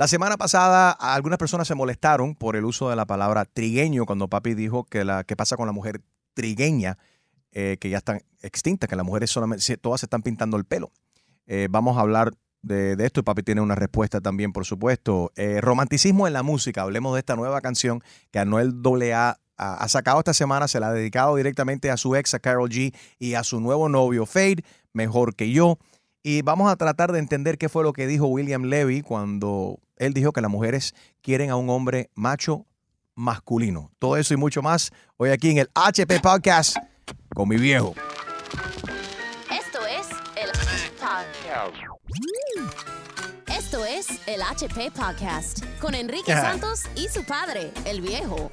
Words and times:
La 0.00 0.08
semana 0.08 0.38
pasada 0.38 0.92
algunas 0.92 1.38
personas 1.38 1.68
se 1.68 1.74
molestaron 1.74 2.34
por 2.34 2.56
el 2.56 2.64
uso 2.64 2.88
de 2.88 2.96
la 2.96 3.04
palabra 3.04 3.44
trigueño 3.44 4.06
cuando 4.06 4.28
papi 4.28 4.54
dijo 4.54 4.84
que 4.84 5.04
la 5.04 5.24
que 5.24 5.36
pasa 5.36 5.58
con 5.58 5.66
la 5.66 5.74
mujer 5.74 6.00
trigueña, 6.32 6.96
eh, 7.52 7.76
que 7.78 7.90
ya 7.90 7.98
están 7.98 8.22
extintas, 8.40 8.88
que 8.88 8.96
las 8.96 9.04
mujeres 9.04 9.28
solamente, 9.30 9.76
todas 9.76 10.00
se 10.00 10.06
están 10.06 10.22
pintando 10.22 10.56
el 10.56 10.64
pelo. 10.64 10.90
Eh, 11.46 11.68
vamos 11.70 11.98
a 11.98 12.00
hablar 12.00 12.32
de, 12.62 12.96
esto 13.00 13.20
y 13.20 13.24
papi 13.24 13.42
tiene 13.42 13.60
una 13.60 13.74
respuesta 13.74 14.22
también, 14.22 14.54
por 14.54 14.64
supuesto. 14.64 15.32
Eh, 15.36 15.60
romanticismo 15.60 16.26
en 16.26 16.32
la 16.32 16.42
música, 16.42 16.80
hablemos 16.80 17.12
de 17.12 17.18
esta 17.18 17.36
nueva 17.36 17.60
canción 17.60 18.02
que 18.30 18.38
Anuel 18.38 18.76
AA 18.82 19.38
ha 19.58 19.88
sacado 19.88 20.20
esta 20.20 20.32
semana, 20.32 20.66
se 20.66 20.80
la 20.80 20.88
ha 20.88 20.92
dedicado 20.94 21.36
directamente 21.36 21.90
a 21.90 21.98
su 21.98 22.16
ex, 22.16 22.32
a 22.32 22.38
Carol 22.38 22.70
G, 22.70 22.94
y 23.18 23.34
a 23.34 23.44
su 23.44 23.60
nuevo 23.60 23.90
novio 23.90 24.24
Fade, 24.24 24.64
mejor 24.94 25.36
que 25.36 25.52
yo. 25.52 25.76
Y 26.22 26.40
vamos 26.40 26.72
a 26.72 26.76
tratar 26.76 27.12
de 27.12 27.18
entender 27.18 27.58
qué 27.58 27.68
fue 27.68 27.82
lo 27.82 27.92
que 27.92 28.06
dijo 28.06 28.26
William 28.26 28.64
Levy 28.64 29.02
cuando 29.02 29.78
él 30.00 30.14
dijo 30.14 30.32
que 30.32 30.40
las 30.40 30.50
mujeres 30.50 30.94
quieren 31.20 31.50
a 31.50 31.56
un 31.56 31.68
hombre 31.68 32.10
macho 32.14 32.66
masculino. 33.14 33.92
Todo 33.98 34.16
eso 34.16 34.32
y 34.32 34.38
mucho 34.38 34.62
más 34.62 34.90
hoy 35.18 35.28
aquí 35.28 35.50
en 35.50 35.58
el 35.58 35.70
HP 35.74 36.20
Podcast 36.20 36.78
con 37.34 37.46
mi 37.48 37.58
viejo. 37.58 37.94
Esto 39.52 39.86
es 39.86 40.08
el 40.36 40.50
Esto 43.46 43.84
es 43.84 44.26
el 44.26 44.40
HP 44.40 44.90
Podcast 44.90 45.62
con 45.78 45.94
Enrique 45.94 46.32
Ajá. 46.32 46.52
Santos 46.52 46.84
y 46.96 47.08
su 47.08 47.22
padre, 47.24 47.70
el 47.84 48.00
viejo. 48.00 48.50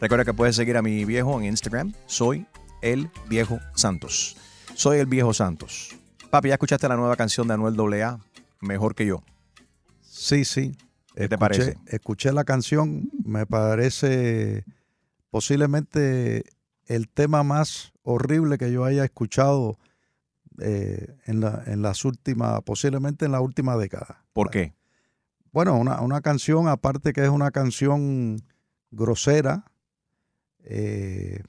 Recuerda 0.00 0.24
que 0.24 0.32
puedes 0.32 0.56
seguir 0.56 0.78
a 0.78 0.82
mi 0.82 1.04
viejo 1.04 1.38
en 1.38 1.44
Instagram. 1.44 1.92
Soy 2.06 2.46
el 2.80 3.10
viejo 3.28 3.60
Santos. 3.74 4.34
Soy 4.74 4.98
el 4.98 5.06
viejo 5.06 5.34
Santos. 5.34 5.94
Papi, 6.30 6.48
¿ya 6.48 6.54
escuchaste 6.54 6.88
la 6.88 6.96
nueva 6.96 7.16
canción 7.16 7.46
de 7.46 7.52
Anuel 7.52 8.02
AA? 8.02 8.18
Mejor 8.60 8.94
que 8.94 9.04
yo. 9.04 9.22
Sí, 10.20 10.44
sí. 10.44 10.76
¿Qué 11.14 11.28
te 11.28 11.34
Escuché- 11.36 11.38
parece? 11.38 11.78
Escuché 11.86 12.32
la 12.32 12.44
canción, 12.44 13.10
me 13.24 13.46
parece 13.46 14.64
posiblemente 15.30 16.44
el 16.86 17.08
tema 17.08 17.42
más 17.42 17.92
horrible 18.02 18.58
que 18.58 18.70
yo 18.70 18.84
haya 18.84 19.02
escuchado 19.04 19.78
eh, 20.58 21.16
en, 21.24 21.40
la- 21.40 21.62
en 21.66 21.80
las 21.80 22.04
últimas, 22.04 22.60
posiblemente 22.62 23.24
en 23.24 23.32
la 23.32 23.40
última 23.40 23.78
década. 23.78 24.22
¿Por 24.34 24.50
qué? 24.50 24.74
Bueno, 25.52 25.78
una, 25.78 26.02
una 26.02 26.20
canción, 26.20 26.68
aparte 26.68 27.14
que 27.14 27.22
es 27.24 27.30
una 27.30 27.50
canción 27.50 28.42
grosera, 28.90 29.64
eh, 30.64 31.42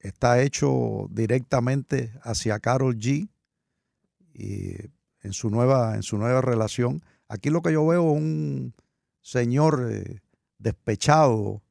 está 0.00 0.42
hecho 0.42 1.06
directamente 1.10 2.12
hacia 2.22 2.58
Carol 2.58 2.96
G 2.96 3.28
y 4.34 4.74
en 5.22 5.32
su 5.32 5.48
nueva, 5.48 5.94
en 5.94 6.02
su 6.02 6.18
nueva 6.18 6.40
relación. 6.40 7.04
Aquí 7.32 7.48
lo 7.48 7.62
que 7.62 7.72
yo 7.72 7.86
veo 7.86 8.10
es 8.12 8.20
un 8.20 8.74
señor 9.22 9.88
eh, 9.90 10.20
despechado 10.58 11.62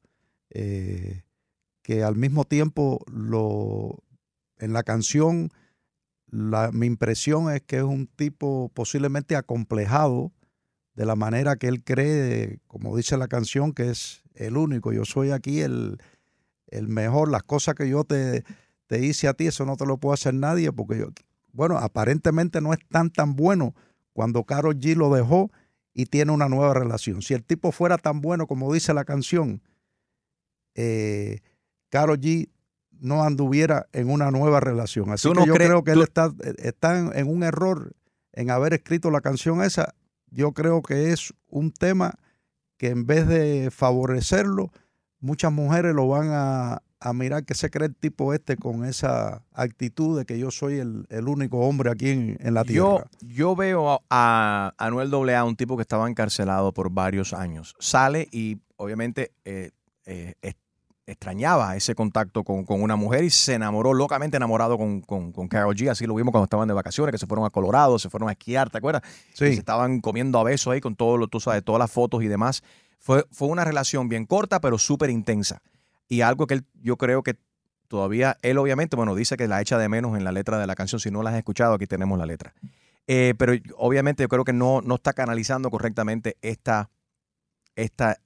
eh, 0.50 1.22
que 1.82 2.02
al 2.02 2.16
mismo 2.16 2.44
tiempo 2.44 3.04
lo 3.06 4.02
en 4.58 4.72
la 4.72 4.82
canción 4.82 5.50
la- 6.26 6.72
mi 6.72 6.86
impresión 6.86 7.48
es 7.54 7.62
que 7.62 7.76
es 7.76 7.84
un 7.84 8.08
tipo 8.08 8.72
posiblemente 8.74 9.36
acomplejado 9.36 10.32
de 10.94 11.06
la 11.06 11.14
manera 11.14 11.54
que 11.54 11.68
él 11.68 11.84
cree, 11.84 12.58
como 12.66 12.96
dice 12.96 13.16
la 13.16 13.28
canción, 13.28 13.72
que 13.72 13.90
es 13.90 14.24
el 14.34 14.56
único. 14.56 14.92
Yo 14.92 15.04
soy 15.04 15.30
aquí 15.30 15.60
el, 15.60 15.98
el 16.66 16.88
mejor. 16.88 17.30
Las 17.30 17.44
cosas 17.44 17.76
que 17.76 17.88
yo 17.88 18.02
te, 18.02 18.44
te 18.88 19.04
hice 19.06 19.28
a 19.28 19.34
ti, 19.34 19.46
eso 19.46 19.64
no 19.64 19.76
te 19.76 19.86
lo 19.86 19.98
puede 19.98 20.14
hacer 20.14 20.34
nadie, 20.34 20.72
porque 20.72 20.98
yo, 20.98 21.06
bueno, 21.52 21.78
aparentemente 21.78 22.60
no 22.60 22.72
es 22.72 22.80
tan 22.88 23.10
tan 23.10 23.36
bueno 23.36 23.74
cuando 24.12 24.44
Karol 24.44 24.78
G 24.78 24.94
lo 24.96 25.12
dejó 25.14 25.50
y 25.94 26.06
tiene 26.06 26.32
una 26.32 26.48
nueva 26.48 26.74
relación. 26.74 27.22
Si 27.22 27.34
el 27.34 27.44
tipo 27.44 27.72
fuera 27.72 27.98
tan 27.98 28.20
bueno 28.20 28.46
como 28.46 28.72
dice 28.72 28.94
la 28.94 29.04
canción, 29.04 29.62
eh, 30.74 31.40
Karol 31.90 32.18
G 32.20 32.48
no 33.00 33.24
anduviera 33.24 33.88
en 33.92 34.10
una 34.10 34.30
nueva 34.30 34.60
relación. 34.60 35.10
Así 35.10 35.28
¿Tú 35.28 35.34
que 35.34 35.40
no 35.40 35.46
yo 35.46 35.54
creo 35.54 35.82
que 35.84 35.92
tú- 35.92 35.98
él 36.00 36.04
está, 36.04 36.32
está 36.58 36.98
en, 36.98 37.10
en 37.16 37.28
un 37.28 37.42
error 37.42 37.92
en 38.32 38.50
haber 38.50 38.72
escrito 38.74 39.10
la 39.10 39.20
canción 39.20 39.62
esa. 39.62 39.94
Yo 40.30 40.52
creo 40.52 40.82
que 40.82 41.12
es 41.12 41.34
un 41.48 41.72
tema 41.72 42.14
que 42.78 42.88
en 42.88 43.04
vez 43.06 43.26
de 43.28 43.70
favorecerlo, 43.70 44.72
muchas 45.20 45.52
mujeres 45.52 45.94
lo 45.94 46.08
van 46.08 46.28
a, 46.30 46.82
a 47.02 47.12
mirar 47.12 47.44
que 47.44 47.54
se 47.54 47.70
cree 47.70 47.88
el 47.88 47.96
tipo 47.96 48.32
este 48.32 48.56
con 48.56 48.84
esa 48.84 49.42
actitud 49.52 50.18
de 50.18 50.24
que 50.24 50.38
yo 50.38 50.50
soy 50.50 50.78
el, 50.78 51.06
el 51.10 51.28
único 51.28 51.58
hombre 51.58 51.90
aquí 51.90 52.10
en, 52.10 52.36
en 52.40 52.54
la 52.54 52.64
tierra. 52.64 53.06
Yo, 53.20 53.26
yo 53.26 53.56
veo 53.56 54.02
a 54.08 54.72
Anuel 54.78 55.12
AA, 55.12 55.44
un 55.44 55.56
tipo 55.56 55.76
que 55.76 55.82
estaba 55.82 56.08
encarcelado 56.08 56.72
por 56.72 56.90
varios 56.90 57.32
años. 57.32 57.74
Sale 57.78 58.28
y 58.30 58.58
obviamente 58.76 59.32
eh, 59.44 59.70
eh, 60.06 60.34
extrañaba 61.06 61.76
ese 61.76 61.94
contacto 61.94 62.44
con, 62.44 62.64
con 62.64 62.82
una 62.82 62.96
mujer 62.96 63.24
y 63.24 63.30
se 63.30 63.54
enamoró, 63.54 63.92
locamente 63.94 64.36
enamorado 64.36 64.78
con, 64.78 65.00
con, 65.00 65.32
con 65.32 65.48
Karol 65.48 65.74
G. 65.74 65.90
Así 65.90 66.06
lo 66.06 66.14
vimos 66.14 66.30
cuando 66.30 66.44
estaban 66.44 66.68
de 66.68 66.74
vacaciones, 66.74 67.12
que 67.12 67.18
se 67.18 67.26
fueron 67.26 67.44
a 67.44 67.50
Colorado, 67.50 67.98
se 67.98 68.08
fueron 68.08 68.28
a 68.28 68.32
esquiar, 68.32 68.70
¿te 68.70 68.78
acuerdas? 68.78 69.02
Sí. 69.34 69.46
Y 69.46 69.52
se 69.54 69.58
estaban 69.58 70.00
comiendo 70.00 70.38
a 70.38 70.44
besos 70.44 70.72
ahí 70.72 70.80
con 70.80 70.94
todo 70.94 71.16
lo, 71.16 71.28
tú 71.28 71.40
sabes, 71.40 71.64
todas 71.64 71.80
las 71.80 71.90
fotos 71.90 72.22
y 72.22 72.28
demás. 72.28 72.62
Fue, 72.98 73.24
fue 73.32 73.48
una 73.48 73.64
relación 73.64 74.08
bien 74.08 74.26
corta, 74.26 74.60
pero 74.60 74.78
súper 74.78 75.10
intensa. 75.10 75.60
Y 76.08 76.20
algo 76.20 76.46
que 76.46 76.54
él, 76.54 76.66
yo 76.74 76.96
creo 76.96 77.22
que 77.22 77.36
todavía, 77.88 78.36
él 78.42 78.58
obviamente, 78.58 78.96
bueno, 78.96 79.14
dice 79.14 79.36
que 79.36 79.48
la 79.48 79.60
echa 79.60 79.78
de 79.78 79.88
menos 79.88 80.16
en 80.16 80.24
la 80.24 80.32
letra 80.32 80.58
de 80.58 80.66
la 80.66 80.74
canción. 80.74 81.00
Si 81.00 81.10
no 81.10 81.22
la 81.22 81.30
has 81.30 81.36
escuchado, 81.36 81.74
aquí 81.74 81.86
tenemos 81.86 82.18
la 82.18 82.26
letra. 82.26 82.54
Eh, 83.06 83.34
pero 83.36 83.54
obviamente 83.76 84.22
yo 84.22 84.28
creo 84.28 84.44
que 84.44 84.52
no, 84.52 84.80
no 84.80 84.96
está 84.96 85.12
canalizando 85.12 85.70
correctamente 85.70 86.36
esta, 86.40 86.90
esta, 87.76 88.18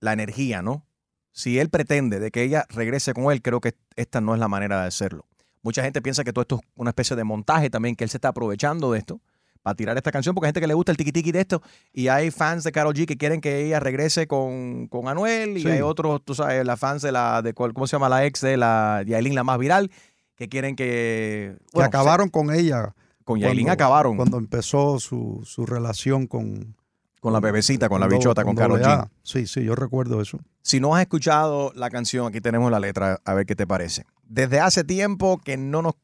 la 0.00 0.12
energía, 0.12 0.62
¿no? 0.62 0.86
Si 1.32 1.58
él 1.58 1.68
pretende 1.68 2.18
de 2.18 2.30
que 2.30 2.42
ella 2.42 2.64
regrese 2.70 3.12
con 3.12 3.30
él, 3.30 3.42
creo 3.42 3.60
que 3.60 3.74
esta 3.94 4.20
no 4.20 4.34
es 4.34 4.40
la 4.40 4.48
manera 4.48 4.80
de 4.80 4.88
hacerlo. 4.88 5.26
Mucha 5.62 5.82
gente 5.82 6.00
piensa 6.00 6.24
que 6.24 6.32
todo 6.32 6.42
esto 6.42 6.56
es 6.56 6.62
una 6.76 6.90
especie 6.90 7.14
de 7.14 7.24
montaje 7.24 7.68
también, 7.68 7.94
que 7.94 8.04
él 8.04 8.10
se 8.10 8.16
está 8.16 8.28
aprovechando 8.28 8.92
de 8.92 9.00
esto 9.00 9.20
para 9.66 9.74
tirar 9.74 9.96
esta 9.96 10.12
canción, 10.12 10.32
porque 10.32 10.46
hay 10.46 10.48
gente 10.50 10.60
que 10.60 10.68
le 10.68 10.74
gusta 10.74 10.92
el 10.92 10.96
tiki 10.96 11.10
tiki 11.10 11.32
de 11.32 11.40
esto, 11.40 11.60
y 11.92 12.06
hay 12.06 12.30
fans 12.30 12.62
de 12.62 12.70
Karol 12.70 12.94
G 12.94 13.04
que 13.04 13.16
quieren 13.16 13.40
que 13.40 13.64
ella 13.66 13.80
regrese 13.80 14.28
con, 14.28 14.86
con 14.86 15.08
Anuel, 15.08 15.58
y 15.58 15.62
Sí. 15.62 15.68
hay 15.68 15.80
otros, 15.80 16.24
tú 16.24 16.36
sabes, 16.36 16.64
las 16.64 16.78
fans 16.78 17.02
de 17.02 17.10
la, 17.10 17.42
de 17.42 17.52
cuál- 17.52 17.72
¿cómo 17.74 17.88
se 17.88 17.96
llama 17.96 18.08
la 18.08 18.24
ex 18.26 18.42
de 18.42 18.56
la 18.56 19.02
Yailin, 19.04 19.34
la 19.34 19.42
más 19.42 19.58
viral, 19.58 19.90
que 20.36 20.48
quieren 20.48 20.76
que... 20.76 21.56
que 21.74 21.82
acabaron 21.82 22.28
con 22.28 22.52
ella. 22.54 22.94
Con 23.24 23.40
Yailin 23.40 23.64
cuando- 23.66 23.72
acabaron. 23.72 24.16
Cuando 24.16 24.38
empezó 24.38 25.00
su, 25.00 25.42
su 25.44 25.66
relación 25.66 26.28
con... 26.28 26.76
Con 27.18 27.32
la 27.32 27.40
bebecita, 27.40 27.88
con 27.88 27.98
la 28.00 28.06
bichota, 28.06 28.44
con 28.44 28.54
doble 28.54 28.84
A. 28.84 29.06
G. 29.06 29.08
Sí, 29.24 29.46
sí, 29.48 29.64
yo 29.64 29.74
recuerdo 29.74 30.20
eso. 30.22 30.38
Si 30.62 30.78
no 30.78 30.94
has 30.94 31.00
escuchado 31.02 31.72
la 31.74 31.90
canción, 31.90 32.28
aquí 32.28 32.40
tenemos 32.40 32.70
la 32.70 32.78
letra, 32.78 33.20
a 33.24 33.34
ver 33.34 33.46
qué 33.46 33.56
te 33.56 33.66
parece. 33.66 34.04
Desde 34.22 34.60
hace 34.60 34.84
tiempo 34.84 35.38
que 35.44 35.56
no 35.56 35.82
nos, 35.82 35.94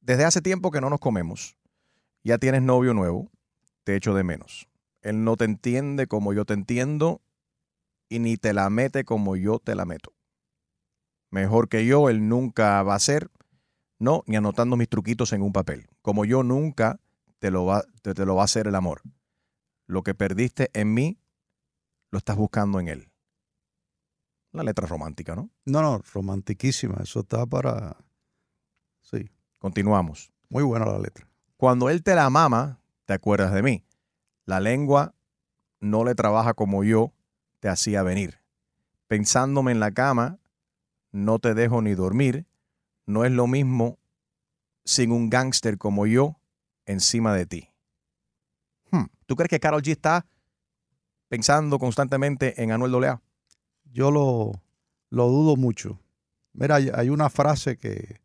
desde 0.00 0.24
hace 0.24 0.40
tiempo 0.40 0.70
que 0.70 0.80
no 0.80 0.88
nos 0.88 0.98
comemos. 1.00 1.54
Ya 2.22 2.38
tienes 2.38 2.62
novio 2.62 2.94
nuevo, 2.94 3.30
te 3.84 3.96
echo 3.96 4.14
de 4.14 4.24
menos. 4.24 4.68
Él 5.02 5.24
no 5.24 5.36
te 5.36 5.44
entiende 5.44 6.06
como 6.06 6.32
yo 6.32 6.44
te 6.44 6.54
entiendo 6.54 7.22
y 8.08 8.18
ni 8.18 8.36
te 8.36 8.52
la 8.52 8.68
mete 8.68 9.04
como 9.04 9.36
yo 9.36 9.58
te 9.58 9.74
la 9.74 9.86
meto. 9.86 10.12
Mejor 11.30 11.68
que 11.68 11.86
yo, 11.86 12.08
él 12.08 12.28
nunca 12.28 12.82
va 12.82 12.94
a 12.94 12.98
ser, 12.98 13.30
no, 13.98 14.24
ni 14.26 14.36
anotando 14.36 14.76
mis 14.76 14.88
truquitos 14.88 15.32
en 15.32 15.42
un 15.42 15.52
papel. 15.52 15.86
Como 16.02 16.24
yo 16.24 16.42
nunca 16.42 17.00
te 17.38 17.50
lo 17.50 17.64
va, 17.64 17.84
te, 18.02 18.14
te 18.14 18.26
lo 18.26 18.34
va 18.34 18.42
a 18.42 18.44
hacer 18.44 18.66
el 18.66 18.74
amor. 18.74 19.02
Lo 19.86 20.02
que 20.02 20.14
perdiste 20.14 20.70
en 20.72 20.92
mí, 20.92 21.18
lo 22.10 22.18
estás 22.18 22.36
buscando 22.36 22.80
en 22.80 22.88
él. 22.88 23.10
La 24.52 24.64
letra 24.64 24.86
romántica, 24.86 25.36
¿no? 25.36 25.50
No, 25.64 25.80
no, 25.80 26.02
romantiquísima. 26.12 26.96
Eso 27.02 27.20
está 27.20 27.46
para... 27.46 27.96
Sí, 29.02 29.30
Continuamos. 29.58 30.32
muy 30.48 30.62
buena 30.64 30.86
la 30.86 30.98
letra. 30.98 31.29
Cuando 31.60 31.90
él 31.90 32.02
te 32.02 32.14
la 32.14 32.30
mama, 32.30 32.80
te 33.04 33.12
acuerdas 33.12 33.52
de 33.52 33.62
mí. 33.62 33.84
La 34.46 34.60
lengua 34.60 35.14
no 35.78 36.04
le 36.04 36.14
trabaja 36.14 36.54
como 36.54 36.84
yo 36.84 37.12
te 37.58 37.68
hacía 37.68 38.02
venir. 38.02 38.40
Pensándome 39.08 39.70
en 39.70 39.78
la 39.78 39.90
cama, 39.90 40.38
no 41.12 41.38
te 41.38 41.52
dejo 41.52 41.82
ni 41.82 41.94
dormir. 41.94 42.46
No 43.04 43.26
es 43.26 43.32
lo 43.32 43.46
mismo 43.46 43.98
sin 44.86 45.12
un 45.12 45.28
gángster 45.28 45.76
como 45.76 46.06
yo 46.06 46.40
encima 46.86 47.34
de 47.34 47.44
ti. 47.44 47.68
Hmm, 48.90 49.08
¿Tú 49.26 49.36
crees 49.36 49.50
que 49.50 49.60
Carol 49.60 49.82
G 49.82 49.90
está 49.90 50.24
pensando 51.28 51.78
constantemente 51.78 52.62
en 52.62 52.72
Anuel 52.72 53.04
AA? 53.04 53.20
Yo 53.92 54.10
lo, 54.10 54.52
lo 55.10 55.28
dudo 55.28 55.56
mucho. 55.56 56.00
Mira, 56.54 56.76
hay 56.76 57.10
una 57.10 57.28
frase 57.28 57.76
que, 57.76 58.18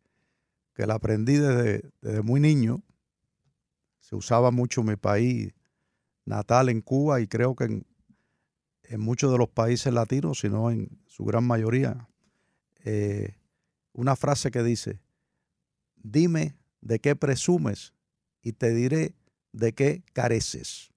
que 0.72 0.86
la 0.86 0.94
aprendí 0.94 1.36
desde, 1.36 1.90
desde 2.00 2.22
muy 2.22 2.40
niño. 2.40 2.82
Se 4.06 4.14
usaba 4.14 4.52
mucho 4.52 4.82
en 4.82 4.86
mi 4.86 4.96
país 4.96 5.52
natal, 6.24 6.68
en 6.68 6.80
Cuba, 6.80 7.20
y 7.20 7.26
creo 7.26 7.56
que 7.56 7.64
en, 7.64 7.86
en 8.84 9.00
muchos 9.00 9.32
de 9.32 9.38
los 9.38 9.48
países 9.48 9.92
latinos, 9.92 10.38
si 10.38 10.48
no 10.48 10.70
en 10.70 11.00
su 11.06 11.24
gran 11.24 11.44
mayoría. 11.44 12.08
Eh, 12.84 13.34
una 13.92 14.14
frase 14.14 14.52
que 14.52 14.62
dice, 14.62 15.00
dime 15.96 16.54
de 16.82 17.00
qué 17.00 17.16
presumes 17.16 17.94
y 18.42 18.52
te 18.52 18.72
diré 18.72 19.16
de 19.50 19.72
qué 19.72 20.04
careces. 20.12 20.92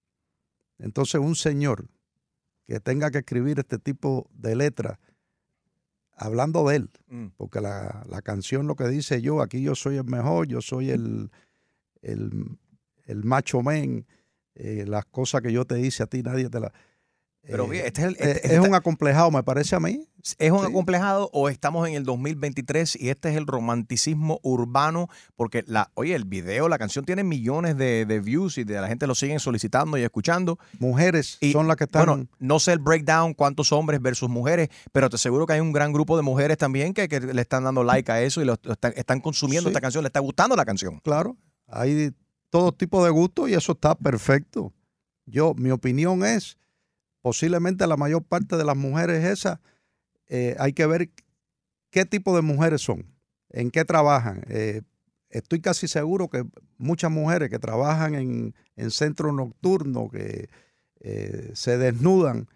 Entonces 0.78 1.20
un 1.20 1.36
señor 1.36 1.88
que 2.68 2.80
tenga 2.80 3.10
que 3.10 3.18
escribir 3.20 3.58
este 3.58 3.80
tipo 3.80 4.30
de 4.36 4.56
letras, 4.56 5.00
hablando 6.14 6.68
de 6.68 6.76
él, 6.76 6.90
Mm. 7.08 7.30
porque 7.38 7.60
la, 7.60 8.06
la 8.08 8.22
canción 8.22 8.68
lo 8.68 8.76
que 8.76 8.88
dice 8.88 9.20
yo, 9.20 9.42
aquí 9.42 9.64
yo 9.64 9.74
soy 9.74 9.98
el 9.98 10.04
mejor, 10.04 10.46
yo 10.48 10.62
soy 10.62 10.92
el, 10.92 11.32
el, 12.04 12.60
el 13.10 13.24
macho 13.24 13.62
men, 13.62 14.06
eh, 14.56 14.86
las 14.88 15.06
cosas 15.06 15.42
que 15.42 15.52
yo 15.52 15.66
te 15.66 15.80
hice 15.80 16.04
a 16.04 16.08
ti 16.08 16.22
nadie 16.24 16.50
te 16.50 16.60
las... 16.60 16.72
Pero 17.42 17.66
eh, 17.66 17.70
bien, 17.70 17.86
este 17.86 18.02
es 18.02 18.08
el- 18.10 18.14
eh, 18.16 18.18
este- 18.20 18.48
es 18.48 18.54
este- 18.56 18.60
un 18.60 18.76
acomplejado, 18.76 19.32
me 19.32 19.42
parece 19.44 19.74
a 19.74 19.80
mí. 19.80 20.06
¿Es 20.38 20.52
un 20.52 20.60
Sí. 20.60 20.66
acomplejado 20.66 21.30
o 21.32 21.48
estamos 21.48 21.88
en 21.88 21.94
el 21.96 22.04
2023 22.04 22.98
y 22.98 23.08
este 23.10 23.30
es 23.30 23.38
el 23.38 23.48
romanticismo 23.48 24.40
urbano? 24.44 25.08
Porque, 25.38 25.64
la, 25.66 25.90
oye, 25.94 26.14
el 26.16 26.26
video, 26.26 26.68
la 26.68 26.78
canción 26.78 27.06
tiene 27.06 27.24
millones 27.24 27.78
de, 27.78 28.06
de 28.06 28.20
views 28.20 28.58
y 28.58 28.66
de 28.66 28.74
la 28.82 28.90
gente 28.90 29.08
lo 29.08 29.16
siguen 29.16 29.40
solicitando 29.40 29.98
y 29.98 30.04
escuchando. 30.04 30.60
Mujeres 30.80 31.38
Y, 31.40 31.54
son 31.54 31.70
las 31.70 31.78
que 31.78 31.86
están... 31.86 32.06
Bueno, 32.06 32.28
no 32.40 32.60
sé 32.60 32.74
el 32.74 32.80
breakdown, 32.80 33.34
cuántos 33.34 33.72
hombres 33.72 34.02
versus 34.02 34.30
mujeres, 34.30 34.68
pero 34.92 35.10
te 35.10 35.16
aseguro 35.16 35.46
que 35.48 35.54
hay 35.54 35.62
un 35.62 35.72
gran 35.72 35.94
grupo 35.94 36.18
de 36.18 36.24
mujeres 36.24 36.58
también 36.58 36.94
que, 36.94 37.08
que 37.08 37.22
le 37.22 37.42
están 37.42 37.64
dando 37.64 37.86
like 37.86 38.12
a 38.12 38.22
eso 38.22 38.42
y 38.42 38.46
lo, 38.46 38.58
lo 38.64 38.74
están, 38.74 38.92
están 38.98 39.22
consumiendo 39.22 39.70
Sí. 39.70 39.72
esta 39.72 39.82
canción, 39.82 40.04
le 40.04 40.08
está 40.08 40.20
gustando 40.20 40.58
la 40.58 40.66
canción. 40.66 41.00
Claro, 41.00 41.38
hay 41.68 42.12
todo 42.50 42.72
tipo 42.72 43.04
de 43.04 43.12
gusto 43.12 43.48
y 43.48 43.54
eso 43.54 43.74
está 43.74 43.96
perfecto. 43.96 44.74
Yo, 45.26 45.54
mi 45.56 45.72
opinión 45.72 46.24
es, 46.26 46.58
posiblemente 47.22 47.86
la 47.88 47.98
mayor 47.98 48.24
parte 48.24 48.58
de 48.58 48.66
las 48.66 48.78
mujeres 48.78 49.24
esas, 49.24 49.60
eh, 50.28 50.56
hay 50.60 50.74
que 50.74 50.86
ver 50.86 51.12
qué 51.92 52.06
tipo 52.06 52.36
de 52.36 52.42
mujeres 52.42 52.82
son, 52.82 53.06
en 53.50 53.72
qué 53.72 53.86
trabajan. 53.86 54.44
Eh, 54.48 54.82
estoy 55.30 55.62
casi 55.62 55.88
seguro 55.88 56.30
que 56.30 56.46
muchas 56.78 57.12
mujeres 57.12 57.50
que 57.50 57.60
trabajan 57.60 58.16
en, 58.16 58.56
en 58.76 58.92
centros 58.92 59.34
nocturnos, 59.34 60.12
que 60.12 60.50
eh, 61.02 61.52
se 61.54 61.78
desnudan 61.78 62.48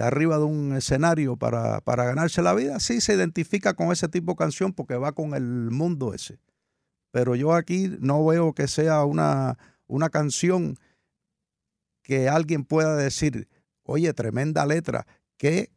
arriba 0.00 0.38
de 0.38 0.44
un 0.44 0.76
escenario 0.76 1.36
para, 1.36 1.80
para 1.80 2.04
ganarse 2.04 2.42
la 2.42 2.54
vida, 2.54 2.78
sí 2.78 3.00
se 3.00 3.14
identifica 3.14 3.74
con 3.74 3.90
ese 3.90 4.06
tipo 4.06 4.32
de 4.32 4.36
canción 4.36 4.72
porque 4.72 4.94
va 4.94 5.12
con 5.12 5.34
el 5.34 5.70
mundo 5.70 6.14
ese 6.14 6.38
pero 7.14 7.36
yo 7.36 7.52
aquí 7.54 7.92
no 8.00 8.26
veo 8.26 8.54
que 8.54 8.66
sea 8.66 9.04
una, 9.04 9.56
una 9.86 10.10
canción 10.10 10.76
que 12.02 12.28
alguien 12.28 12.64
pueda 12.64 12.96
decir, 12.96 13.48
oye, 13.84 14.12
tremenda 14.12 14.66
letra, 14.66 15.06
qué 15.36 15.70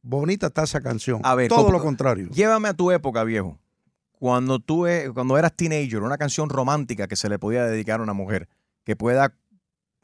bonita 0.00 0.46
está 0.46 0.62
esa 0.62 0.80
canción. 0.80 1.20
A 1.22 1.34
ver, 1.34 1.50
Todo 1.50 1.70
lo 1.70 1.82
contrario. 1.82 2.30
Llévame 2.30 2.68
a 2.70 2.72
tu 2.72 2.90
época, 2.90 3.22
viejo. 3.24 3.58
Cuando 4.12 4.58
tú 4.58 4.86
e- 4.86 5.10
cuando 5.12 5.36
eras 5.36 5.52
teenager, 5.54 6.00
una 6.00 6.16
canción 6.16 6.48
romántica 6.48 7.06
que 7.06 7.16
se 7.16 7.28
le 7.28 7.38
podía 7.38 7.66
dedicar 7.66 8.00
a 8.00 8.02
una 8.02 8.14
mujer, 8.14 8.48
que 8.82 8.96
pueda, 8.96 9.34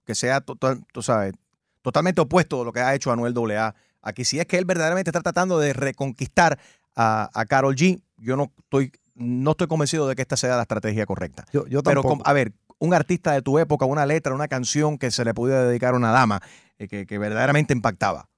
que 0.04 0.14
sea 0.14 0.42
total, 0.42 0.84
tú 0.92 1.00
sabes, 1.00 1.32
totalmente 1.80 2.20
opuesto 2.20 2.60
a 2.60 2.64
lo 2.66 2.72
que 2.74 2.80
ha 2.80 2.94
hecho 2.94 3.10
Anuel 3.10 3.32
AA. 3.56 3.74
Aquí 4.02 4.26
si 4.26 4.38
es 4.40 4.44
que 4.44 4.58
él 4.58 4.66
verdaderamente 4.66 5.08
está 5.08 5.22
tratando 5.22 5.58
de 5.58 5.72
reconquistar 5.72 6.58
a, 6.94 7.30
a 7.32 7.46
Carol 7.46 7.74
G, 7.74 8.02
yo 8.18 8.36
no 8.36 8.52
estoy, 8.58 8.92
no 9.16 9.52
estoy 9.52 9.66
convencido 9.66 10.06
de 10.06 10.14
que 10.14 10.23
esta 10.23 10.37
sea 10.37 10.56
la 10.56 10.62
estrategia 10.62 11.06
correcta. 11.06 11.44
Yo, 11.52 11.66
yo 11.66 11.82
Pero, 11.82 12.02
a 12.25 12.32
ver, 12.32 12.52
un 12.78 12.94
artista 12.94 13.32
de 13.32 13.42
tu 13.42 13.58
época, 13.58 13.87
una 13.87 14.06
letra, 14.06 14.35
una 14.35 14.49
canción 14.49 14.99
que 14.99 15.11
se 15.11 15.25
le 15.25 15.35
pudiera 15.35 15.64
dedicar 15.64 15.94
a 15.94 15.96
una 15.96 16.11
dama, 16.11 16.40
eh, 16.78 16.88
que, 16.88 17.06
que 17.06 17.18
verdaderamente 17.18 17.73
impactaba. 17.73 18.28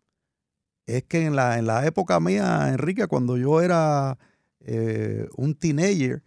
es 0.87 1.05
que 1.05 1.27
en 1.27 1.37
la, 1.37 1.59
en 1.59 1.67
la 1.67 1.85
época 1.85 2.19
mía, 2.21 2.69
Enrique, 2.69 3.07
cuando 3.07 3.37
yo 3.37 3.61
era 3.61 4.17
eh, 4.61 5.29
un 5.37 5.55
teenager, 5.55 6.23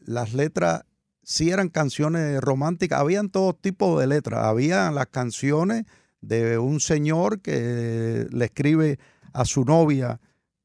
las 0.00 0.34
letras 0.34 0.84
sí 1.22 1.50
eran 1.50 1.68
canciones 1.68 2.40
románticas, 2.40 3.00
habían 3.00 3.30
todo 3.30 3.54
tipo 3.54 3.98
de 3.98 4.06
letras, 4.06 4.44
habían 4.44 4.94
las 4.94 5.06
canciones 5.06 5.84
de 6.20 6.58
un 6.58 6.80
señor 6.80 7.40
que 7.40 8.26
le 8.30 8.44
escribe 8.44 8.98
a 9.32 9.44
su 9.44 9.64
novia 9.64 10.20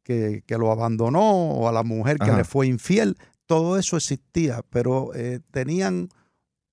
que, 0.09 0.43
que 0.47 0.57
lo 0.57 0.71
abandonó 0.71 1.51
o 1.51 1.69
a 1.69 1.71
la 1.71 1.83
mujer 1.83 2.17
que 2.17 2.31
le 2.31 2.43
fue 2.43 2.65
infiel, 2.65 3.15
todo 3.45 3.77
eso 3.77 3.95
existía, 3.95 4.61
pero 4.71 5.11
eh, 5.13 5.39
tenían 5.51 6.09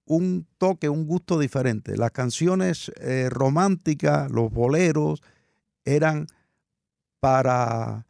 un 0.07 0.47
toque, 0.57 0.89
un 0.89 1.07
gusto 1.07 1.39
diferente. 1.39 1.99
Las 1.99 2.13
canciones 2.13 2.91
eh, 2.99 3.29
románticas, 3.29 4.31
los 4.31 4.51
boleros, 4.51 5.23
eran 5.85 6.29
para, 7.21 8.07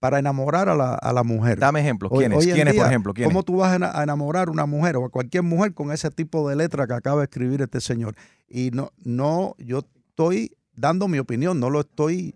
para 0.00 0.18
enamorar 0.18 0.68
a 0.68 0.74
la, 0.74 0.94
a 0.94 1.12
la 1.12 1.22
mujer. 1.22 1.60
Dame 1.60 1.78
ejemplos. 1.78 2.10
¿Quiénes? 2.10 2.44
¿Quiénes, 2.44 2.74
por 2.74 2.86
ejemplo? 2.86 3.14
¿Quiénes? 3.14 3.32
¿Cómo 3.32 3.44
tú 3.44 3.58
vas 3.58 3.80
a 3.80 4.02
enamorar 4.02 4.48
a 4.48 4.50
una 4.50 4.66
mujer 4.66 4.96
o 4.96 5.04
a 5.04 5.10
cualquier 5.10 5.44
mujer 5.44 5.74
con 5.74 5.92
ese 5.92 6.10
tipo 6.10 6.48
de 6.48 6.56
letra 6.56 6.88
que 6.88 6.94
acaba 6.94 7.20
de 7.20 7.26
escribir 7.26 7.62
este 7.62 7.80
señor? 7.80 8.16
Y 8.48 8.72
no, 8.72 8.90
no, 9.04 9.54
yo 9.58 9.84
estoy 10.08 10.56
dando 10.74 11.06
mi 11.06 11.20
opinión, 11.20 11.60
no 11.60 11.70
lo 11.70 11.82
estoy 11.82 12.34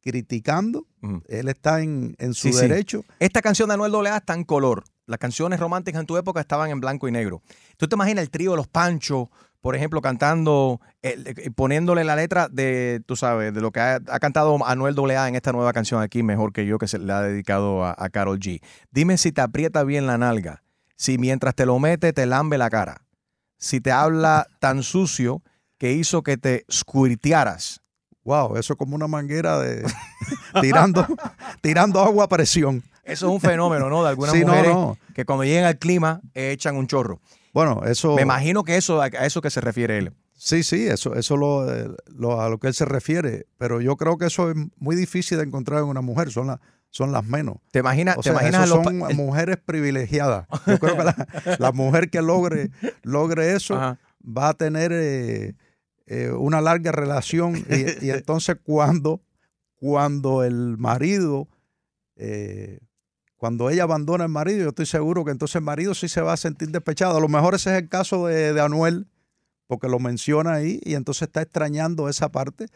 criticando, 0.00 0.87
Él 1.28 1.48
está 1.48 1.80
en, 1.82 2.14
en 2.18 2.34
su 2.34 2.48
Sí, 2.48 2.52
sí. 2.52 2.60
derecho. 2.68 3.04
Esta 3.18 3.40
canción 3.42 3.68
de 3.68 3.74
Anuel 3.74 3.94
AA 4.06 4.16
está 4.18 4.34
en 4.34 4.44
color. 4.44 4.84
Las 5.06 5.18
canciones 5.18 5.58
románticas 5.60 6.00
en 6.00 6.06
tu 6.06 6.16
época 6.16 6.40
estaban 6.40 6.70
en 6.70 6.80
blanco 6.80 7.08
y 7.08 7.12
negro. 7.12 7.42
¿Tú 7.76 7.88
te 7.88 7.94
imaginas 7.96 8.22
el 8.22 8.30
trío 8.30 8.50
de 8.50 8.58
los 8.58 8.68
Panchos, 8.68 9.28
por 9.60 9.74
ejemplo, 9.74 10.00
cantando, 10.00 10.80
eh, 11.02 11.16
eh, 11.24 11.50
poniéndole 11.50 12.04
la 12.04 12.14
letra 12.14 12.48
de, 12.48 13.02
tú 13.06 13.16
sabes, 13.16 13.52
de 13.54 13.60
lo 13.60 13.72
que 13.72 13.80
ha, 13.80 13.94
ha 13.96 14.18
cantado 14.20 14.56
Anuel 14.66 14.94
AA 15.16 15.28
en 15.28 15.34
esta 15.34 15.50
nueva 15.52 15.72
canción 15.72 16.00
aquí, 16.02 16.22
mejor 16.22 16.52
que 16.52 16.64
yo, 16.66 16.78
que 16.78 16.86
se 16.88 16.98
le 16.98 17.12
ha 17.12 17.22
dedicado 17.22 17.84
a, 17.84 17.94
a 17.98 18.08
Carol 18.10 18.38
G? 18.38 18.60
Dime 18.92 19.16
si 19.18 19.32
te 19.32 19.40
aprieta 19.40 19.82
bien 19.82 20.06
la 20.06 20.16
nalga, 20.18 20.62
si 20.96 21.18
mientras 21.18 21.54
te 21.54 21.66
lo 21.66 21.78
mete 21.78 22.12
te 22.12 22.26
lambe 22.26 22.56
la 22.58 22.70
cara, 22.70 23.02
si 23.56 23.80
te 23.80 23.90
habla 23.90 24.46
tan 24.60 24.82
sucio 24.84 25.42
que 25.78 25.92
hizo 25.92 26.22
que 26.22 26.36
te 26.36 26.64
squirtearas. 26.70 27.80
Wow, 28.28 28.56
eso 28.58 28.74
es 28.74 28.78
como 28.78 28.94
una 28.94 29.08
manguera 29.08 29.58
de 29.58 29.82
tirando, 30.60 31.06
tirando 31.62 32.00
agua 32.02 32.24
a 32.24 32.28
presión. 32.28 32.82
Eso 33.04 33.26
es 33.26 33.32
un 33.32 33.40
fenómeno, 33.40 33.88
¿no? 33.88 34.02
De 34.02 34.10
algunas 34.10 34.34
Sí, 34.34 34.40
no, 34.42 34.48
mujeres 34.48 34.72
no. 34.74 34.98
que 35.14 35.24
cuando 35.24 35.44
llegan 35.44 35.64
al 35.64 35.78
clima 35.78 36.20
eh, 36.34 36.50
echan 36.52 36.76
un 36.76 36.86
chorro. 36.86 37.20
Bueno, 37.54 37.82
eso. 37.86 38.14
Me 38.16 38.22
imagino 38.22 38.64
que 38.64 38.76
eso 38.76 39.00
a 39.00 39.06
eso 39.08 39.40
que 39.40 39.48
se 39.50 39.62
refiere 39.62 39.96
él. 39.96 40.12
Sí, 40.36 40.62
sí, 40.62 40.86
eso, 40.86 41.14
eso 41.14 41.36
lo, 41.38 41.74
eh, 41.74 41.88
lo- 42.14 42.40
a 42.40 42.48
lo 42.50 42.58
que 42.58 42.66
él 42.68 42.74
se 42.74 42.84
refiere. 42.84 43.46
Pero 43.56 43.80
yo 43.80 43.96
creo 43.96 44.18
que 44.18 44.26
eso 44.26 44.50
es 44.50 44.56
muy 44.76 44.94
difícil 44.94 45.38
de 45.38 45.44
encontrar 45.44 45.80
en 45.80 45.86
una 45.86 46.02
mujer. 46.02 46.30
Son, 46.30 46.48
las 46.48 46.60
son 46.90 47.10
las 47.12 47.24
menos. 47.24 47.56
¿Te 47.72 47.78
imaginas, 47.78 48.18
O 48.18 48.20
te 48.20 48.24
sea, 48.30 48.32
imaginas 48.34 48.68
son 48.68 48.98
mujeres 49.16 49.56
privilegiadas. 49.64 50.46
Yo 50.66 50.78
creo 50.78 50.96
que 50.98 51.04
la, 51.04 51.26
la 51.58 51.72
mujer 51.72 52.10
que 52.10 52.20
logre, 52.22 52.70
logre 53.02 53.54
eso 53.56 53.74
Ajá. 53.76 53.98
va 54.22 54.50
a 54.50 54.54
tener 54.54 54.92
eh, 54.94 55.54
eh, 56.08 56.30
una 56.30 56.60
larga 56.60 56.90
relación. 56.92 57.56
Y, 57.56 58.06
y 58.06 58.10
entonces 58.10 58.56
cuando, 58.62 59.20
cuando 59.76 60.42
el 60.42 60.76
marido, 60.78 61.46
eh, 62.16 62.80
cuando 63.36 63.70
ella 63.70 63.84
abandona 63.84 64.24
al 64.24 64.30
marido, 64.30 64.62
yo 64.64 64.68
estoy 64.70 64.86
seguro 64.86 65.24
que 65.24 65.30
entonces 65.30 65.56
el 65.56 65.62
marido 65.62 65.94
sí 65.94 66.08
se 66.08 66.20
va 66.20 66.32
a 66.32 66.36
sentir 66.36 66.70
despechado. 66.70 67.18
A 67.18 67.20
lo 67.20 67.28
mejor 67.28 67.54
ese 67.54 67.70
es 67.76 67.82
el 67.82 67.88
caso 67.88 68.26
de, 68.26 68.52
de 68.52 68.60
Anuel, 68.60 69.06
porque 69.66 69.88
lo 69.88 69.98
menciona 69.98 70.54
ahí 70.54 70.80
y 70.82 70.94
entonces 70.94 71.22
está 71.28 71.42
extrañando 71.42 72.08
esa 72.08 72.30
parte. 72.30 72.66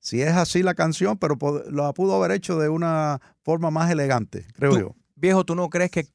Si 0.00 0.22
es 0.22 0.32
así 0.34 0.62
la 0.62 0.74
canción, 0.74 1.18
pero 1.18 1.36
lo 1.70 1.92
pudo 1.94 2.16
haber 2.16 2.30
hecho 2.32 2.58
de 2.58 2.68
una 2.68 3.20
forma 3.42 3.70
más 3.70 3.90
elegante, 3.90 4.46
creo 4.54 4.72
Tú- 4.72 4.78
yo. 4.78 4.94
Viejo, 5.16 5.44
¿tú 5.44 5.56
no 5.56 5.68
crees 5.68 5.90
que 5.90 6.06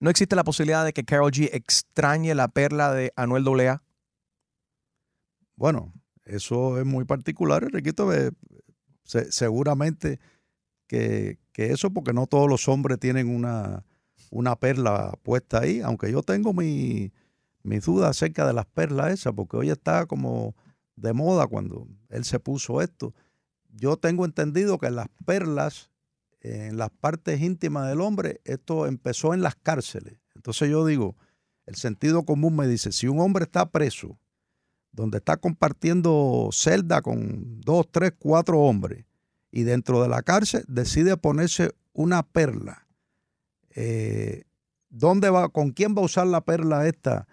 no 0.00 0.08
existe 0.08 0.34
la 0.34 0.42
posibilidad 0.44 0.82
de 0.84 0.94
que 0.94 1.04
Carol 1.04 1.30
G 1.30 1.50
extrañe 1.52 2.34
la 2.34 2.48
perla 2.48 2.92
de 2.94 3.12
Anuel 3.16 3.46
AA? 3.68 3.82
Bueno, 5.58 5.92
eso 6.24 6.78
es 6.78 6.86
muy 6.86 7.04
particular, 7.04 7.64
Enriquito. 7.64 8.12
eh, 8.12 8.30
se- 9.02 9.32
seguramente 9.32 10.20
que, 10.86 11.38
que 11.52 11.72
eso, 11.72 11.90
porque 11.92 12.12
no 12.12 12.26
todos 12.28 12.48
los 12.48 12.68
hombres 12.68 13.00
tienen 13.00 13.28
una, 13.28 13.84
una 14.30 14.56
perla 14.56 15.12
puesta 15.24 15.60
ahí, 15.60 15.80
aunque 15.80 16.12
yo 16.12 16.22
tengo 16.22 16.52
mi, 16.52 17.12
mis 17.64 17.84
dudas 17.84 18.10
acerca 18.10 18.46
de 18.46 18.52
las 18.52 18.66
perlas 18.66 19.12
esas, 19.12 19.32
porque 19.34 19.56
hoy 19.56 19.70
está 19.70 20.06
como 20.06 20.54
de 20.96 21.12
moda 21.12 21.48
cuando 21.48 21.88
él 22.08 22.24
se 22.24 22.38
puso 22.38 22.80
esto. 22.80 23.12
Yo 23.70 23.96
tengo 23.96 24.24
entendido 24.24 24.78
que 24.78 24.90
las 24.90 25.08
perlas 25.26 25.90
en 26.40 26.76
las 26.76 26.90
partes 26.90 27.40
íntimas 27.40 27.88
del 27.88 28.00
hombre, 28.00 28.40
esto 28.44 28.86
empezó 28.86 29.34
en 29.34 29.42
las 29.42 29.56
cárceles. 29.56 30.20
Entonces 30.36 30.70
yo 30.70 30.86
digo, 30.86 31.16
el 31.66 31.74
sentido 31.74 32.24
común 32.24 32.54
me 32.56 32.68
dice, 32.68 32.92
si 32.92 33.08
un 33.08 33.18
hombre 33.20 33.44
está 33.44 33.70
preso, 33.70 34.18
donde 34.98 35.18
está 35.18 35.36
compartiendo 35.36 36.48
celda 36.52 37.02
con 37.02 37.60
dos, 37.60 37.86
tres, 37.90 38.12
cuatro 38.18 38.58
hombres, 38.58 39.04
y 39.52 39.62
dentro 39.62 40.02
de 40.02 40.08
la 40.08 40.22
cárcel 40.22 40.64
decide 40.66 41.16
ponerse 41.16 41.72
una 41.92 42.24
perla. 42.24 42.86
Eh, 43.76 44.42
¿Dónde 44.90 45.30
va, 45.30 45.50
con 45.50 45.70
quién 45.70 45.94
va 45.94 46.02
a 46.02 46.06
usar 46.06 46.26
la 46.26 46.40
perla 46.40 46.88
esta 46.88 47.28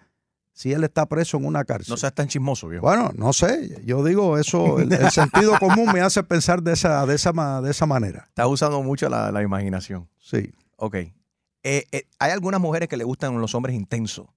si 0.52 0.72
él 0.72 0.84
está 0.84 1.06
preso 1.06 1.38
en 1.38 1.44
una 1.44 1.64
cárcel? 1.64 1.90
No 1.92 1.96
seas 1.96 2.14
tan 2.14 2.28
chismoso, 2.28 2.68
viejo. 2.68 2.86
Bueno, 2.86 3.10
no 3.16 3.32
sé. 3.32 3.82
Yo 3.84 4.04
digo 4.04 4.38
eso, 4.38 4.78
el, 4.78 4.92
el 4.92 5.10
sentido 5.10 5.52
común 5.58 5.90
me 5.92 6.00
hace 6.00 6.22
pensar 6.22 6.62
de 6.62 6.72
esa, 6.72 7.04
de 7.04 7.16
esa, 7.16 7.32
de 7.60 7.70
esa 7.70 7.86
manera. 7.86 8.26
Estás 8.28 8.46
usando 8.46 8.80
mucho 8.82 9.08
la, 9.08 9.32
la 9.32 9.42
imaginación. 9.42 10.08
Sí. 10.20 10.52
Ok. 10.76 10.94
Eh, 10.94 11.84
eh, 11.90 12.06
hay 12.20 12.30
algunas 12.30 12.60
mujeres 12.60 12.88
que 12.88 12.96
le 12.96 13.02
gustan 13.02 13.40
los 13.40 13.56
hombres 13.56 13.74
intensos. 13.74 14.28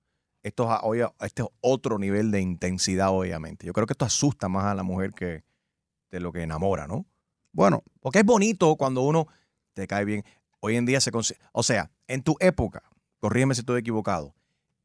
Esto 0.42 0.68
oye, 0.84 1.06
este 1.22 1.42
es 1.44 1.48
otro 1.62 2.00
nivel 2.00 2.32
de 2.32 2.40
intensidad, 2.42 3.10
obviamente. 3.10 3.66
Yo 3.66 3.74
creo 3.74 3.86
que 3.86 3.94
esto 3.94 4.06
asusta 4.06 4.48
más 4.48 4.66
a 4.66 4.74
la 4.76 4.84
mujer 4.84 5.12
que 5.12 5.44
de 6.12 6.20
lo 6.20 6.32
que 6.32 6.42
enamora, 6.44 6.88
¿no? 6.88 7.06
Bueno, 7.52 7.84
Porque 8.00 8.20
es 8.20 8.26
bonito 8.26 8.76
cuando 8.78 9.02
uno 9.02 9.28
te 9.74 9.86
cae 9.88 10.06
bien. 10.06 10.24
Hoy 10.62 10.76
en 10.78 10.86
día 10.86 11.02
se 11.02 11.12
consigue. 11.12 11.40
O 11.52 11.64
sea, 11.64 11.92
en 12.08 12.22
tu 12.24 12.36
época, 12.40 12.84
corrígeme 13.20 13.54
si 13.56 13.62
estoy 13.62 13.80
equivocado, 13.82 14.34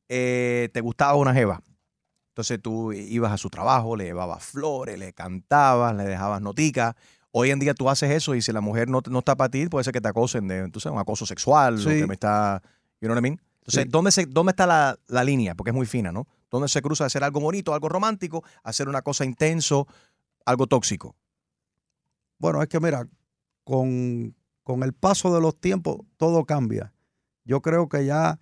eh, 0.09 0.69
te 0.73 0.81
gustaba 0.81 1.15
una 1.15 1.33
jeva. 1.35 1.63
Entonces 2.31 2.61
tú 2.61 2.93
ibas 2.93 3.31
a 3.33 3.39
su 3.39 3.49
trabajo, 3.49 3.95
le 3.97 4.05
llevabas 4.05 4.43
flores, 4.45 4.99
le 4.99 5.13
cantabas, 5.13 5.95
le 5.95 6.03
dejabas 6.05 6.43
noticas. 6.43 6.95
Hoy 7.31 7.51
en 7.51 7.59
día 7.61 7.75
tú 7.75 7.89
haces 7.89 8.11
eso 8.11 8.35
y 8.35 8.43
si 8.43 8.53
la 8.53 8.61
mujer 8.61 8.89
no, 8.89 9.01
no 9.09 9.21
está 9.21 9.37
para 9.37 9.51
ti, 9.51 9.67
puede 9.69 9.85
ser 9.85 9.93
que 9.93 10.01
te 10.01 10.09
acosen 10.09 10.49
de, 10.49 10.69
sabes, 10.81 10.87
un 10.87 10.99
acoso 10.99 11.27
sexual, 11.27 11.75
lo 11.77 11.91
Sí. 11.91 12.01
que 12.01 12.07
me 12.07 12.15
está, 12.15 12.61
you 13.01 13.07
know 13.09 13.15
what 13.15 13.19
I 13.21 13.23
mean? 13.23 13.41
Entonces, 13.67 13.85
Sí. 13.85 13.89
¿dónde, 13.91 14.13
se, 14.13 14.27
¿dónde 14.27 14.51
está 14.51 14.67
la, 14.67 14.99
la 15.07 15.25
línea? 15.25 15.55
Porque 15.55 15.71
es 15.71 15.75
muy 15.75 15.87
fina, 15.87 16.13
¿no? 16.13 16.27
¿Dónde 16.51 16.69
se 16.69 16.83
cruza 16.83 17.05
de 17.05 17.07
hacer 17.07 17.25
algo 17.25 17.41
bonito, 17.41 17.73
algo 17.73 17.89
romántico, 17.89 18.45
hacer 18.63 18.89
una 18.89 19.01
cosa 19.03 19.25
intenso, 19.25 19.89
algo 20.45 20.67
tóxico? 20.67 21.17
Bueno, 22.39 22.63
es 22.63 22.69
que 22.69 22.79
mira, 22.79 23.09
con, 23.65 24.35
con 24.63 24.83
el 24.83 24.93
paso 24.93 25.35
de 25.35 25.41
los 25.41 25.59
tiempos 25.59 26.01
todo 26.19 26.45
cambia. 26.45 26.93
Yo 27.45 27.63
creo 27.63 27.89
que 27.89 28.05
ya 28.05 28.39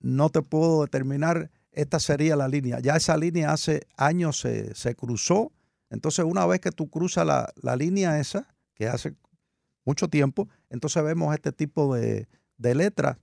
no 0.00 0.28
te 0.28 0.42
puedo 0.42 0.82
determinar, 0.82 1.50
esta 1.72 1.98
sería 1.98 2.36
la 2.36 2.48
línea. 2.48 2.78
Ya 2.80 2.96
esa 2.96 3.16
línea 3.16 3.52
hace 3.52 3.86
años 3.96 4.38
se, 4.38 4.74
se 4.74 4.94
cruzó. 4.94 5.52
Entonces, 5.88 6.24
una 6.24 6.44
vez 6.46 6.60
que 6.60 6.72
tú 6.72 6.90
cruzas 6.90 7.26
la, 7.26 7.52
la 7.56 7.74
línea 7.76 8.18
esa, 8.20 8.54
que 8.74 8.86
hace 8.88 9.14
mucho 9.84 10.08
tiempo, 10.08 10.48
entonces 10.68 11.02
vemos 11.02 11.34
este 11.34 11.52
tipo 11.52 11.94
de, 11.94 12.28
de 12.58 12.74
letras. 12.74 13.16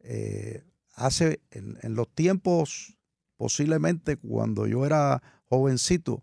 Eh, 0.00 0.64
hace 0.94 1.40
en, 1.50 1.78
en 1.82 1.94
los 1.94 2.08
tiempos, 2.14 2.96
posiblemente 3.36 4.16
cuando 4.16 4.66
yo 4.66 4.84
era 4.86 5.22
jovencito, 5.48 6.22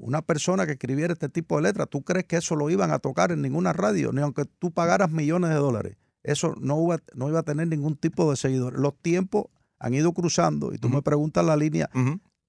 una 0.00 0.22
persona 0.22 0.66
que 0.66 0.72
escribiera 0.72 1.12
este 1.12 1.28
tipo 1.28 1.56
de 1.56 1.62
letras, 1.62 1.88
¿tú 1.90 2.02
crees 2.02 2.26
que 2.26 2.36
eso 2.36 2.56
lo 2.56 2.70
iban 2.70 2.92
a 2.92 2.98
tocar 2.98 3.32
en 3.32 3.42
ninguna 3.42 3.72
radio? 3.72 4.12
Ni 4.12 4.20
aunque 4.20 4.44
tú 4.44 4.70
pagaras 4.70 5.10
millones 5.10 5.50
de 5.50 5.56
dólares. 5.56 5.96
Eso 6.22 6.54
no 6.60 6.82
iba, 6.84 6.98
no 7.14 7.28
iba 7.28 7.40
a 7.40 7.42
tener 7.42 7.68
ningún 7.68 7.96
tipo 7.96 8.30
de 8.30 8.36
seguidores. 8.36 8.78
Los 8.78 8.96
tiempos 9.00 9.46
han 9.78 9.94
ido 9.94 10.12
cruzando 10.12 10.72
y 10.72 10.78
tú 10.78 10.88
me 10.88 11.02
preguntas 11.02 11.44
la 11.44 11.56
línea. 11.56 11.90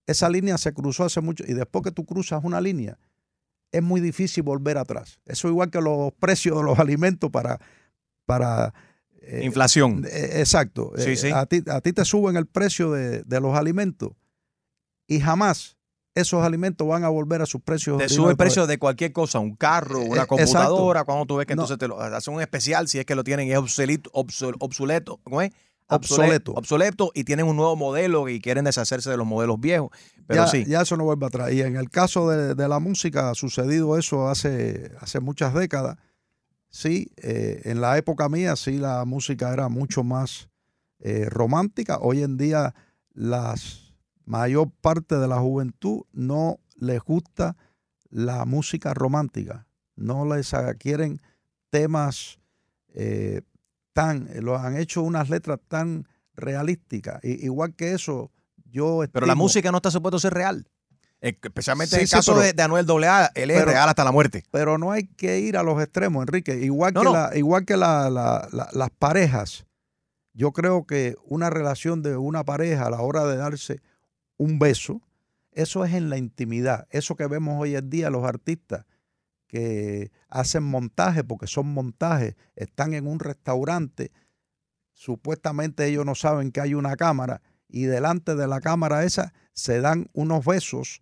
Esa 0.05 0.29
línea 0.29 0.57
se 0.57 0.73
cruzó 0.73 1.05
hace 1.05 1.21
mucho 1.21 1.43
y 1.47 1.53
después 1.53 1.83
que 1.83 1.91
tú 1.91 2.05
cruzas 2.05 2.43
una 2.43 2.61
línea, 2.61 2.97
es 3.71 3.83
muy 3.83 4.01
difícil 4.01 4.43
volver 4.43 4.77
atrás. 4.77 5.19
Eso 5.25 5.47
igual 5.47 5.69
que 5.69 5.81
los 5.81 6.11
precios 6.13 6.57
de 6.57 6.63
los 6.63 6.79
alimentos 6.79 7.29
para... 7.29 7.59
para 8.25 8.73
eh, 9.21 9.41
Inflación. 9.43 10.05
eh, 10.09 10.39
exacto. 10.39 10.91
Sí, 10.97 11.11
Eh, 11.11 11.15
sí. 11.17 11.31
A, 11.33 11.45
ti, 11.45 11.63
a 11.69 11.81
ti 11.81 11.93
te 11.93 12.05
suben 12.05 12.35
el 12.37 12.45
precio 12.45 12.91
de, 12.91 13.23
de 13.23 13.39
los 13.41 13.55
alimentos 13.55 14.11
y 15.07 15.19
jamás 15.19 15.77
esos 16.15 16.43
alimentos 16.43 16.87
van 16.87 17.03
a 17.03 17.09
volver 17.09 17.41
a 17.41 17.45
sus 17.45 17.61
precios. 17.61 17.97
Te 17.97 18.09
sube 18.09 18.31
el 18.31 18.37
precio 18.37 18.67
de 18.67 18.77
cualquier 18.77 19.13
cosa, 19.13 19.39
un 19.39 19.55
carro, 19.55 20.01
una 20.01 20.25
computadora, 20.25 20.99
exacto. 21.01 21.05
cuando 21.05 21.25
tú 21.25 21.35
ves 21.37 21.45
que 21.47 21.55
No. 21.55 21.61
entonces 21.63 21.77
te 21.77 21.87
lo 21.87 21.99
hacen 22.01 22.33
un 22.33 22.41
especial, 22.41 22.87
si 22.87 22.99
es 22.99 23.05
que 23.05 23.15
lo 23.15 23.23
tienen 23.23 23.47
y 23.47 23.51
es 23.51 23.57
obsoleto, 23.57 24.09
obsol- 24.11 24.55
obsoleto, 24.59 25.19
¿cómo 25.23 25.41
es? 25.41 25.51
Obsoleto. 25.91 26.51
Obsoleto 26.53 27.11
y 27.15 27.23
tienen 27.23 27.47
un 27.47 27.55
nuevo 27.55 27.75
modelo 27.75 28.29
y 28.29 28.39
quieren 28.41 28.65
deshacerse 28.65 29.09
de 29.09 29.17
los 29.17 29.25
modelos 29.25 29.59
viejos. 29.59 29.89
Pero 30.27 30.43
ya, 30.43 30.47
sí, 30.47 30.63
ya 30.67 30.81
eso 30.81 30.95
no 30.97 31.03
vuelve 31.03 31.25
atrás. 31.25 31.51
Y 31.51 31.61
en 31.61 31.77
el 31.77 31.89
caso 31.89 32.29
de, 32.29 32.53
de 32.53 32.67
la 32.67 32.77
música 32.79 33.31
ha 33.31 33.35
sucedido 33.35 33.97
eso 33.97 34.27
hace, 34.27 34.91
hace 34.99 35.19
muchas 35.19 35.53
décadas. 35.55 35.97
Sí, 36.69 37.11
eh, 37.17 37.61
en 37.65 37.81
la 37.81 37.97
época 37.97 38.29
mía 38.29 38.55
sí 38.55 38.77
la 38.77 39.03
música 39.05 39.51
era 39.53 39.69
mucho 39.69 40.03
más 40.03 40.49
eh, 40.99 41.25
romántica. 41.29 41.97
Hoy 41.99 42.23
en 42.23 42.37
día 42.37 42.75
la 43.13 43.55
mayor 44.25 44.69
parte 44.81 45.15
de 45.17 45.27
la 45.27 45.39
juventud 45.39 46.01
no 46.11 46.59
les 46.75 47.01
gusta 47.01 47.57
la 48.09 48.45
música 48.45 48.93
romántica. 48.93 49.65
No 49.95 50.25
les 50.25 50.51
quieren 50.77 51.19
temas 51.71 52.39
eh, 52.93 53.41
tan, 53.93 54.29
lo 54.41 54.57
han 54.57 54.77
hecho 54.77 55.01
unas 55.01 55.29
letras 55.29 55.59
tan 55.67 56.07
realísticas. 56.35 57.23
I- 57.23 57.45
igual 57.45 57.75
que 57.75 57.93
eso, 57.93 58.31
yo 58.65 59.01
pero 59.11 59.25
la 59.25 59.35
música 59.35 59.71
no 59.71 59.77
está 59.77 59.91
supuesto 59.91 60.17
a 60.17 60.21
ser 60.21 60.33
real. 60.33 60.67
Eh, 61.21 61.37
Especialmente 61.41 61.95
en 61.95 62.01
el 62.01 62.07
sí, 62.07 62.15
caso 62.15 62.31
pero- 62.33 62.45
de, 62.45 62.53
de 62.53 62.63
Anuel 62.63 62.85
AA, 63.03 63.31
él 63.35 63.51
es 63.51 63.57
pero- 63.59 63.71
real 63.71 63.89
hasta 63.89 64.03
la 64.03 64.11
muerte. 64.11 64.43
Pero 64.51 64.77
no 64.77 64.91
hay 64.91 65.07
que 65.07 65.39
ir 65.39 65.57
a 65.57 65.63
los 65.63 65.81
extremos, 65.81 66.21
Enrique. 66.23 66.55
Igual 66.55 66.93
No, 66.93 67.01
que, 67.01 67.05
no. 67.05 67.13
La, 67.13 67.37
igual 67.37 67.65
que 67.65 67.75
la- 67.77 68.47
las 68.71 68.89
parejas, 68.91 69.65
yo 70.33 70.53
creo 70.53 70.85
que 70.85 71.15
una 71.25 71.49
relación 71.49 72.01
de 72.03 72.15
una 72.15 72.45
pareja 72.45 72.85
a 72.85 72.89
la 72.89 73.01
hora 73.01 73.25
de 73.25 73.35
darse 73.35 73.81
un 74.37 74.59
beso, 74.59 75.01
eso 75.51 75.83
es 75.83 75.93
en 75.93 76.09
la 76.09 76.17
intimidad. 76.17 76.87
Eso 76.91 77.15
que 77.17 77.27
vemos 77.27 77.59
hoy 77.59 77.75
en 77.75 77.89
día 77.89 78.09
los 78.09 78.23
artistas, 78.23 78.85
que 79.47 80.11
hacen 80.29 80.63
montaje, 80.63 81.23
porque 81.25 81.47
son 81.47 81.67
montajes, 81.73 82.35
están 82.55 82.93
en 82.93 83.07
un 83.07 83.19
restaurante, 83.19 84.11
supuestamente 84.93 85.85
ellos 85.87 86.05
no 86.05 86.15
saben 86.15 86.51
que 86.51 86.61
hay 86.61 86.73
una 86.73 86.95
cámara 86.95 87.41
y 87.67 87.83
delante 87.83 88.35
de 88.35 88.47
la 88.47 88.61
cámara 88.61 89.03
esa 89.03 89.33
se 89.53 89.81
dan 89.81 90.07
unos 90.13 90.45
besos 90.45 91.01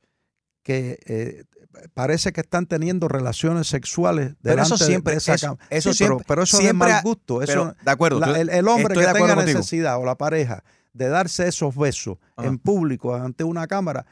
que 0.67 0.99
eh, 1.05 1.45
parece 1.93 2.33
que 2.33 2.41
están 2.41 2.65
teniendo 2.65 3.07
relaciones 3.07 3.67
sexuales 3.67 4.35
Pero 4.41 4.61
eso 4.63 4.77
siempre- 4.77 5.13
de 5.13 5.17
esa 5.19 5.35
eso- 5.35 5.57
Sí, 5.93 5.93
siempre- 5.93 6.25
pero, 6.27 6.43
eso 6.43 6.57
siempre 6.57 6.89
es 6.89 6.93
mal 6.95 7.03
gusto. 7.03 7.41
Eso, 7.41 7.51
pero, 7.53 7.75
de 7.85 7.91
acuerdo, 7.91 8.19
la- 8.19 8.37
el, 8.37 8.49
el 8.49 8.67
hombre 8.67 8.93
que 8.95 8.99
tenga 9.01 9.35
contigo. 9.35 9.43
necesidad 9.59 9.97
o 9.97 10.03
la 10.05 10.15
pareja 10.17 10.63
de 10.91 11.07
darse 11.07 11.47
esos 11.47 11.73
besos 11.75 12.17
Ajá. 12.35 12.47
en 12.49 12.57
público 12.57 13.15
ante 13.15 13.45
una 13.45 13.65
cámara 13.67 14.05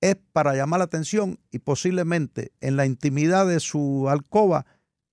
es 0.00 0.16
para 0.32 0.54
llamar 0.54 0.78
la 0.78 0.84
atención 0.84 1.38
y 1.50 1.58
posiblemente 1.58 2.52
en 2.62 2.76
la 2.76 2.86
intimidad 2.86 3.46
de 3.46 3.60
su 3.60 4.08
alcoba 4.08 4.64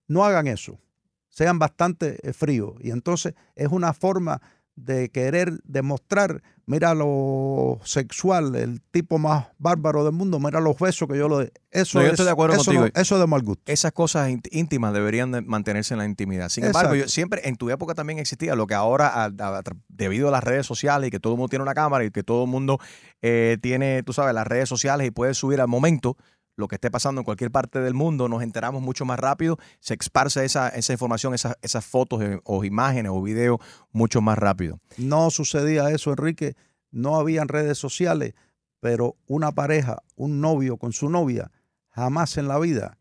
no 0.07 0.23
hagan 0.23 0.47
eso, 0.47 0.79
sean 1.27 1.59
bastante 1.59 2.17
eh, 2.23 2.31
fríos. 2.33 2.75
Y 2.79 2.91
entonces 2.91 3.33
es 3.55 3.67
una 3.69 3.93
forma 3.93 4.41
de 4.75 5.09
querer 5.09 5.59
demostrar, 5.63 6.41
mira 6.65 6.93
lo 6.95 7.79
sexual, 7.83 8.55
el 8.55 8.81
tipo 8.81 9.17
más 9.19 9.47
bárbaro 9.57 10.03
del 10.03 10.13
mundo, 10.13 10.39
mira 10.39 10.59
los 10.59 10.77
besos 10.79 11.07
que 11.07 11.17
yo 11.17 11.27
lo 11.27 11.39
de. 11.39 11.51
Eso, 11.71 11.99
No, 11.99 12.03
yo 12.03 12.07
es, 12.07 12.13
estoy 12.13 12.25
de 12.25 12.31
acuerdo 12.31 12.55
eso, 12.55 12.65
contigo. 12.65 12.85
no- 12.85 13.01
eso 13.01 13.15
es 13.15 13.21
de 13.21 13.27
mal 13.27 13.41
gusto. 13.43 13.61
Esas 13.65 13.91
cosas 13.91 14.29
íntimas 14.51 14.93
deberían 14.93 15.31
de 15.31 15.41
mantenerse 15.41 15.93
en 15.93 15.97
la 15.99 16.05
intimidad. 16.05 16.49
Sin 16.49 16.63
embargo, 16.65 16.95
yo 16.95 17.07
siempre, 17.07 17.41
en 17.47 17.57
tu 17.57 17.69
época 17.69 17.93
también 17.93 18.19
existía 18.19 18.55
lo 18.55 18.65
que 18.65 18.73
ahora, 18.73 19.07
a- 19.09 19.25
a- 19.25 19.57
a- 19.59 19.63
debido 19.89 20.29
a 20.29 20.31
las 20.31 20.43
redes 20.43 20.65
sociales 20.65 21.09
y 21.09 21.11
que 21.11 21.19
todo 21.19 21.33
el 21.33 21.37
mundo 21.37 21.49
tiene 21.49 21.63
una 21.63 21.73
cámara 21.73 22.03
y 22.05 22.11
que 22.11 22.23
todo 22.23 22.45
el 22.45 22.49
mundo 22.49 22.79
eh, 23.21 23.57
tiene, 23.61 24.01
tú 24.03 24.13
sabes, 24.13 24.33
las 24.33 24.47
redes 24.47 24.67
sociales 24.69 25.05
y 25.07 25.11
puede 25.11 25.33
subir 25.33 25.61
al 25.61 25.67
momento 25.67 26.17
lo 26.55 26.67
que 26.67 26.75
esté 26.75 26.91
pasando 26.91 27.21
en 27.21 27.25
cualquier 27.25 27.49
parte 27.51 27.79
del 27.79 27.93
mundo, 27.93 28.27
nos 28.27 28.43
enteramos 28.43 28.81
mucho 28.81 29.05
más 29.05 29.19
rápido, 29.19 29.57
se 29.79 29.95
esparce 29.99 30.43
esa, 30.45 30.69
esa 30.69 30.93
información, 30.93 31.33
esas, 31.33 31.55
esas 31.61 31.85
fotos 31.85 32.21
eh, 32.21 32.39
o 32.43 32.63
imágenes 32.63 33.11
o 33.13 33.21
videos 33.21 33.59
mucho 33.91 34.21
más 34.21 34.37
rápido. 34.37 34.79
No 34.97 35.31
sucedía 35.31 35.89
eso, 35.91 36.11
Enrique. 36.11 36.55
No 36.91 37.15
habían 37.15 37.47
redes 37.47 37.77
sociales, 37.77 38.33
pero 38.79 39.15
una 39.27 39.51
pareja, 39.53 40.03
un 40.15 40.41
novio 40.41 40.77
con 40.77 40.91
su 40.91 41.09
novia, 41.09 41.51
jamás 41.89 42.37
en 42.37 42.47
la 42.47 42.59
vida 42.59 42.97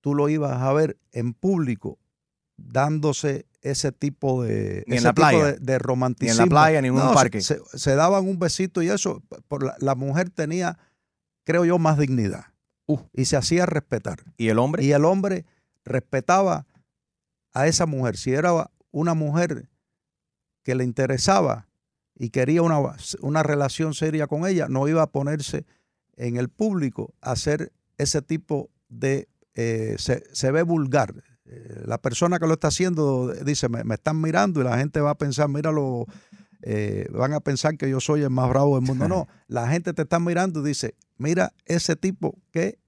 tú 0.00 0.14
lo 0.14 0.28
ibas 0.28 0.60
a 0.60 0.72
ver 0.72 0.98
en 1.12 1.32
público 1.34 1.98
dándose 2.56 3.46
ese 3.62 3.92
tipo 3.92 4.42
de, 4.42 4.84
Ni 4.86 4.94
en 4.94 4.98
ese 4.98 5.04
la 5.06 5.14
tipo 5.14 5.28
playa. 5.28 5.44
de, 5.46 5.58
de 5.58 5.78
romanticismo. 5.78 6.36
Ni 6.36 6.42
en 6.42 6.48
la 6.48 6.50
playa, 6.60 6.82
ni 6.82 6.88
en 6.88 6.94
un 6.94 7.00
No, 7.00 7.14
parque. 7.14 7.40
Se, 7.40 7.60
se 7.72 7.94
daban 7.94 8.28
un 8.28 8.38
besito 8.38 8.82
y 8.82 8.88
eso, 8.88 9.22
por 9.48 9.64
la, 9.64 9.74
la 9.80 9.94
mujer 9.94 10.30
tenía, 10.30 10.78
creo 11.44 11.64
yo, 11.64 11.78
más 11.78 11.98
dignidad. 11.98 12.44
Y 13.12 13.24
se 13.24 13.36
hacía 13.36 13.66
respetar. 13.66 14.24
¿Y 14.36 14.48
el 14.48 14.58
hombre? 14.58 14.84
Y 14.84 14.92
el 14.92 15.04
hombre 15.04 15.44
respetaba 15.84 16.66
a 17.52 17.66
esa 17.66 17.86
mujer. 17.86 18.16
Si 18.16 18.32
era 18.32 18.70
una 18.90 19.14
mujer 19.14 19.68
que 20.62 20.74
le 20.74 20.84
interesaba 20.84 21.68
y 22.14 22.30
quería 22.30 22.62
una, 22.62 22.80
una 23.20 23.42
relación 23.42 23.94
seria 23.94 24.26
con 24.26 24.46
ella, 24.46 24.68
no 24.68 24.88
iba 24.88 25.02
a 25.02 25.10
ponerse 25.10 25.66
en 26.16 26.36
el 26.36 26.48
público 26.48 27.14
a 27.20 27.32
hacer 27.32 27.72
ese 27.98 28.22
tipo 28.22 28.70
de... 28.88 29.28
eh, 29.54 29.96
se, 29.98 30.24
se 30.32 30.50
ve 30.50 30.62
vulgar. 30.62 31.14
Eh, 31.46 31.82
la 31.86 31.98
persona 31.98 32.38
que 32.38 32.46
lo 32.46 32.54
está 32.54 32.68
haciendo 32.68 33.32
dice, 33.44 33.68
me, 33.68 33.84
me 33.84 33.96
están 33.96 34.20
mirando 34.20 34.60
y 34.60 34.64
la 34.64 34.78
gente 34.78 35.00
va 35.00 35.10
a 35.10 35.18
pensar, 35.18 35.48
míralo, 35.48 36.06
eh, 36.66 37.06
van 37.12 37.34
a 37.34 37.40
pensar 37.40 37.76
que 37.76 37.90
yo 37.90 38.00
soy 38.00 38.22
el 38.22 38.30
más 38.30 38.48
bravo 38.48 38.76
del 38.76 38.86
mundo. 38.86 39.06
No, 39.06 39.28
la 39.48 39.68
gente 39.68 39.92
te 39.92 40.00
está 40.00 40.18
mirando 40.18 40.60
y 40.60 40.68
dice, 40.68 40.94
mira 41.18 41.52
ese 41.66 41.94
tipo, 41.94 42.38
qué 42.50 42.78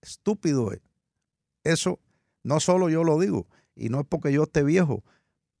estúpido 0.00 0.72
es. 0.72 0.80
Eso 1.62 2.00
no 2.42 2.60
solo 2.60 2.88
yo 2.88 3.04
lo 3.04 3.18
digo, 3.20 3.46
y 3.74 3.90
no 3.90 4.00
es 4.00 4.06
porque 4.08 4.32
yo 4.32 4.44
esté 4.44 4.62
viejo, 4.62 5.04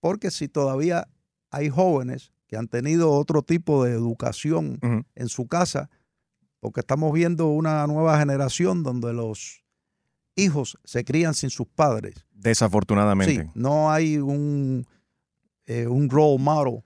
porque 0.00 0.30
si 0.30 0.48
todavía 0.48 1.06
hay 1.50 1.68
jóvenes 1.68 2.32
que 2.46 2.56
han 2.56 2.68
tenido 2.68 3.12
otro 3.12 3.42
tipo 3.42 3.84
de 3.84 3.92
educación 3.92 4.78
en 5.14 5.28
su 5.28 5.46
casa, 5.46 5.90
porque 6.60 6.80
estamos 6.80 7.12
viendo 7.12 7.48
una 7.48 7.86
nueva 7.86 8.18
generación 8.18 8.82
donde 8.84 9.12
los 9.12 9.64
hijos 10.34 10.78
se 10.84 11.04
crían 11.04 11.34
sin 11.34 11.50
sus 11.50 11.66
padres. 11.66 12.24
Desafortunadamente. 12.32 13.42
Sí, 13.42 13.50
no 13.54 13.90
hay 13.90 14.16
un, 14.16 14.86
eh, 15.66 15.86
un 15.88 16.08
role 16.08 16.38
model 16.38 16.85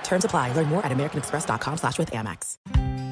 Terms 0.11 0.25
apply. 0.25 0.51
Learn 0.51 0.67
more 0.67 0.85
at 0.85 0.91
americanexpress.com 0.91 1.77
slash 1.77 1.97
with 1.97 2.11
Amex. 2.11 2.57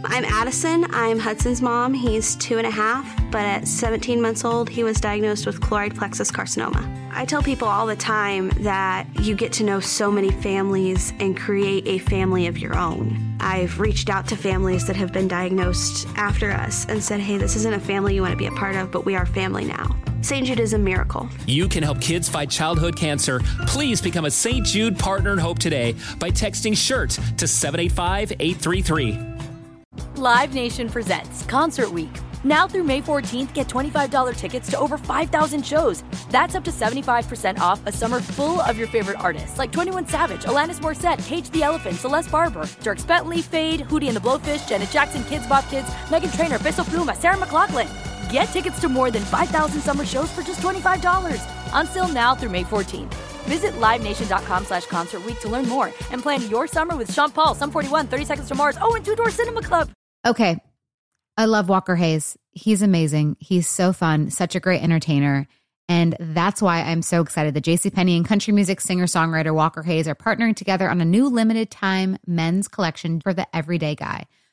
I'm 0.03 0.25
Addison. 0.25 0.85
I'm 0.93 1.17
Hudson's 1.17 1.61
mom. 1.61 1.93
He's 1.93 2.35
two 2.35 2.57
and 2.57 2.67
a 2.67 2.69
half, 2.69 3.05
but 3.31 3.43
at 3.43 3.69
17 3.69 4.21
months 4.21 4.43
old, 4.43 4.67
he 4.67 4.83
was 4.83 4.99
diagnosed 4.99 5.45
with 5.45 5.61
chloride 5.61 5.95
plexus 5.95 6.29
carcinoma. 6.29 6.83
I 7.13 7.23
tell 7.23 7.41
people 7.41 7.69
all 7.69 7.87
the 7.87 7.95
time 7.95 8.49
that 8.63 9.07
you 9.21 9.33
get 9.33 9.53
to 9.53 9.63
know 9.63 9.79
so 9.79 10.11
many 10.11 10.29
families 10.29 11.13
and 11.21 11.37
create 11.37 11.87
a 11.87 11.99
family 11.99 12.47
of 12.47 12.57
your 12.57 12.77
own. 12.77 13.37
I've 13.39 13.79
reached 13.79 14.09
out 14.09 14.27
to 14.27 14.35
families 14.35 14.85
that 14.87 14.97
have 14.97 15.13
been 15.13 15.29
diagnosed 15.29 16.05
after 16.17 16.51
us 16.51 16.85
and 16.89 17.01
said, 17.01 17.21
hey, 17.21 17.37
this 17.37 17.55
isn't 17.55 17.73
a 17.73 17.79
family 17.79 18.13
you 18.13 18.21
want 18.21 18.33
to 18.33 18.37
be 18.37 18.47
a 18.47 18.51
part 18.51 18.75
of, 18.75 18.91
but 18.91 19.05
we 19.05 19.15
are 19.15 19.25
family 19.25 19.63
now. 19.63 19.95
St. 20.21 20.45
Jude 20.45 20.59
is 20.59 20.73
a 20.73 20.77
miracle. 20.77 21.29
You 21.47 21.67
can 21.67 21.83
help 21.83 22.01
kids 22.01 22.27
fight 22.27 22.49
childhood 22.49 22.95
cancer. 22.95 23.39
Please 23.67 24.01
become 24.01 24.25
a 24.25 24.31
St. 24.31 24.65
Jude 24.65 24.97
Partner 24.97 25.33
in 25.33 25.39
Hope 25.39 25.59
today 25.59 25.95
by 26.17 26.29
texting 26.29 26.73
SHIRT 26.75 27.37
to 27.37 27.47
785 27.47 28.33
833. 28.33 29.19
Live 30.15 30.53
Nation 30.53 30.89
presents 30.89 31.45
Concert 31.45 31.91
Week. 31.91 32.11
Now 32.43 32.67
through 32.67 32.83
May 32.83 33.01
14th, 33.01 33.53
get 33.53 33.67
$25 33.67 34.35
tickets 34.35 34.69
to 34.71 34.79
over 34.79 34.97
5,000 34.97 35.65
shows. 35.65 36.03
That's 36.29 36.55
up 36.55 36.63
to 36.65 36.71
75% 36.71 37.59
off 37.59 37.85
a 37.85 37.91
summer 37.91 38.21
full 38.21 38.61
of 38.61 38.77
your 38.77 38.87
favorite 38.87 39.19
artists 39.19 39.57
like 39.57 39.71
21 39.73 40.07
Savage, 40.07 40.43
Alanis 40.43 40.79
Morissette, 40.79 41.25
Cage 41.25 41.49
the 41.49 41.63
Elephant, 41.63 41.97
Celeste 41.97 42.31
Barber, 42.31 42.67
Dirk 42.81 43.05
Bentley, 43.07 43.41
Fade, 43.41 43.81
Hootie 43.81 44.07
and 44.07 44.15
the 44.15 44.21
Blowfish, 44.21 44.67
Janet 44.67 44.89
Jackson, 44.89 45.23
Kids 45.25 45.47
Bop 45.47 45.69
Kids, 45.69 45.89
Megan 46.09 46.31
Trainor, 46.31 46.59
Bissell 46.59 46.85
Pluma, 46.85 47.15
Sarah 47.15 47.37
McLaughlin. 47.37 47.87
Get 48.31 48.43
tickets 48.45 48.79
to 48.81 48.89
more 48.89 49.11
than 49.11 49.23
5,000 49.23 49.81
summer 49.81 50.05
shows 50.05 50.31
for 50.31 50.41
just 50.41 50.59
$25. 50.59 51.41
Until 51.73 52.07
now 52.09 52.35
through 52.35 52.49
May 52.49 52.63
14th. 52.63 53.13
Visit 53.45 53.73
LiveNation.com 53.79 54.65
slash 54.65 54.85
Concert 54.85 55.23
to 55.39 55.49
learn 55.49 55.67
more 55.67 55.87
and 56.11 56.21
plan 56.21 56.47
your 56.49 56.67
summer 56.67 56.95
with 56.95 57.11
Sean 57.11 57.31
Paul, 57.31 57.55
Sum 57.55 57.71
41, 57.71 58.07
30 58.07 58.25
Seconds 58.25 58.47
to 58.49 58.55
Mars, 58.55 58.77
oh, 58.81 58.95
and 58.95 59.05
Two 59.05 59.15
Door 59.15 59.31
Cinema 59.31 59.61
Club. 59.61 59.89
Okay. 60.25 60.59
I 61.37 61.45
love 61.45 61.69
Walker 61.69 61.95
Hayes. 61.95 62.37
He's 62.51 62.81
amazing. 62.81 63.37
He's 63.39 63.67
so 63.67 63.93
fun, 63.93 64.29
such 64.29 64.55
a 64.55 64.59
great 64.59 64.83
entertainer. 64.83 65.47
And 65.87 66.15
that's 66.19 66.61
why 66.61 66.81
I'm 66.81 67.01
so 67.01 67.21
excited 67.21 67.55
that 67.55 67.63
JCPenney 67.63 68.15
and 68.15 68.25
country 68.25 68.53
music 68.53 68.81
singer 68.81 69.05
songwriter 69.05 69.55
Walker 69.55 69.81
Hayes 69.81 70.07
are 70.07 70.15
partnering 70.15 70.55
together 70.55 70.87
on 70.87 71.01
a 71.01 71.05
new 71.05 71.29
limited 71.29 71.71
time 71.71 72.17
men's 72.27 72.67
collection 72.67 73.21
for 73.21 73.33
the 73.33 73.47
everyday 73.55 73.95
guy. 73.95 74.27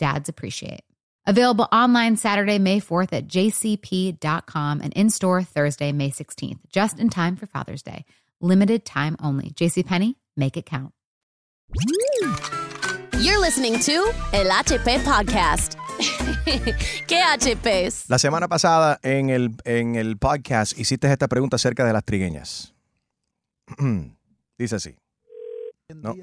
dads 0.00 0.28
appreciate. 0.28 0.80
Available 1.26 1.68
online 1.70 2.16
Saturday, 2.16 2.58
May 2.58 2.80
4th 2.80 3.12
at 3.12 3.28
jcp.com 3.28 4.80
and 4.80 4.92
in 4.94 5.10
store 5.10 5.42
Thursday, 5.42 5.92
May 5.92 6.10
16th, 6.10 6.58
just 6.72 6.98
in 6.98 7.10
time 7.10 7.36
for 7.36 7.46
Father's 7.46 7.82
Day. 7.82 8.04
Limited 8.40 8.84
time 8.84 9.16
only. 9.22 9.50
JCPenney, 9.50 10.14
make 10.36 10.56
it 10.56 10.64
count. 10.64 10.92
You're 13.20 13.38
listening 13.38 13.78
to 13.80 13.92
El 14.32 14.50
HP 14.50 15.04
Podcast. 15.04 15.76
¿Qué 17.06 17.20
HP 17.20 17.66
es? 17.86 18.08
La 18.08 18.18
semana 18.18 18.48
pasada 18.48 18.98
en 19.02 19.28
el, 19.28 19.54
en 19.64 19.94
el 19.94 20.16
podcast 20.16 20.78
hiciste 20.78 21.12
esta 21.12 21.28
pregunta 21.28 21.56
acerca 21.56 21.84
de 21.84 21.92
las 21.92 22.04
trigueñas. 22.04 22.74
Dice 24.58 24.76
así. 24.76 24.96
No. 25.94 26.14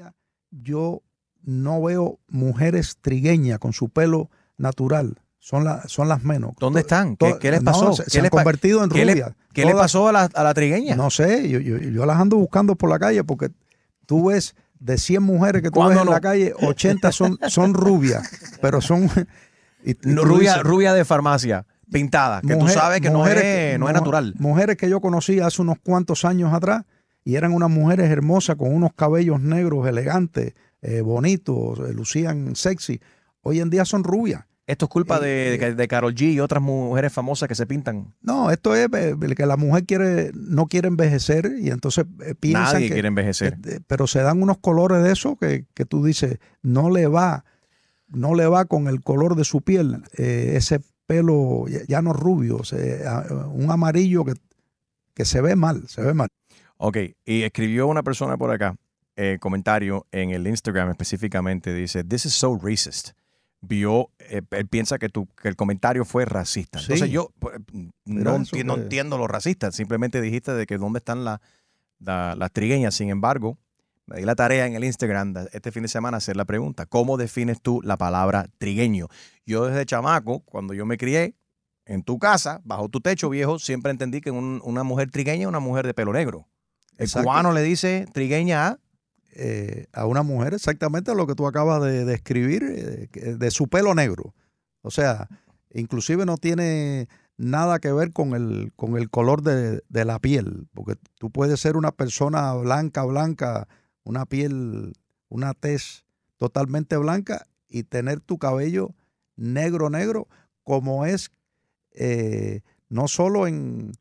Yo 0.50 1.02
no 1.48 1.80
veo 1.82 2.18
mujeres 2.28 2.98
trigueñas 3.00 3.58
con 3.58 3.72
su 3.72 3.88
pelo 3.88 4.28
natural. 4.58 5.18
Son, 5.38 5.64
la- 5.64 5.82
son 5.88 6.08
las 6.08 6.22
menos. 6.24 6.52
¿Dónde 6.60 6.80
están? 6.80 7.16
¿Qué, 7.16 7.38
les 7.50 7.62
no, 7.62 7.72
pasó? 7.72 7.92
se, 7.94 8.04
¿Qué 8.04 8.10
se 8.10 8.18
han 8.20 8.24
pa- 8.24 8.30
convertido 8.30 8.84
en 8.84 8.90
qué 8.90 9.04
le- 9.06 9.12
rubias. 9.12 9.32
¿Qué 9.54 9.64
le 9.64 9.72
pasó 9.74 10.08
a 10.08 10.12
la, 10.12 10.28
a 10.34 10.42
la 10.44 10.52
trigueña? 10.52 10.94
No 10.94 11.08
sé, 11.10 11.48
yo, 11.48 11.58
yo, 11.58 11.78
yo 11.78 12.04
las 12.06 12.18
ando 12.20 12.36
buscando 12.36 12.76
por 12.76 12.90
la 12.90 12.98
calle 12.98 13.24
porque 13.24 13.50
tú 14.06 14.28
ves 14.28 14.54
de 14.78 14.98
100 14.98 15.22
mujeres 15.22 15.62
que 15.62 15.70
tú 15.70 15.80
ves 15.80 15.86
¿Cuándo 15.86 16.00
en 16.02 16.06
no? 16.06 16.12
la 16.12 16.20
calle, 16.20 16.52
80 16.60 17.10
son, 17.12 17.38
son 17.48 17.72
rubias, 17.74 18.28
pero 18.60 18.80
son... 18.80 19.08
y- 19.84 19.92
y 19.92 19.96
No, 20.02 20.20
tú 20.22 20.28
rubia, 20.28 20.50
dices, 20.52 20.62
rubia 20.64 20.92
de 20.92 21.04
farmacia, 21.04 21.64
pintada, 21.90 22.42
que 22.42 22.56
tú 22.56 22.68
sabes 22.68 23.00
que 23.00 23.08
no 23.10 23.20
mujeres 23.20 23.44
es, 23.44 23.72
que- 23.72 23.78
no 23.78 23.88
es 23.88 23.94
natural. 23.94 24.34
Mujeres 24.38 24.76
que 24.76 24.90
yo 24.90 25.00
conocí 25.00 25.40
hace 25.40 25.62
unos 25.62 25.78
cuantos 25.82 26.24
años 26.26 26.52
atrás 26.52 26.84
y 27.24 27.36
eran 27.36 27.52
unas 27.54 27.70
mujeres 27.70 28.10
hermosas 28.10 28.56
con 28.56 28.72
unos 28.74 28.92
cabellos 28.94 29.40
negros 29.40 29.88
elegantes, 29.88 30.54
eh, 30.82 31.00
bonitos, 31.00 31.78
eh, 31.80 31.92
lucían 31.92 32.54
sexy. 32.56 33.00
Hoy 33.42 33.60
en 33.60 33.70
día 33.70 33.84
son 33.84 34.04
rubias. 34.04 34.44
Esto 34.66 34.84
es 34.84 34.90
culpa 34.90 35.18
Eh, 35.22 35.74
de, 35.74 35.88
Karol 35.88 36.14
G 36.14 36.32
y 36.34 36.40
otras 36.40 36.62
mujeres 36.62 37.10
famosas 37.12 37.48
que 37.48 37.54
se 37.54 37.66
pintan. 37.66 38.14
No, 38.20 38.50
esto 38.50 38.76
es 38.76 38.86
eh, 38.92 39.16
que 39.34 39.46
la 39.46 39.56
mujer 39.56 39.86
quiere, 39.86 40.30
no 40.34 40.66
quiere 40.66 40.88
envejecer 40.88 41.52
y 41.58 41.70
entonces 41.70 42.04
piensan 42.38 42.74
Nadie 42.74 42.88
que- 42.88 42.92
quiere 42.94 43.08
envejecer. 43.08 43.58
que- 43.62 43.80
pero 43.86 44.06
se 44.06 44.20
dan 44.20 44.42
unos 44.42 44.58
colores 44.58 45.02
de 45.02 45.12
eso 45.12 45.36
que, 45.36 45.64
que 45.72 45.86
tú 45.86 46.04
dices, 46.04 46.38
no 46.60 46.90
le 46.90 47.06
va, 47.06 47.46
no 48.08 48.34
le 48.34 48.46
va 48.46 48.66
con 48.66 48.88
el 48.88 49.00
color 49.00 49.36
de 49.36 49.44
su 49.44 49.62
piel, 49.62 50.02
eh, 50.18 50.52
ese 50.56 50.80
pelo 51.06 51.64
ya, 51.86 52.02
no 52.02 52.12
rubio, 52.12 52.60
un 53.50 53.70
amarillo 53.70 54.26
que, 54.26 54.34
que 55.14 55.24
se 55.24 55.40
ve 55.40 55.56
mal, 55.56 55.88
se 55.88 56.02
ve 56.02 56.12
mal. 56.12 56.28
Ok, 56.76 56.98
y 57.24 57.42
escribió 57.42 57.86
una 57.86 58.02
persona 58.02 58.36
por 58.36 58.50
acá, 58.50 58.76
eh, 59.20 59.38
comentario 59.40 60.06
en 60.12 60.30
el 60.30 60.46
Instagram 60.46 60.90
específicamente, 60.90 61.74
dice, 61.74 62.04
this 62.04 62.24
is 62.24 62.32
so 62.34 62.56
racist. 62.62 63.10
Vio, 63.60 64.10
eh, 64.20 64.42
él 64.52 64.68
piensa 64.68 64.98
que, 65.00 65.08
tu, 65.08 65.26
que 65.34 65.48
el 65.48 65.56
comentario 65.56 66.04
fue 66.04 66.24
racista. 66.24 66.78
Entonces 66.78 67.08
Sí. 67.08 67.12
yo 67.12 67.32
pues, 67.40 67.58
no, 68.04 68.38
enti- 68.38 68.74
entiendo 68.74 69.18
lo 69.18 69.26
racista, 69.26 69.72
simplemente 69.72 70.20
dijiste 70.20 70.52
de 70.52 70.64
que 70.66 70.78
dónde 70.78 70.98
están 70.98 71.24
la- 71.24 71.40
la- 71.98 72.36
las 72.36 72.52
trigueñas. 72.52 72.94
Sin 72.94 73.10
embargo, 73.10 73.58
me 74.06 74.18
di 74.18 74.24
la 74.24 74.36
tarea 74.36 74.66
en 74.66 74.74
el 74.76 74.84
Instagram 74.84 75.34
este 75.52 75.72
fin 75.72 75.82
de 75.82 75.88
semana 75.88 76.18
hacer 76.18 76.36
la 76.36 76.44
pregunta, 76.44 76.86
¿cómo 76.86 77.16
defines 77.16 77.60
tú 77.60 77.80
la 77.82 77.96
palabra 77.96 78.46
trigueño? 78.58 79.08
Yo 79.44 79.66
desde 79.66 79.84
chamaco, 79.84 80.38
cuando 80.44 80.72
yo 80.74 80.86
me 80.86 80.96
crié 80.96 81.34
en 81.84 82.04
tu 82.04 82.20
casa, 82.20 82.60
bajo 82.64 82.88
tu 82.88 83.00
techo 83.00 83.28
viejo, 83.28 83.58
siempre 83.58 83.90
entendí 83.90 84.20
que 84.20 84.30
un- 84.30 84.60
una 84.62 84.84
mujer 84.84 85.10
trigueña 85.10 85.42
es 85.42 85.48
una 85.48 85.58
mujer 85.58 85.84
de 85.84 85.94
pelo 85.94 86.12
negro. 86.12 86.46
El 86.96 87.06
Exacto. 87.06 87.24
cubano 87.26 87.52
le 87.52 87.62
dice 87.62 88.06
trigueña 88.12 88.68
a 88.68 88.78
eh, 89.40 89.86
a 89.92 90.04
una 90.06 90.24
mujer 90.24 90.52
exactamente 90.52 91.14
lo 91.14 91.26
que 91.28 91.36
tú 91.36 91.46
acabas 91.46 91.80
de 91.82 92.04
describir, 92.04 92.64
eh, 92.64 93.08
de 93.38 93.50
su 93.52 93.68
pelo 93.68 93.94
negro. 93.94 94.34
O 94.82 94.90
sea, 94.90 95.28
inclusive 95.72 96.26
no 96.26 96.38
tiene 96.38 97.08
nada 97.36 97.78
que 97.78 97.92
ver 97.92 98.12
con 98.12 98.34
el, 98.34 98.72
con 98.74 98.96
el 98.96 99.10
color 99.10 99.42
de, 99.42 99.82
de 99.88 100.04
la 100.04 100.18
piel, 100.18 100.66
porque 100.74 100.96
tú 101.18 101.30
puedes 101.30 101.60
ser 101.60 101.76
una 101.76 101.92
persona 101.92 102.52
blanca, 102.54 103.04
blanca, 103.04 103.68
una 104.02 104.26
piel, 104.26 104.94
una 105.28 105.54
tez 105.54 106.04
totalmente 106.36 106.96
blanca 106.96 107.46
y 107.68 107.84
tener 107.84 108.20
tu 108.20 108.38
cabello 108.38 108.96
negro, 109.36 109.88
negro, 109.88 110.26
como 110.64 111.06
es 111.06 111.30
eh, 111.92 112.62
no 112.88 113.06
solo 113.06 113.46
en, 113.46 113.92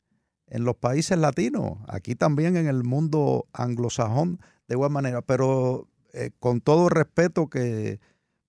en 0.48 0.64
los 0.64 0.76
países 0.78 1.18
latinos, 1.18 1.78
aquí 1.88 2.16
también 2.16 2.58
en 2.58 2.68
el 2.68 2.84
mundo 2.84 3.48
anglosajón 3.54 4.40
de 4.68 4.76
igual 4.76 4.92
manera, 4.92 5.22
pero 5.22 5.88
eh, 6.14 6.32
con 6.40 6.62
todo 6.62 6.86
el 6.86 6.92
respeto 6.92 7.50
que, 7.50 8.00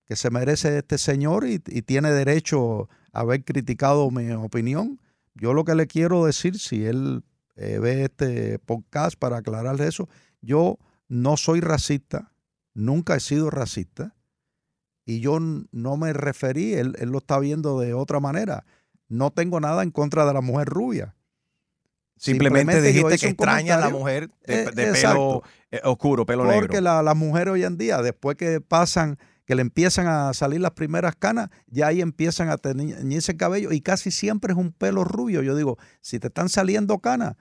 que 0.09 0.15
se 0.15 0.31
merece 0.31 0.79
este 0.79 0.97
señor 0.97 1.45
y, 1.45 1.59
tiene 1.59 2.11
derecho 2.11 2.89
a 3.13 3.19
haber 3.19 3.43
criticado 3.45 4.09
mi 4.09 4.31
opinión, 4.31 4.99
yo 5.35 5.53
lo 5.53 5.63
que 5.65 5.75
le 5.75 5.85
quiero 5.85 6.25
decir, 6.25 6.57
si 6.57 6.83
él 6.83 7.23
eh, 7.55 7.77
ve 7.77 8.05
este 8.05 8.57
podcast 8.57 9.17
para 9.19 9.37
aclararle 9.37 9.87
eso, 9.87 10.09
yo 10.41 10.79
no 11.07 11.37
soy 11.37 11.61
racista, 11.61 12.31
nunca 12.73 13.15
he 13.15 13.19
sido 13.19 13.51
racista 13.51 14.15
y 15.05 15.19
yo 15.19 15.39
no 15.39 15.95
me 15.95 16.11
referí, 16.13 16.73
él, 16.73 16.95
él 16.97 17.09
lo 17.09 17.19
está 17.19 17.37
viendo 17.37 17.79
de 17.79 17.93
otra 17.93 18.19
manera. 18.19 18.65
No 19.09 19.31
tengo 19.31 19.59
nada 19.59 19.83
en 19.83 19.91
contra 19.91 20.25
de 20.25 20.33
la 20.33 20.41
mujer 20.41 20.67
rubia. 20.69 21.15
Simplemente, 22.19 22.81
dijiste 22.81 23.17
que 23.17 23.27
extraña 23.27 23.75
a 23.75 23.79
la 23.79 23.89
mujer 23.89 24.29
de, 24.45 24.63
Eh, 24.63 24.71
de 24.75 24.91
pelo 24.93 25.41
eh, 25.71 25.79
oscuro, 25.83 26.25
pelo 26.25 26.43
Porque 26.43 26.77
negro. 26.77 26.81
la, 26.81 27.01
la 27.01 27.13
mujer 27.13 27.49
hoy 27.49 27.63
en 27.63 27.77
día, 27.77 28.01
después 28.01 28.35
que 28.35 28.59
pasan, 28.61 29.17
que 29.45 29.55
le 29.55 29.61
empiezan 29.61 30.07
a 30.07 30.33
salir 30.33 30.59
las 30.59 30.71
primeras 30.71 31.15
canas, 31.15 31.49
ya 31.67 31.87
ahí 31.87 32.01
empiezan 32.01 32.49
a 32.49 32.57
teñirse 32.57 33.31
el 33.31 33.37
cabello 33.37 33.71
y 33.71 33.81
casi 33.81 34.11
siempre 34.11 34.51
es 34.53 34.59
un 34.59 34.71
pelo 34.73 35.03
rubio. 35.05 35.41
Yo 35.41 35.55
digo, 35.55 35.77
si 36.01 36.19
te 36.19 36.27
están 36.27 36.49
saliendo 36.49 36.99
canas, 36.99 37.35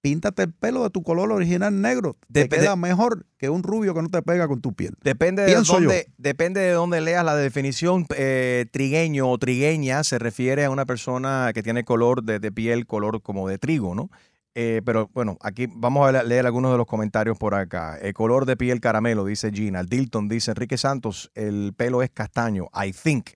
píntate 0.00 0.42
el 0.44 0.52
pelo 0.52 0.82
de 0.82 0.90
tu 0.90 1.02
color 1.02 1.30
original 1.32 1.80
negro. 1.80 2.16
Te 2.32 2.44
Dep- 2.46 2.48
queda 2.50 2.70
de- 2.70 2.76
mejor 2.76 3.26
que 3.38 3.50
un 3.50 3.62
rubio 3.62 3.94
que 3.94 4.02
no 4.02 4.08
te 4.08 4.22
pega 4.22 4.48
con 4.48 4.60
tu 4.60 4.72
piel. 4.72 4.94
Depende 5.02 5.42
de, 5.44 5.52
yo. 5.52 5.62
dónde, 5.62 6.06
depende 6.18 6.60
de 6.60 6.72
dónde 6.72 7.00
leas 7.00 7.24
la 7.24 7.36
definición. 7.36 8.06
eh, 8.16 8.66
trigueño 8.72 9.30
o 9.30 9.38
trigueña 9.38 10.02
se 10.04 10.18
refiere 10.18 10.64
a 10.64 10.70
una 10.70 10.86
persona 10.86 11.50
que 11.54 11.62
tiene 11.62 11.84
color 11.84 12.22
de, 12.22 12.38
de 12.38 12.52
piel, 12.52 12.86
color 12.86 13.22
como 13.22 13.48
de 13.48 13.58
trigo, 13.58 13.94
¿no? 13.94 14.10
Eh, 14.56 14.82
pero 14.84 15.08
bueno, 15.14 15.36
aquí 15.42 15.68
vamos 15.70 16.08
a 16.08 16.12
le- 16.12 16.24
leer 16.24 16.44
algunos 16.44 16.72
de 16.72 16.78
los 16.78 16.86
comentarios 16.86 17.38
por 17.38 17.54
acá. 17.54 17.96
El 17.98 18.14
color 18.14 18.46
de 18.46 18.56
piel 18.56 18.80
caramelo, 18.80 19.24
dice 19.24 19.50
Gina. 19.52 19.84
Dilton 19.84 20.28
dice 20.28 20.50
Enrique 20.50 20.76
Santos, 20.76 21.30
el 21.34 21.72
pelo 21.76 22.02
es 22.02 22.10
castaño, 22.10 22.66
I 22.74 22.92
think. 22.92 23.30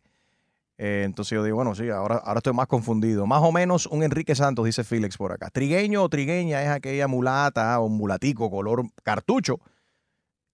Eh, 0.77 1.03
entonces 1.05 1.37
yo 1.37 1.45
digo, 1.45 1.57
bueno, 1.57 1.75
sí, 1.75 1.89
ahora, 1.89 2.17
ahora 2.17 2.39
estoy 2.39 2.53
más 2.53 2.67
confundido. 2.67 3.27
Más 3.27 3.43
o 3.43 3.53
menos 3.53 3.87
un 3.87 4.03
Enrique 4.03 4.35
Santos, 4.35 4.65
dice 4.65 4.85
Félix 4.85 5.17
por 5.17 5.33
acá. 5.33 5.51
Trigueño 5.51 6.03
o 6.03 6.09
trigueña 6.09 6.63
es 6.63 6.69
aquella 6.69 7.07
mulata 7.07 7.79
o 7.81 7.89
mulatico 7.89 8.51
color 8.51 8.85
cartucho 9.03 9.61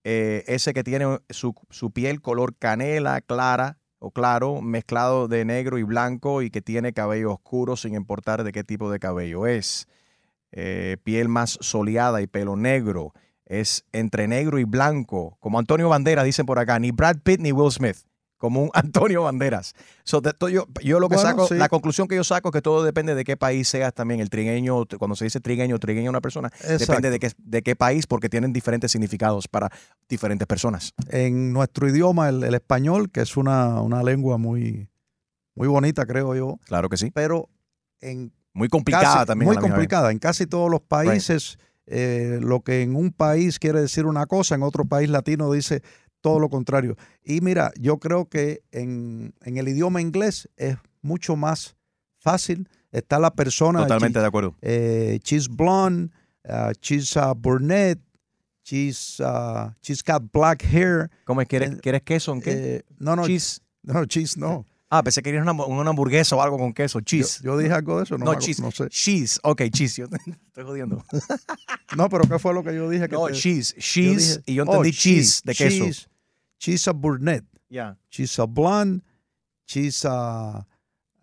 eh, 0.05 0.45
ese 0.47 0.73
que 0.73 0.83
tiene 0.83 1.19
su, 1.29 1.55
su 1.69 1.91
piel 1.91 2.23
color 2.23 2.57
canela 2.57 3.21
clara 3.21 3.79
o 3.99 4.11
claro, 4.11 4.63
mezclado 4.63 5.29
de 5.29 5.45
negro 5.45 5.77
y 5.77 5.83
blanco 5.83 6.41
y 6.41 6.51
que 6.51 6.63
tiene 6.63 6.95
cabello 6.95 7.33
oscuro 7.33 7.77
sin 7.77 7.95
importar 7.95 8.45
de 8.45 8.53
qué 8.53 8.65
tipo 8.65 8.91
de 8.91 8.99
cabello 8.99 9.47
es. 9.47 9.89
Eh, 10.53 10.97
piel 11.05 11.29
más 11.29 11.59
soleada 11.61 12.23
y 12.23 12.27
pelo 12.27 12.57
negro. 12.57 13.13
Es 13.45 13.85
entre 13.93 14.27
negro 14.27 14.59
y 14.59 14.65
blanco, 14.65 15.37
como 15.41 15.59
Antonio 15.59 15.89
Banderas, 15.89 16.25
dicen 16.25 16.47
por 16.47 16.59
acá, 16.59 16.79
ni 16.79 16.93
Brad 16.93 17.19
Pitt 17.23 17.41
ni 17.41 17.53
Will 17.53 17.73
Smith, 17.73 17.99
como 18.41 18.63
un 18.65 18.71
Antonio 18.75 19.23
Banderas. 19.23 19.75
So, 20.03 20.23
to- 20.23 20.49
yo, 20.49 20.67
yo 20.83 20.99
lo 20.99 21.09
que 21.09 21.17
Bueno, 21.17 21.31
saco, 21.31 21.47
sí. 21.47 21.55
la 21.57 21.69
conclusión 21.69 22.09
que 22.09 22.17
yo 22.17 22.25
saco 22.25 22.49
es 22.49 22.53
que 22.55 22.63
todo 22.63 22.83
depende 22.83 23.15
de 23.15 23.23
qué 23.23 23.37
país 23.37 23.69
seas 23.69 23.93
también. 23.95 24.19
El 24.21 24.31
trigueño, 24.31 24.87
cuando 24.99 25.15
se 25.15 25.25
dice 25.27 25.41
trigueño, 25.41 25.79
trigueño 25.79 26.09
a 26.09 26.11
una 26.11 26.21
persona, 26.23 26.49
Exacto. 26.61 26.79
depende 26.87 27.11
de 27.11 27.19
qué, 27.21 27.31
de 27.37 27.63
qué 27.63 27.77
país 27.77 28.07
porque 28.07 28.29
tienen 28.31 28.53
diferentes 28.53 28.91
significados 28.91 29.47
para 29.47 29.71
diferentes 30.09 30.49
personas. 30.49 30.95
En 31.11 31.53
nuestro 31.53 31.87
idioma, 31.89 32.31
el, 32.31 32.43
el 32.43 32.55
español, 32.55 33.11
que 33.11 33.21
es 33.21 33.37
una, 33.37 33.81
una 33.83 34.03
lengua 34.03 34.39
muy, 34.39 34.89
muy 35.55 35.69
bonita, 35.69 36.07
creo 36.07 36.35
yo, 36.35 36.59
Claro 36.65 36.89
que 36.89 36.97
sí. 36.97 37.11
pero 37.13 37.49
en 38.01 38.33
Muy 38.55 38.69
complicada 38.69 39.15
casi- 39.17 39.27
también. 39.27 39.53
Muy 39.53 39.59
complicada. 39.59 40.11
En 40.11 40.19
casi 40.19 40.47
todos 40.47 40.71
los 40.71 40.81
países, 40.81 41.59
eh, 41.87 42.39
lo 42.41 42.61
que 42.63 42.83
en 42.83 42.97
un 42.97 43.13
país 43.13 43.59
quiere 43.59 43.81
decir 43.81 44.07
una 44.07 44.25
cosa, 44.27 44.55
en 44.55 44.63
otro 44.63 44.85
país 44.87 45.11
latino 45.11 45.53
dice 45.53 45.83
todo 46.21 46.39
lo 46.39 46.49
contrario. 46.49 46.97
Y 47.25 47.41
mira, 47.41 47.73
yo 47.79 47.99
creo 47.99 48.27
que 48.29 48.63
en, 48.73 49.35
en 49.43 49.57
el 49.57 49.69
idioma 49.69 50.01
inglés 50.01 50.49
es 50.57 50.77
mucho 51.03 51.37
más 51.37 51.77
fácil. 52.19 52.69
Está 52.93 53.19
la 53.19 53.31
persona. 53.31 53.81
Totalmente 53.81 54.19
de 54.19 54.27
acuerdo. 54.27 54.57
eh, 54.63 55.21
she's 55.23 55.49
blonde, 55.49 56.11
uh, 56.49 56.73
she's 56.81 57.17
uh, 57.17 57.35
brunette, 57.35 58.01
she's, 58.65 59.21
uh, 59.21 59.71
she's 59.81 60.03
got 60.03 60.23
black 60.33 60.63
hair. 60.63 61.09
¿Cómo 61.25 61.41
es? 61.41 61.49
¿Quieres, 61.49 61.77
¿quieres 61.81 62.03
queso 62.03 62.33
en 62.33 62.41
qué? 62.43 62.51
Eh, 62.53 62.83
no, 62.99 63.15
no. 63.15 63.27
Cheese. 63.27 63.61
No, 63.83 64.05
cheese 64.05 64.37
no. 64.37 64.67
Ah, 64.93 65.03
pensé 65.05 65.23
que 65.23 65.31
querías 65.31 65.43
una, 65.47 65.53
una 65.65 65.91
hamburguesa 65.91 66.35
o 66.35 66.43
algo 66.43 66.59
con 66.59 66.73
queso. 66.73 67.01
Cheese. 67.01 67.39
Yo, 67.45 67.53
yo 67.53 67.59
dije 67.59 67.73
algo 67.73 67.99
de 67.99 68.03
eso, 68.05 68.19
no, 68.19 68.25
no, 68.25 68.33
me- 68.33 68.39
cheese. 68.39 68.61
no 68.61 68.73
sé. 68.73 68.89
Cheese. 68.89 69.39
Ok, 69.45 69.63
cheese. 69.71 69.97
Yo 70.03 70.09
te 70.09 70.17
estoy 70.49 70.65
jodiendo. 70.65 71.03
No, 71.97 72.09
pero 72.09 72.23
¿qué 72.29 72.39
fue 72.39 72.55
lo 72.55 72.63
que 72.63 72.73
yo 72.75 72.89
dije? 72.89 73.09
Que 73.09 73.15
No, 73.17 73.27
te- 73.27 73.33
cheese. 73.35 73.75
yo 73.75 73.81
Cheese. 73.81 74.39
dije- 74.39 74.43
y 74.47 74.55
yo 74.55 74.65
oh, 74.65 74.67
entendí 74.67 74.93
cheese 74.93 75.41
de 75.45 75.55
queso. 75.55 75.85
Cheese, 75.85 76.09
she's 76.59 76.89
a 76.89 76.93
brunette. 76.93 77.45
Yeah. 77.69 77.97
She's 78.11 78.39
a 78.39 78.47
blonde. 78.47 79.03
She's 79.67 80.05
a, 80.05 80.67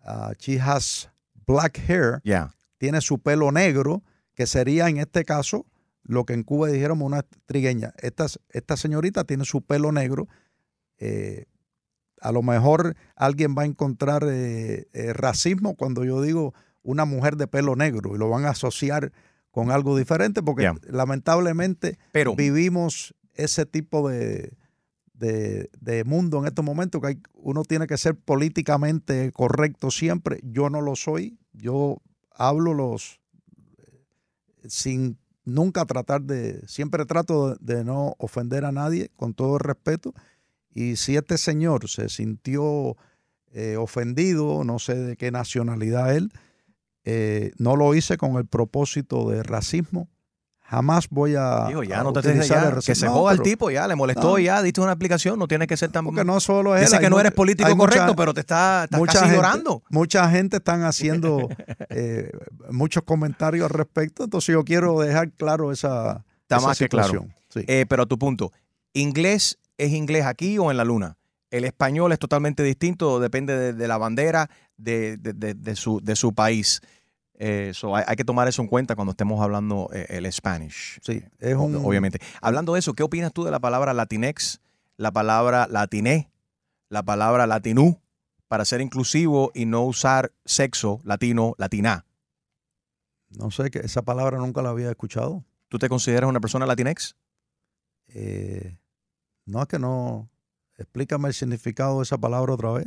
uh, 0.06 0.32
she 0.38 0.58
has 0.58 1.08
black 1.46 1.78
hair. 1.88 2.20
Yeah. 2.24 2.54
Tiene 2.78 3.00
su 3.00 3.18
pelo 3.18 3.50
negro, 3.52 4.02
que 4.34 4.46
sería 4.46 4.88
en 4.88 4.98
este 4.98 5.24
caso 5.24 5.66
lo 6.04 6.24
que 6.24 6.32
en 6.34 6.42
Cuba 6.42 6.68
dijéramos 6.68 7.04
una 7.06 7.22
trigueña. 7.46 7.92
Esta, 7.98 8.26
esta 8.50 8.76
señorita 8.76 9.24
tiene 9.24 9.44
su 9.44 9.60
pelo 9.62 9.90
negro. 9.92 10.26
eh, 10.98 11.44
a 12.20 12.32
lo 12.32 12.42
mejor 12.42 12.96
alguien 13.16 13.54
va 13.56 13.62
a 13.62 13.66
encontrar 13.66 14.24
eh, 14.28 14.86
eh, 14.92 15.12
racismo 15.12 15.74
cuando 15.74 16.04
yo 16.04 16.20
digo 16.22 16.54
una 16.82 17.04
mujer 17.04 17.36
de 17.36 17.46
pelo 17.46 17.76
negro 17.76 18.14
y 18.14 18.18
lo 18.18 18.28
van 18.28 18.44
a 18.46 18.50
asociar 18.50 19.12
con 19.50 19.70
algo 19.70 19.96
diferente 19.96 20.42
porque 20.42 20.62
Yeah. 20.62 20.76
lamentablemente 20.88 21.98
Pero- 22.12 22.34
vivimos 22.36 23.14
ese 23.34 23.66
tipo 23.66 24.08
de, 24.08 24.56
de, 25.14 25.70
de 25.80 26.04
mundo 26.04 26.38
en 26.38 26.46
estos 26.46 26.64
momentos 26.64 27.00
que 27.00 27.06
hay- 27.08 27.22
uno 27.34 27.62
tiene 27.64 27.86
que 27.86 27.96
ser 27.98 28.14
políticamente 28.16 29.30
correcto 29.32 29.90
siempre. 29.90 30.40
Yo 30.42 30.70
no 30.70 30.80
lo 30.80 30.96
soy. 30.96 31.38
Yo 31.52 31.98
hablo 32.32 32.74
los 32.74 33.20
sin 34.68 35.18
nunca 35.44 35.84
tratar 35.86 36.22
de, 36.22 36.66
siempre 36.66 37.06
trato 37.06 37.54
de, 37.56 37.74
de 37.76 37.84
no 37.84 38.14
ofender 38.18 38.64
a 38.64 38.72
nadie 38.72 39.10
con 39.16 39.34
todo 39.34 39.54
el 39.56 39.60
respeto. 39.60 40.12
Y 40.78 40.94
si 40.94 41.16
este 41.16 41.38
señor 41.38 41.88
se 41.88 42.08
sintió 42.08 42.96
eh, 43.52 43.76
ofendido, 43.76 44.62
no 44.62 44.78
sé 44.78 44.94
de 44.94 45.16
qué 45.16 45.32
nacionalidad 45.32 46.14
él, 46.14 46.30
eh, 47.04 47.50
no 47.58 47.74
lo 47.74 47.94
hice 47.94 48.16
con 48.16 48.36
el 48.36 48.46
propósito 48.46 49.28
de 49.28 49.42
racismo. 49.42 50.08
Jamás 50.60 51.08
voy 51.08 51.34
a. 51.36 51.64
Digo, 51.66 51.82
ya 51.82 51.98
a 51.98 52.04
no 52.04 52.12
te 52.12 52.22
ya, 52.46 52.78
que 52.84 52.94
se 52.94 53.08
joda 53.08 53.32
el 53.32 53.42
tipo, 53.42 53.72
ya 53.72 53.88
le 53.88 53.96
molestó, 53.96 54.32
no. 54.34 54.38
ya 54.38 54.62
diste 54.62 54.80
una 54.80 54.92
explicación, 54.92 55.36
no 55.36 55.48
tiene 55.48 55.66
que 55.66 55.76
ser 55.76 55.90
tan... 55.90 56.04
Porque 56.04 56.22
no 56.24 56.38
solo 56.38 56.76
es. 56.76 56.82
Dice 56.82 57.00
que 57.00 57.10
no 57.10 57.18
eres 57.18 57.32
político 57.32 57.68
mucha- 57.70 57.78
correcto, 57.78 58.14
pero 58.14 58.32
te 58.32 58.40
está, 58.40 58.84
estás 58.84 59.00
mucha 59.00 59.14
casi 59.14 59.24
gente- 59.24 59.36
llorando. 59.36 59.82
Mucha 59.90 60.30
gente 60.30 60.58
están 60.58 60.84
haciendo 60.84 61.48
eh, 61.88 62.30
muchos 62.70 63.02
comentarios 63.02 63.64
al 63.64 63.70
respecto, 63.70 64.22
entonces 64.22 64.52
yo 64.52 64.62
quiero 64.62 65.00
dejar 65.00 65.32
claro 65.32 65.72
esa, 65.72 66.24
Está 66.42 66.58
esa 66.58 66.66
más 66.68 66.78
que 66.78 66.88
claro. 66.88 67.08
situación. 67.08 67.34
Sí. 67.48 67.64
Pero 67.88 68.02
a 68.04 68.06
tu 68.06 68.16
punto, 68.16 68.52
¿inglés 68.92 69.58
es 69.78 69.92
inglés 69.92 70.24
aquí 70.26 70.58
o 70.58 70.70
en 70.70 70.76
la 70.76 70.84
luna? 70.84 71.16
El 71.50 71.64
español 71.64 72.12
es 72.12 72.18
totalmente 72.18 72.62
distinto, 72.62 73.20
depende 73.20 73.56
de, 73.56 73.72
de 73.72 73.88
la 73.88 73.96
bandera 73.96 74.50
de, 74.76 75.16
de- 75.16 75.32
de- 75.32 75.54
de 75.54 75.76
su, 75.76 76.00
de 76.02 76.14
su 76.14 76.34
país. 76.34 76.82
Eh, 77.40 77.70
so 77.72 77.96
hay, 77.96 78.04
hay 78.06 78.16
que 78.16 78.24
tomar 78.24 78.48
eso 78.48 78.60
en 78.60 78.68
cuenta 78.68 78.96
cuando 78.96 79.12
estemos 79.12 79.40
hablando 79.40 79.88
eh, 79.94 80.06
el 80.10 80.30
Spanish. 80.32 80.98
Sí, 81.02 81.22
es 81.38 81.54
un- 81.54 81.76
Obviamente. 81.76 82.18
Hablando 82.42 82.74
de 82.74 82.80
eso, 82.80 82.92
¿qué 82.94 83.02
opinas 83.02 83.32
tú 83.32 83.44
de 83.44 83.50
la 83.50 83.60
palabra 83.60 83.94
latinex, 83.94 84.60
la 84.96 85.10
palabra 85.12 85.66
latiné, 85.70 86.30
la 86.90 87.02
palabra 87.02 87.46
latinú, 87.46 88.00
para 88.48 88.64
ser 88.64 88.80
inclusivo 88.80 89.50
y 89.54 89.66
no 89.66 89.84
usar 89.84 90.32
sexo 90.44 91.00
latino, 91.04 91.54
latina? 91.58 92.04
No 93.30 93.50
sé, 93.50 93.70
que 93.70 93.78
esa 93.80 94.02
palabra 94.02 94.38
nunca 94.38 94.62
la 94.62 94.70
había 94.70 94.90
escuchado. 94.90 95.44
¿Tú 95.68 95.78
te 95.78 95.88
consideras 95.88 96.28
una 96.28 96.40
persona 96.40 96.66
latinex? 96.66 97.14
Eh, 98.08 98.76
no, 99.48 99.62
es 99.62 99.68
que 99.68 99.78
no. 99.78 100.28
Explícame 100.76 101.28
el 101.28 101.34
significado 101.34 101.96
de 101.98 102.02
esa 102.04 102.18
palabra 102.18 102.54
otra 102.54 102.70
vez. 102.72 102.86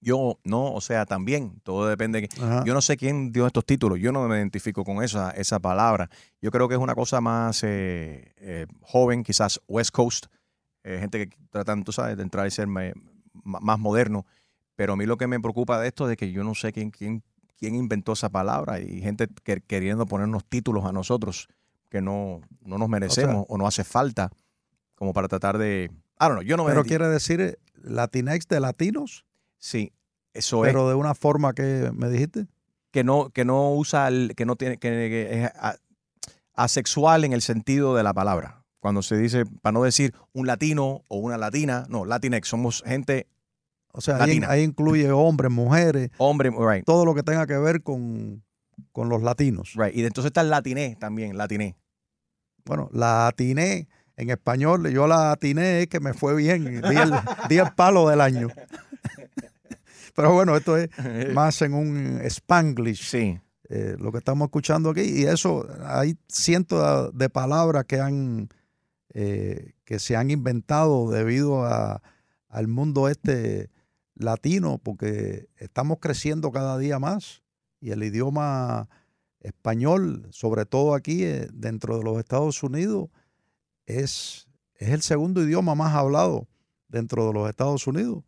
Yo 0.00 0.38
no, 0.44 0.72
o 0.72 0.80
sea, 0.80 1.06
también, 1.06 1.60
todo 1.62 1.86
depende. 1.88 2.26
que- 2.28 2.40
Ajá. 2.42 2.64
Yo 2.64 2.74
no 2.74 2.80
sé 2.80 2.96
quién 2.96 3.30
dio 3.32 3.46
estos 3.46 3.64
títulos, 3.64 3.98
yo 4.00 4.10
no 4.12 4.26
me 4.28 4.36
identifico 4.36 4.84
con 4.84 5.02
esa, 5.02 5.30
esa 5.30 5.58
palabra. 5.60 6.10
Yo 6.40 6.50
creo 6.50 6.68
que 6.68 6.74
es 6.74 6.80
una 6.80 6.94
cosa 6.94 7.20
más 7.20 7.62
eh, 7.64 8.32
eh, 8.38 8.66
joven, 8.80 9.22
quizás 9.22 9.60
West 9.68 9.90
Coast, 9.92 10.26
eh, 10.84 10.98
gente 11.00 11.28
que 11.28 11.36
tratan, 11.50 11.84
tú 11.84 11.92
sabes, 11.92 12.16
de 12.16 12.22
entrar 12.24 12.46
y 12.46 12.50
ser 12.50 12.66
me- 12.66 12.94
más 13.44 13.78
moderno. 13.78 14.26
Pero 14.74 14.94
a 14.94 14.96
mí 14.96 15.06
lo 15.06 15.16
que 15.16 15.26
me 15.28 15.38
preocupa 15.40 15.80
de 15.80 15.88
esto 15.88 16.08
es 16.10 16.16
que 16.16 16.32
yo 16.32 16.42
no 16.42 16.54
sé 16.56 16.72
quién, 16.72 16.90
quién, 16.90 17.22
quién 17.56 17.76
inventó 17.76 18.12
esa 18.14 18.28
palabra 18.28 18.80
y 18.80 19.00
gente 19.00 19.28
que- 19.44 19.60
queriendo 19.60 20.06
ponernos 20.06 20.44
títulos 20.44 20.84
a 20.84 20.90
nosotros 20.92 21.48
que 21.90 22.00
no, 22.00 22.40
no 22.64 22.78
nos 22.78 22.88
merecemos 22.88 23.46
o, 23.48 23.56
no 23.58 23.66
hace 23.68 23.84
falta 23.84 24.30
como 25.02 25.12
para 25.12 25.26
tratar 25.26 25.58
de... 25.58 25.90
I 25.90 26.26
don't 26.26 26.34
know, 26.34 26.42
yo 26.42 26.56
no 26.56 26.64
Pero 26.64 26.84
quiere 26.84 27.08
decir 27.08 27.40
eh, 27.40 27.58
latinex 27.82 28.46
de 28.46 28.60
latinos, 28.60 29.26
Sí, 29.58 29.92
eso 30.32 30.64
es. 30.64 30.68
pero 30.72 30.88
de 30.88 30.94
una 30.94 31.16
forma 31.16 31.54
que 31.54 31.90
me 31.92 32.08
dijiste. 32.08 32.46
que 32.92 33.02
no, 33.02 33.30
que 33.30 33.44
no 33.44 33.72
usa, 33.74 34.06
el- 34.06 34.34
que 34.36 34.46
no 34.46 34.54
tiene, 34.54 34.76
que, 34.78 34.88
que 34.88 35.42
es 35.42 35.50
a- 35.56 35.74
asexual 36.54 37.24
en 37.24 37.32
el 37.32 37.42
sentido 37.42 37.96
de 37.96 38.04
la 38.04 38.14
palabra. 38.14 38.62
Cuando 38.78 39.02
se 39.02 39.16
dice, 39.16 39.44
para 39.60 39.72
no 39.72 39.82
decir 39.82 40.14
un 40.32 40.46
latino 40.46 41.02
o 41.08 41.16
una 41.16 41.36
latina, 41.36 41.84
no, 41.88 42.04
latinex, 42.04 42.46
somos 42.46 42.84
gente, 42.86 43.26
O 43.92 44.00
sea, 44.00 44.14
ahí, 44.18 44.20
Latina. 44.20 44.50
ahí 44.50 44.62
incluye 44.62 45.10
hombres, 45.10 45.50
mujeres, 45.50 46.10
hombre, 46.18 46.50
right, 46.56 46.84
todo 46.84 47.04
lo 47.04 47.16
que 47.16 47.24
tenga 47.24 47.48
que 47.48 47.58
ver 47.58 47.82
con, 47.82 48.44
con 48.92 49.08
los 49.08 49.20
latinos. 49.22 49.72
right. 49.74 49.96
Y 49.96 50.04
entonces 50.04 50.26
está 50.28 50.42
el 50.42 50.50
latiné 50.50 50.94
también, 51.00 51.36
latiné. 51.36 51.74
Bueno, 52.64 52.88
la 52.92 53.26
atiné 53.26 53.88
en 54.22 54.30
español, 54.30 54.88
yo 54.90 55.06
la 55.06 55.32
atiné 55.32 55.82
es 55.82 55.86
que 55.88 56.00
me 56.00 56.14
fue 56.14 56.34
bien, 56.34 56.64
di 56.64 56.96
el, 56.96 57.12
di 57.48 57.58
el 57.58 57.72
palo 57.74 58.08
del 58.08 58.20
año. 58.20 58.48
Pero 60.14 60.32
bueno, 60.32 60.56
esto 60.56 60.76
es 60.76 60.90
más 61.32 61.60
en 61.62 61.74
un 61.74 62.20
spanglish, 62.24 63.02
Sí, 63.02 63.40
eh, 63.68 63.96
lo 63.98 64.12
que 64.12 64.18
estamos 64.18 64.46
escuchando 64.46 64.90
aquí. 64.90 65.02
Y 65.02 65.24
eso, 65.24 65.66
hay 65.84 66.16
cientos 66.28 67.16
de 67.16 67.30
palabras 67.30 67.84
que 67.86 68.00
han 68.00 68.48
eh, 69.14 69.74
que 69.84 69.98
se 69.98 70.16
han 70.16 70.30
inventado 70.30 71.10
debido 71.10 71.66
a, 71.66 72.02
al 72.48 72.66
mundo 72.66 73.08
este 73.08 73.70
latino, 74.14 74.78
porque 74.78 75.48
estamos 75.58 75.98
creciendo 76.00 76.50
cada 76.50 76.78
día 76.78 76.98
más 76.98 77.42
y 77.78 77.90
el 77.90 78.02
idioma 78.02 78.88
español, 79.40 80.28
sobre 80.30 80.64
todo 80.64 80.94
aquí 80.94 81.24
eh, 81.24 81.48
dentro 81.52 81.98
de 81.98 82.04
los 82.04 82.18
Estados 82.18 82.62
Unidos, 82.62 83.10
es, 83.86 84.48
es 84.76 84.88
el 84.90 85.02
segundo 85.02 85.42
idioma 85.42 85.74
más 85.74 85.94
hablado 85.94 86.48
dentro 86.88 87.26
de 87.26 87.32
los 87.32 87.48
Estados 87.48 87.86
Unidos. 87.86 88.22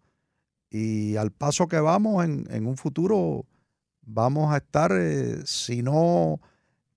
Y 0.71 1.17
al 1.17 1.31
paso 1.31 1.69
que 1.69 1.79
vamos, 1.79 2.25
en, 2.25 2.47
en 2.51 2.67
un 2.67 2.77
futuro 2.77 3.47
vamos 4.03 4.53
a 4.53 4.59
estar, 4.59 4.93
eh, 4.93 5.39
si 5.45 5.83
no 5.83 6.41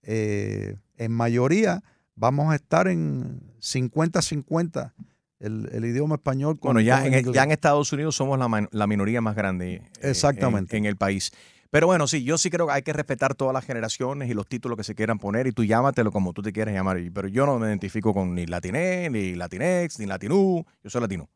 eh, 0.03 0.75
en 0.97 1.11
mayoría, 1.11 1.83
vamos 2.15 2.51
a 2.51 2.55
estar 2.55 2.87
en 2.87 3.41
50-50 3.61 4.93
el, 5.39 5.69
el 5.71 5.85
idioma 5.85 6.15
español 6.15 6.59
con, 6.59 6.69
bueno, 6.69 6.81
ya 6.81 6.97
con 7.03 7.07
en, 7.07 7.13
el 7.13 7.33
ya 7.33 7.43
en 7.43 7.51
Estados 7.51 7.93
Unidos 7.93 8.15
somos 8.15 8.39
la, 8.39 8.67
la 8.71 8.87
minoría 8.87 9.21
más 9.21 9.35
grande 9.35 9.75
eh, 9.75 9.81
Exactamente. 10.01 10.75
en, 10.77 10.85
en 10.85 10.89
el 10.89 10.97
país. 10.97 11.31
Pero 11.69 11.87
bueno, 11.87 12.07
sí, 12.07 12.23
yo 12.23 12.37
sí 12.37 12.49
creo 12.49 12.67
que 12.67 12.73
hay 12.73 12.81
que 12.81 12.93
respetar 12.93 13.35
todas 13.35 13.53
las 13.53 13.65
generaciones 13.65 14.29
y 14.29 14.33
los 14.33 14.47
títulos 14.47 14.77
que 14.77 14.83
se 14.83 14.95
quieran 14.95 15.19
poner 15.19 15.47
y 15.47 15.51
tú 15.51 15.63
llámatelo 15.63 16.11
como 16.11 16.33
tú 16.33 16.41
te 16.41 16.53
quieras 16.53 16.73
llamar. 16.73 16.97
Pero 17.13 17.27
yo 17.27 17.45
no 17.45 17.59
me 17.59 17.67
identifico 17.67 18.13
con 18.13 18.33
ni 18.33 18.45
latiné, 18.45 19.09
ni 19.09 19.35
latinex, 19.35 19.99
ni 19.99 20.05
latinú, 20.05 20.65
yo 20.83 20.89
soy 20.89 21.01
latino. 21.01 21.29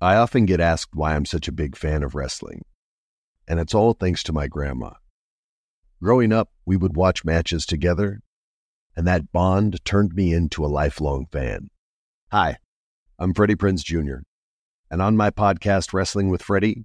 I 0.00 0.16
often 0.16 0.44
get 0.44 0.60
asked 0.60 0.94
why 0.94 1.14
I'm 1.14 1.24
such 1.24 1.48
a 1.48 1.52
big 1.52 1.76
fan 1.76 2.02
of 2.02 2.14
wrestling, 2.14 2.64
and 3.48 3.58
it's 3.58 3.74
all 3.74 3.94
thanks 3.94 4.22
to 4.24 4.32
my 4.32 4.46
grandma. 4.48 4.90
Growing 6.02 6.30
up, 6.30 6.50
we 6.66 6.76
would 6.76 6.94
watch 6.94 7.24
matches 7.24 7.64
together, 7.64 8.20
and 8.94 9.06
that 9.06 9.32
bond 9.32 9.82
turned 9.86 10.12
me 10.14 10.34
into 10.34 10.62
a 10.62 10.68
lifelong 10.68 11.26
fan. 11.32 11.70
Hi, 12.30 12.58
I'm 13.18 13.32
Freddie 13.32 13.56
Prinz 13.56 13.82
Jr., 13.82 14.26
and 14.90 15.00
on 15.00 15.16
my 15.16 15.30
podcast, 15.30 15.94
Wrestling 15.94 16.28
with 16.28 16.42
Freddie, 16.42 16.84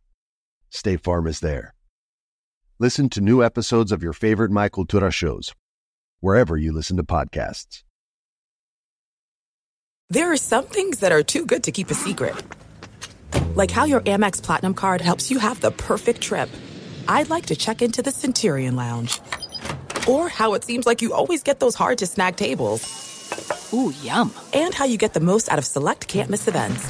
State 0.73 1.01
Farm 1.01 1.27
is 1.27 1.41
there. 1.41 1.75
Listen 2.79 3.09
to 3.09 3.19
new 3.19 3.43
episodes 3.43 3.91
of 3.91 4.01
your 4.01 4.13
favorite 4.13 4.51
Michael 4.51 4.85
Cultura 4.85 5.11
shows, 5.11 5.53
wherever 6.21 6.55
you 6.55 6.71
listen 6.71 6.95
to 6.95 7.03
podcasts. 7.03 7.83
There 10.09 10.31
are 10.31 10.37
some 10.37 10.63
things 10.63 11.01
that 11.01 11.11
are 11.11 11.23
too 11.23 11.45
good 11.45 11.65
to 11.65 11.73
keep 11.73 11.91
a 11.91 11.93
secret. 11.93 12.35
Like 13.53 13.69
how 13.69 13.83
your 13.83 13.99
Amex 13.99 14.41
Platinum 14.41 14.73
card 14.73 15.01
helps 15.01 15.29
you 15.29 15.39
have 15.39 15.59
the 15.59 15.71
perfect 15.71 16.21
trip. 16.21 16.49
I'd 17.05 17.29
like 17.29 17.47
to 17.47 17.55
check 17.57 17.81
into 17.81 18.01
the 18.01 18.11
Centurion 18.11 18.77
Lounge. 18.77 19.19
Or 20.07 20.29
how 20.29 20.53
it 20.53 20.63
seems 20.63 20.85
like 20.85 21.01
you 21.01 21.13
always 21.13 21.43
get 21.43 21.59
those 21.59 21.75
hard 21.75 21.97
to 21.97 22.07
snag 22.07 22.37
tables. 22.37 23.73
Ooh, 23.73 23.93
yum. 24.01 24.33
And 24.53 24.73
how 24.73 24.85
you 24.85 24.97
get 24.97 25.13
the 25.13 25.19
most 25.19 25.51
out 25.51 25.59
of 25.59 25.65
select 25.65 26.07
can't 26.07 26.29
miss 26.29 26.47
events. 26.47 26.89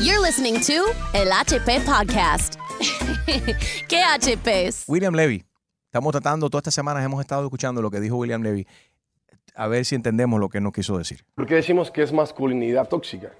You're 0.00 0.20
listening 0.22 0.58
to 0.60 0.86
El 1.12 1.30
HP 1.30 1.80
Podcast. 1.84 2.54
¿Qué 3.88 4.02
HPs? 4.02 4.88
William 4.88 5.14
Levy. 5.14 5.44
Estamos 5.84 6.12
tratando, 6.12 6.48
todas 6.48 6.62
estas 6.62 6.74
semanas 6.74 7.04
hemos 7.04 7.20
estado 7.20 7.44
escuchando 7.44 7.82
lo 7.82 7.90
que 7.90 8.00
dijo 8.00 8.16
William 8.16 8.42
Levy. 8.42 8.66
A 9.54 9.66
ver 9.68 9.84
si 9.84 9.96
entendemos 9.96 10.40
lo 10.40 10.48
que 10.48 10.60
nos 10.60 10.72
quiso 10.72 10.96
decir. 10.96 11.24
¿Por 11.34 11.44
qué 11.46 11.56
decimos 11.56 11.90
que 11.90 12.02
es 12.02 12.12
masculinidad 12.12 12.88
tóxica? 12.88 13.32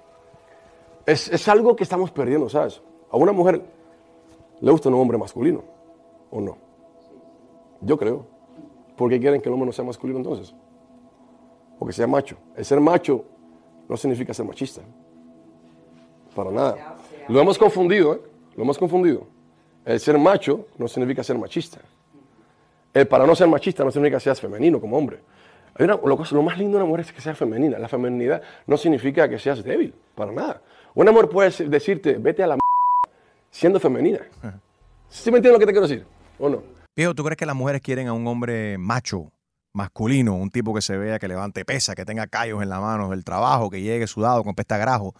Es, 1.07 1.27
es 1.29 1.47
algo 1.47 1.75
que 1.75 1.83
estamos 1.83 2.11
perdiendo, 2.11 2.47
¿sabes? 2.47 2.81
A 3.11 3.17
una 3.17 3.31
mujer 3.31 3.63
le 4.61 4.71
gusta 4.71 4.89
un 4.89 4.95
hombre 4.95 5.17
masculino, 5.17 5.63
¿o 6.29 6.39
no? 6.39 6.57
Yo 7.81 7.97
creo. 7.97 8.27
¿Por 8.95 9.09
qué 9.09 9.19
quieren 9.19 9.41
que 9.41 9.49
el 9.49 9.53
hombre 9.53 9.67
no 9.67 9.71
sea 9.71 9.85
masculino 9.85 10.19
entonces? 10.19 10.53
Porque 11.79 11.93
sea 11.93 12.05
macho. 12.05 12.37
El 12.55 12.63
ser 12.65 12.79
macho 12.79 13.25
no 13.89 13.97
significa 13.97 14.33
ser 14.33 14.45
machista. 14.45 14.81
Para 16.35 16.51
nada. 16.51 16.95
Lo 17.27 17.41
hemos 17.41 17.57
confundido, 17.57 18.13
¿eh? 18.13 18.21
Lo 18.55 18.63
hemos 18.63 18.77
confundido. 18.77 19.27
El 19.83 19.99
ser 19.99 20.17
macho 20.17 20.67
no 20.77 20.87
significa 20.87 21.23
ser 21.23 21.37
machista. 21.37 21.79
El 22.93 23.07
para 23.07 23.25
no 23.25 23.35
ser 23.35 23.47
machista 23.47 23.83
no 23.83 23.91
significa 23.91 24.17
que 24.17 24.23
seas 24.23 24.39
femenino 24.39 24.79
como 24.79 24.97
hombre. 24.97 25.19
Hay 25.75 25.85
una, 25.85 25.95
lo, 25.95 26.17
lo, 26.31 26.43
más 26.43 26.57
lindo 26.57 26.77
de 26.77 26.83
una 26.83 26.89
mujer 26.89 27.05
es 27.05 27.13
que 27.13 27.21
sea 27.21 27.33
femenina. 27.33 27.79
La 27.79 27.87
femeninidad 27.87 28.41
no 28.67 28.77
significa 28.77 29.27
que 29.27 29.39
seas 29.39 29.63
débil, 29.63 29.93
para 30.15 30.31
nada. 30.31 30.61
Una 30.93 31.11
mujer 31.11 31.29
puede 31.29 31.49
decirte, 31.65 32.13
vete 32.13 32.43
a 32.43 32.47
la 32.47 32.53
m 32.55 32.59
siendo 33.49 33.79
femenina. 33.79 34.19
¿Sí 35.07 35.31
me 35.31 35.37
entiendes 35.37 35.53
lo 35.53 35.59
que 35.59 35.65
te 35.65 35.71
quiero 35.71 35.87
decir? 35.87 36.05
¿O 36.37 36.49
no? 36.49 36.61
Viejo, 36.95 37.15
¿tú 37.15 37.23
crees 37.23 37.37
que 37.37 37.45
las 37.45 37.55
mujeres 37.55 37.81
quieren 37.81 38.07
a 38.07 38.13
un 38.13 38.27
hombre 38.27 38.77
macho, 38.77 39.31
masculino, 39.73 40.35
un 40.35 40.49
tipo 40.51 40.73
que 40.73 40.81
se 40.81 40.97
vea, 40.97 41.19
que 41.19 41.27
levante 41.27 41.65
pesa, 41.65 41.95
que 41.95 42.05
tenga 42.05 42.27
callos 42.27 42.61
en 42.63 42.69
la 42.69 42.79
mano 42.79 43.09
del 43.09 43.23
trabajo, 43.23 43.69
que 43.69 43.81
llegue 43.81 44.07
sudado 44.07 44.43
con 44.43 44.55
pesta 44.55 44.77
grajo? 44.77 45.13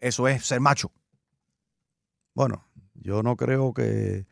Eso 0.00 0.28
es 0.28 0.44
ser 0.46 0.60
macho. 0.60 0.90
Bueno, 2.34 2.66
yo 2.94 3.22
no 3.22 3.36
creo 3.36 3.72
que 3.72 4.26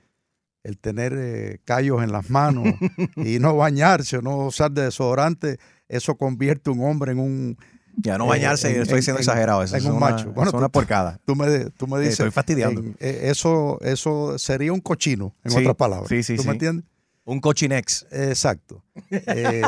el 0.65 0.79
tener 0.79 1.13
eh, 1.17 1.61
callos 1.65 2.03
en 2.03 2.13
las 2.13 2.31
manos 2.31 2.67
y 3.17 3.39
no 3.39 3.57
bañarse 3.57 4.19
o 4.19 4.23
no 4.23 4.47
usar 4.47 4.71
de 4.73 4.83
desodorante, 4.85 5.59
eso 5.89 6.17
convierte 6.17 6.71
a 6.71 6.73
un 6.73 6.85
hombre 6.85 7.13
en 7.13 7.19
un... 7.19 7.57
Ya 7.97 8.17
no 8.17 8.27
bañarse, 8.27 8.71
eh, 8.71 8.77
en, 8.77 8.83
estoy 8.83 9.03
siendo 9.03 9.19
en, 9.19 9.23
exagerado, 9.23 9.63
eso 9.63 9.75
en 9.77 9.83
es 9.83 9.85
un 9.87 9.97
una, 9.97 10.11
macho. 10.11 10.33
Bueno, 10.33 10.49
es 10.51 10.55
una 10.55 10.69
tú, 10.69 10.73
porcada. 10.73 11.21
Tú 11.27 11.37
me, 11.37 11.71
tú 11.71 11.87
me 11.87 11.99
dices... 11.99 12.15
estoy 12.15 12.31
fastidiando. 12.31 12.81
eh, 13.01 13.21
eso, 13.25 13.79
eso 13.83 14.39
sería 14.39 14.73
un 14.73 14.81
cochino, 14.81 15.35
en 15.45 15.51
Sí, 15.51 15.59
otras 15.59 15.77
palabras. 15.77 16.09
sí, 16.09 16.23
sí, 16.23 16.37
¿Tú 16.37 16.43
sí. 16.43 16.49
me 16.49 16.55
entiendes? 16.55 16.87
Un 17.25 17.41
cochinex. 17.41 18.07
Exacto. 18.11 18.83
Eh, 19.11 19.63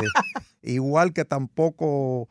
igual 0.62 1.12
que 1.12 1.25
tampoco 1.25 2.29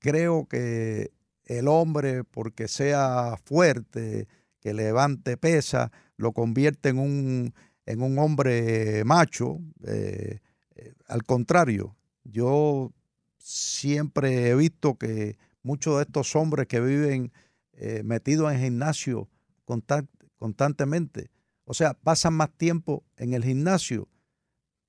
creo 0.00 0.46
que 0.48 1.12
el 1.44 1.68
hombre, 1.68 2.24
porque 2.24 2.66
sea 2.68 3.36
fuerte, 3.44 4.26
que 4.60 4.74
levante 4.74 5.36
pesa, 5.36 5.92
lo 6.16 6.32
convierte 6.32 6.88
en 6.88 6.98
un, 6.98 7.54
en 7.86 8.02
un 8.02 8.18
hombre 8.18 9.04
macho. 9.04 9.60
Eh, 9.86 10.40
eh, 10.74 10.94
al 11.06 11.22
contrario, 11.22 11.96
yo 12.24 12.92
siempre 13.38 14.48
he 14.48 14.54
visto 14.56 14.96
que 14.96 15.38
muchos 15.62 15.96
de 15.96 16.02
estos 16.02 16.34
hombres 16.34 16.66
que 16.66 16.80
viven 16.80 17.32
eh, 17.74 18.02
metidos 18.04 18.52
en 18.52 18.60
gimnasio 18.60 19.28
constan- 19.64 20.08
constantemente, 20.38 21.30
o 21.64 21.74
sea, 21.74 21.94
pasan 21.94 22.34
más 22.34 22.50
tiempo 22.56 23.04
en 23.16 23.34
el 23.34 23.44
gimnasio 23.44 24.08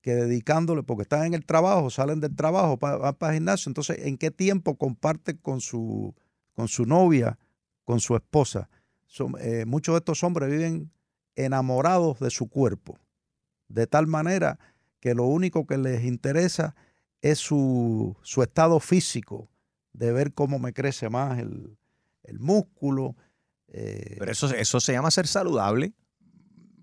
que 0.08 0.14
dedicándole, 0.14 0.82
porque 0.82 1.02
están 1.02 1.26
en 1.26 1.34
el 1.34 1.44
trabajo, 1.44 1.90
salen 1.90 2.18
del 2.18 2.34
trabajo, 2.34 2.78
van 2.78 3.14
para 3.16 3.34
el 3.34 3.40
gimnasio, 3.40 3.68
entonces, 3.68 3.98
¿en 4.06 4.16
qué 4.16 4.30
tiempo 4.30 4.78
comparten 4.78 5.36
con 5.36 5.60
su, 5.60 6.14
con 6.54 6.66
su 6.66 6.86
novia, 6.86 7.38
con 7.84 8.00
su 8.00 8.16
esposa? 8.16 8.70
Eh, 9.38 9.66
muchos 9.66 9.92
de 9.92 9.98
estos 9.98 10.24
hombres 10.24 10.50
viven 10.50 10.90
enamorados 11.36 12.20
de 12.20 12.30
su 12.30 12.48
cuerpo, 12.48 12.98
de 13.68 13.86
tal 13.86 14.06
manera 14.06 14.58
que 14.98 15.12
lo 15.14 15.26
único 15.26 15.66
que 15.66 15.76
les 15.76 16.02
interesa 16.04 16.74
es 17.20 17.38
su, 17.38 18.16
su 18.22 18.42
estado 18.42 18.80
físico, 18.80 19.50
de 19.92 20.10
ver 20.12 20.32
cómo 20.32 20.58
me 20.58 20.72
crece 20.72 21.10
más 21.10 21.38
el, 21.38 21.76
el 22.22 22.38
músculo. 22.38 23.14
eh, 23.66 24.16
Pero 24.18 24.32
eso, 24.32 24.46
eso 24.54 24.80
se 24.80 24.94
llama 24.94 25.10
ser 25.10 25.26
saludable. 25.26 25.92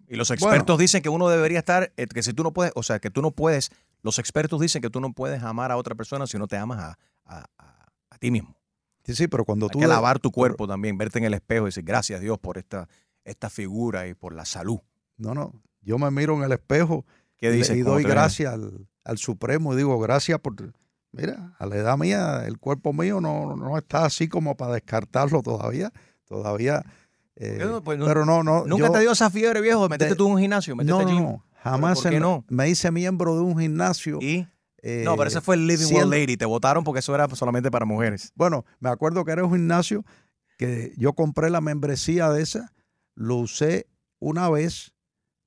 Y 0.08 0.16
los 0.16 0.30
expertos 0.32 0.78
dicen 0.78 1.02
que 1.02 1.10
uno 1.10 1.28
debería 1.30 1.60
estar, 1.60 1.92
eh, 1.98 2.08
que 2.08 2.22
si 2.24 2.34
tú 2.34 2.44
no 2.44 2.52
puedes, 2.52 2.72
o 2.76 2.84
sea, 2.84 3.00
que 3.00 3.10
tú 3.10 3.22
no 3.22 3.32
puedes, 3.32 3.72
los 4.04 4.20
expertos 4.20 4.60
dicen 4.62 4.82
que 4.82 4.90
tú 4.90 5.00
no 5.02 5.14
puedes 5.14 5.42
amar 5.44 5.72
a 5.72 5.78
otra 5.78 5.96
persona 5.96 6.28
si 6.28 6.38
no 6.38 6.48
te 6.48 6.58
amas 6.58 6.80
a, 6.80 6.98
a- 7.26 7.46
a- 7.58 7.86
a 8.12 8.18
ti 8.18 8.30
mismo. 8.32 8.56
Sí, 9.04 9.16
sí, 9.16 9.28
pero 9.28 9.46
cuando 9.46 9.66
Hay 9.66 9.70
tú... 9.72 9.80
que 9.80 9.88
lavar 9.88 10.20
tu 10.20 10.32
cuerpo 10.32 10.68
también, 10.68 10.98
verte 10.98 11.20
en 11.20 11.26
el 11.26 11.34
espejo 11.34 11.66
y 11.66 11.70
decir 11.70 11.84
gracias 11.84 12.22
Dios 12.22 12.38
por 12.40 12.58
esta, 12.58 12.88
esta 13.24 13.50
figura 13.50 14.08
y 14.08 14.14
por 14.14 14.34
la 14.34 14.46
salud. 14.46 14.80
No, 15.18 15.34
no. 15.34 15.54
Yo 15.82 15.98
me 15.98 16.10
miro 16.12 16.36
en 16.36 16.44
el 16.44 16.52
espejo 16.52 17.06
¿Qué 17.38 17.50
y, 17.50 17.58
dices 17.58 17.84
doy 17.86 18.04
gracias 18.04 18.54
al, 18.54 18.88
al 19.04 19.18
Supremo 19.18 19.74
y 19.74 19.78
digo 19.78 20.00
gracias 20.00 20.40
por... 20.40 20.56
Mira, 21.12 21.56
a 21.60 21.66
la 21.66 21.76
edad 21.78 21.98
mía, 21.98 22.44
el 22.46 22.58
cuerpo 22.60 22.92
mío 22.94 23.22
no, 23.22 23.56
no 23.56 23.78
está 23.78 24.06
así 24.06 24.28
como 24.28 24.56
para 24.58 24.74
descartarlo 24.74 25.42
todavía. 25.42 25.92
Todavía... 26.26 26.84
eh, 27.38 27.58
no, 27.60 27.84
pues, 27.84 28.00
pero 28.06 28.26
no, 28.26 28.44
no. 28.44 28.66
Nunca 28.66 28.88
yo- 28.88 28.92
te 28.92 29.00
dio 29.02 29.12
esa 29.12 29.30
fiebre, 29.30 29.62
viejo, 29.62 29.84
de 29.84 29.90
meterte 29.90 30.14
de- 30.14 30.18
tú 30.18 30.28
en 30.28 30.34
un 30.34 30.40
gimnasio, 30.40 30.76
No, 30.76 30.84
no, 31.04 31.04
no. 31.20 31.46
Jamás 31.64 32.00
¿Por 32.02 32.10
qué 32.12 32.16
en- 32.18 32.22
no? 32.22 32.46
me 32.48 32.70
hice 32.70 32.92
miembro 32.92 33.36
de 33.36 33.42
un 33.42 33.58
gimnasio. 33.60 34.20
¿Y? 34.22 34.48
eh, 34.88 35.02
no, 35.04 35.16
pero 35.18 35.28
ese 35.30 35.42
fue 35.42 35.56
el 35.56 35.66
Living 35.66 35.92
World 35.94 36.12
Lady. 36.14 36.38
Te 36.38 36.46
votaron 36.46 36.84
porque 36.84 37.00
eso 37.00 37.16
era 37.16 37.28
solamente 37.36 37.72
para 37.72 37.86
mujeres. 37.86 38.32
Bueno, 38.36 38.66
me 38.80 38.90
acuerdo 38.90 39.26
que 39.26 39.32
era 39.32 39.44
un 39.44 39.52
gimnasio 39.52 40.06
que 40.58 40.94
yo 40.96 41.14
compré 41.14 41.50
la 41.50 41.60
membresía 41.60 42.30
de 42.30 42.44
esa, 42.44 42.72
lo 43.16 43.38
usé 43.38 43.88
una 44.20 44.48
vez 44.50 44.94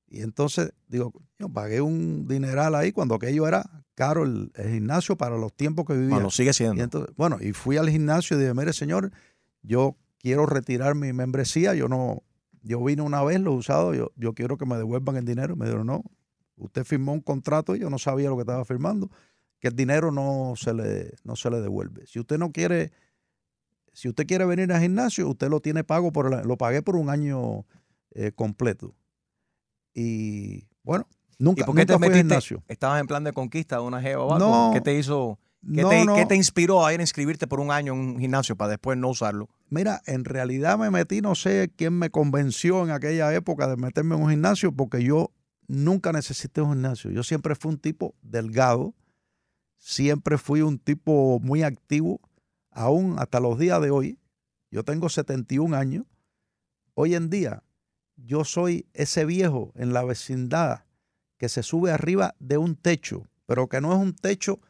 y 0.09 0.23
entonces 0.23 0.73
digo, 0.89 1.13
yo 1.39 1.49
pagué 1.49 1.81
un 1.81 2.27
dineral 2.27 2.75
ahí 2.75 2.91
cuando 2.91 3.15
aquello 3.15 3.47
era 3.47 3.85
caro 3.95 4.25
el, 4.25 4.51
el 4.57 4.73
gimnasio 4.73 5.17
para 5.17 5.37
los 5.39 5.53
tiempos 5.55 5.87
que 5.87 5.93
vivía. 5.95 6.17
No, 6.17 6.21
lo 6.21 6.31
sigue 6.31 6.53
siendo. 6.53 6.75
Y 6.77 6.81
entonces, 6.83 7.15
bueno, 7.17 7.37
y 7.41 7.53
fui 7.53 7.77
al 7.77 7.89
gimnasio 7.89 8.37
y 8.37 8.41
dije, 8.41 8.55
mire 8.55 8.73
señor, 8.73 9.13
yo 9.63 9.97
quiero 10.29 10.47
retirar 10.47 10.95
mi 10.95 11.13
membresía, 11.13 11.75
yo 11.75 11.89
no, 11.89 12.23
yo 12.63 12.83
vine 12.85 13.03
una 13.03 13.23
vez, 13.25 13.41
lo 13.41 13.53
he 13.53 13.57
usado, 13.57 13.95
yo, 13.95 14.13
yo 14.17 14.35
quiero 14.35 14.57
que 14.59 14.67
me 14.67 14.77
devuelvan 14.77 15.17
el 15.17 15.25
dinero. 15.25 15.57
Me 15.57 15.65
dijeron, 15.67 15.87
no, 15.87 16.05
usted 16.57 16.85
firmó 16.85 17.13
un 17.13 17.21
contrato 17.21 17.75
y 17.75 17.81
yo 17.81 17.89
no 17.91 17.99
sabía 17.99 18.29
lo 18.29 18.37
que 18.37 18.43
estaba 18.43 18.65
firmando, 18.65 19.11
que 19.61 19.69
el 19.69 19.75
dinero 19.77 20.13
no 20.13 20.55
se 20.57 20.75
le, 20.75 21.15
no 21.25 21.35
se 21.37 21.51
le 21.51 21.61
devuelve. 21.61 22.07
Si 22.07 22.19
usted 22.21 22.39
no 22.39 22.53
quiere, 22.53 22.93
si 23.93 24.09
usted 24.09 24.27
quiere 24.27 24.45
venir 24.45 24.73
al 24.73 24.81
gimnasio, 24.81 25.29
usted 25.29 25.49
lo 25.49 25.61
tiene 25.61 25.83
pago 25.85 26.13
por 26.13 26.33
el- 26.33 26.47
lo 26.47 26.57
pagué 26.57 26.83
por 26.83 26.97
un 26.97 27.11
año 27.11 27.65
eh, 28.13 28.33
completo. 28.35 28.95
Y 29.95 30.67
bueno, 30.83 31.07
nunca, 31.39 31.63
¿Y 31.63 31.65
por 31.65 31.75
qué 31.75 31.87
te 31.87 31.93
nunca 31.95 32.07
fui 32.07 32.13
al 32.15 32.19
gimnasio. 32.21 32.63
¿Estabas 32.69 33.01
en 33.01 33.07
plan 33.07 33.25
de 33.25 33.33
conquista 33.33 33.77
de 33.77 33.83
una 33.83 34.01
jeva 34.01 34.25
o 34.25 34.35
algo? 34.35 34.47
No. 34.49 34.71
¿Qué 34.73 34.81
te 34.81 34.97
hizo? 34.99 35.39
¿Qué, 35.63 35.83
No, 35.83 35.89
te, 35.89 36.05
no. 36.05 36.15
qué 36.15 36.27
te 36.27 36.37
inspiró 36.37 36.87
a 36.87 36.95
ir 36.95 37.01
a 37.01 37.03
inscribirte 37.03 37.47
por 37.47 37.61
un 37.61 37.71
año 37.71 37.93
en 37.93 37.99
un 37.99 38.19
gimnasio 38.21 38.57
para 38.57 38.71
después 38.71 38.97
no 38.97 39.09
usarlo? 39.09 39.49
Mira, 39.69 40.03
en 40.07 40.25
realidad 40.25 40.79
me 40.79 40.91
metí, 40.91 41.21
no 41.21 41.35
sé 41.35 41.73
quién 41.77 41.99
me 41.99 42.11
convenció 42.11 42.85
en 42.85 42.91
aquella 42.91 43.35
época 43.35 43.69
de 43.69 43.77
meterme 43.77 44.15
en 44.15 44.23
un 44.23 44.31
gimnasio, 44.31 44.73
porque 44.73 45.03
yo 45.03 45.33
nunca 45.67 46.13
necesité 46.13 46.63
un 46.63 46.71
gimnasio. 46.71 47.11
Yo 47.11 47.23
siempre 47.23 47.55
fui 47.55 47.73
un 47.73 47.79
tipo 47.79 48.15
delgado, 48.23 48.95
siempre 49.77 50.39
fui 50.39 50.63
un 50.63 50.79
tipo 50.79 51.39
muy 51.41 51.63
activo, 51.63 52.21
aún 52.71 53.17
hasta 53.19 53.41
los 53.41 53.59
días 53.59 53.81
de 53.83 53.91
hoy. 53.91 54.19
Yo 54.71 54.85
tengo 54.85 55.09
71 55.09 55.77
años. 55.77 56.07
Hoy 56.95 57.15
en 57.15 57.31
día, 57.31 57.63
yo 58.17 58.45
soy 58.45 58.87
ese 58.93 59.25
viejo 59.25 59.73
en 59.77 59.93
la 59.93 60.05
vecindad 60.05 60.85
que 61.37 61.49
se 61.49 61.63
sube 61.63 61.93
arriba 61.93 62.35
de 62.39 62.59
un 62.59 62.75
techo, 62.75 63.27
pero 63.47 63.69
que 63.69 63.81
no 63.81 63.93
es 63.93 63.99
un 63.99 64.15
techo 64.15 64.61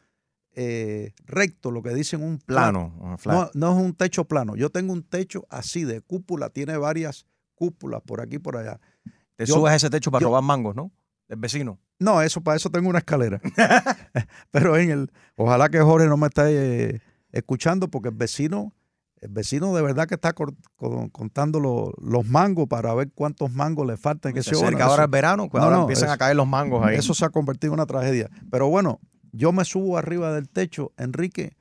eh, 0.61 1.13
recto, 1.25 1.71
lo 1.71 1.81
que 1.81 1.93
dicen 1.93 2.21
un 2.21 2.37
Plano, 2.39 2.93
plano. 2.99 3.17
flat. 3.17 3.51
No, 3.55 3.67
no 3.71 3.77
es 3.79 3.85
un 3.85 3.93
techo 3.93 4.25
plano. 4.25 4.57
Yo 4.57 4.69
tengo 4.69 4.91
un 4.91 5.03
techo 5.03 5.45
así 5.49 5.85
de 5.85 6.01
cúpula, 6.01 6.49
tiene 6.49 6.75
varias 6.75 7.25
cúpulas 7.55 8.01
por 8.01 8.19
aquí 8.19 8.35
y 8.35 8.39
por 8.39 8.57
allá. 8.57 8.79
Te 9.37 9.45
Yo- 9.45 9.55
subes 9.55 9.71
a 9.71 9.75
ese 9.77 9.89
techo 9.89 10.11
para 10.11 10.21
yo- 10.21 10.27
robar 10.27 10.43
mangos, 10.43 10.75
¿no? 10.75 10.91
Del 11.29 11.39
vecino. 11.39 11.79
No, 11.97 12.21
eso 12.21 12.41
para 12.41 12.57
eso 12.57 12.69
tengo 12.69 12.89
una 12.89 12.99
escalera. 12.99 13.39
Pero 14.51 14.75
en 14.77 14.89
el, 14.91 15.11
ojalá 15.37 15.69
que 15.69 15.79
Jorge 15.79 16.07
no 16.07 16.17
me 16.17 16.27
esté 16.27 16.95
eh, 16.95 17.01
escuchando 17.31 17.87
porque 17.87 18.09
el 18.09 18.15
vecino, 18.15 18.73
el 19.21 19.29
vecino 19.29 19.73
de 19.75 19.81
verdad 19.81 20.07
que 20.07 20.15
está 20.15 20.33
con- 20.33 20.57
contando 21.11 21.59
lo- 21.61 21.93
los 22.01 22.25
mangos 22.25 22.67
para 22.67 22.93
ver 22.95 23.11
cuántos 23.13 23.51
mangos 23.51 23.87
le 23.87 23.95
faltan. 23.95 24.33
Que 24.33 24.43
Se 24.43 24.51
acerca 24.55 24.85
ahora 24.85 25.03
el 25.03 25.09
verano, 25.09 25.47
pues 25.49 25.61
No, 25.61 25.65
ahora 25.65 25.77
no, 25.77 25.81
empiezan 25.83 26.05
eso- 26.05 26.13
a 26.13 26.17
caer 26.17 26.35
los 26.35 26.47
mangos 26.47 26.85
ahí. 26.85 26.97
Eso 26.97 27.13
se 27.13 27.23
ha 27.23 27.29
convertido 27.29 27.71
en 27.71 27.79
una 27.79 27.85
tragedia. 27.85 28.29
Pero 28.51 28.67
bueno, 28.69 28.99
yo 29.31 29.51
me 29.51 29.65
subo 29.65 29.97
arriba 29.97 30.33
del 30.33 30.49
techo, 30.49 30.93
Enrique, 30.97 31.55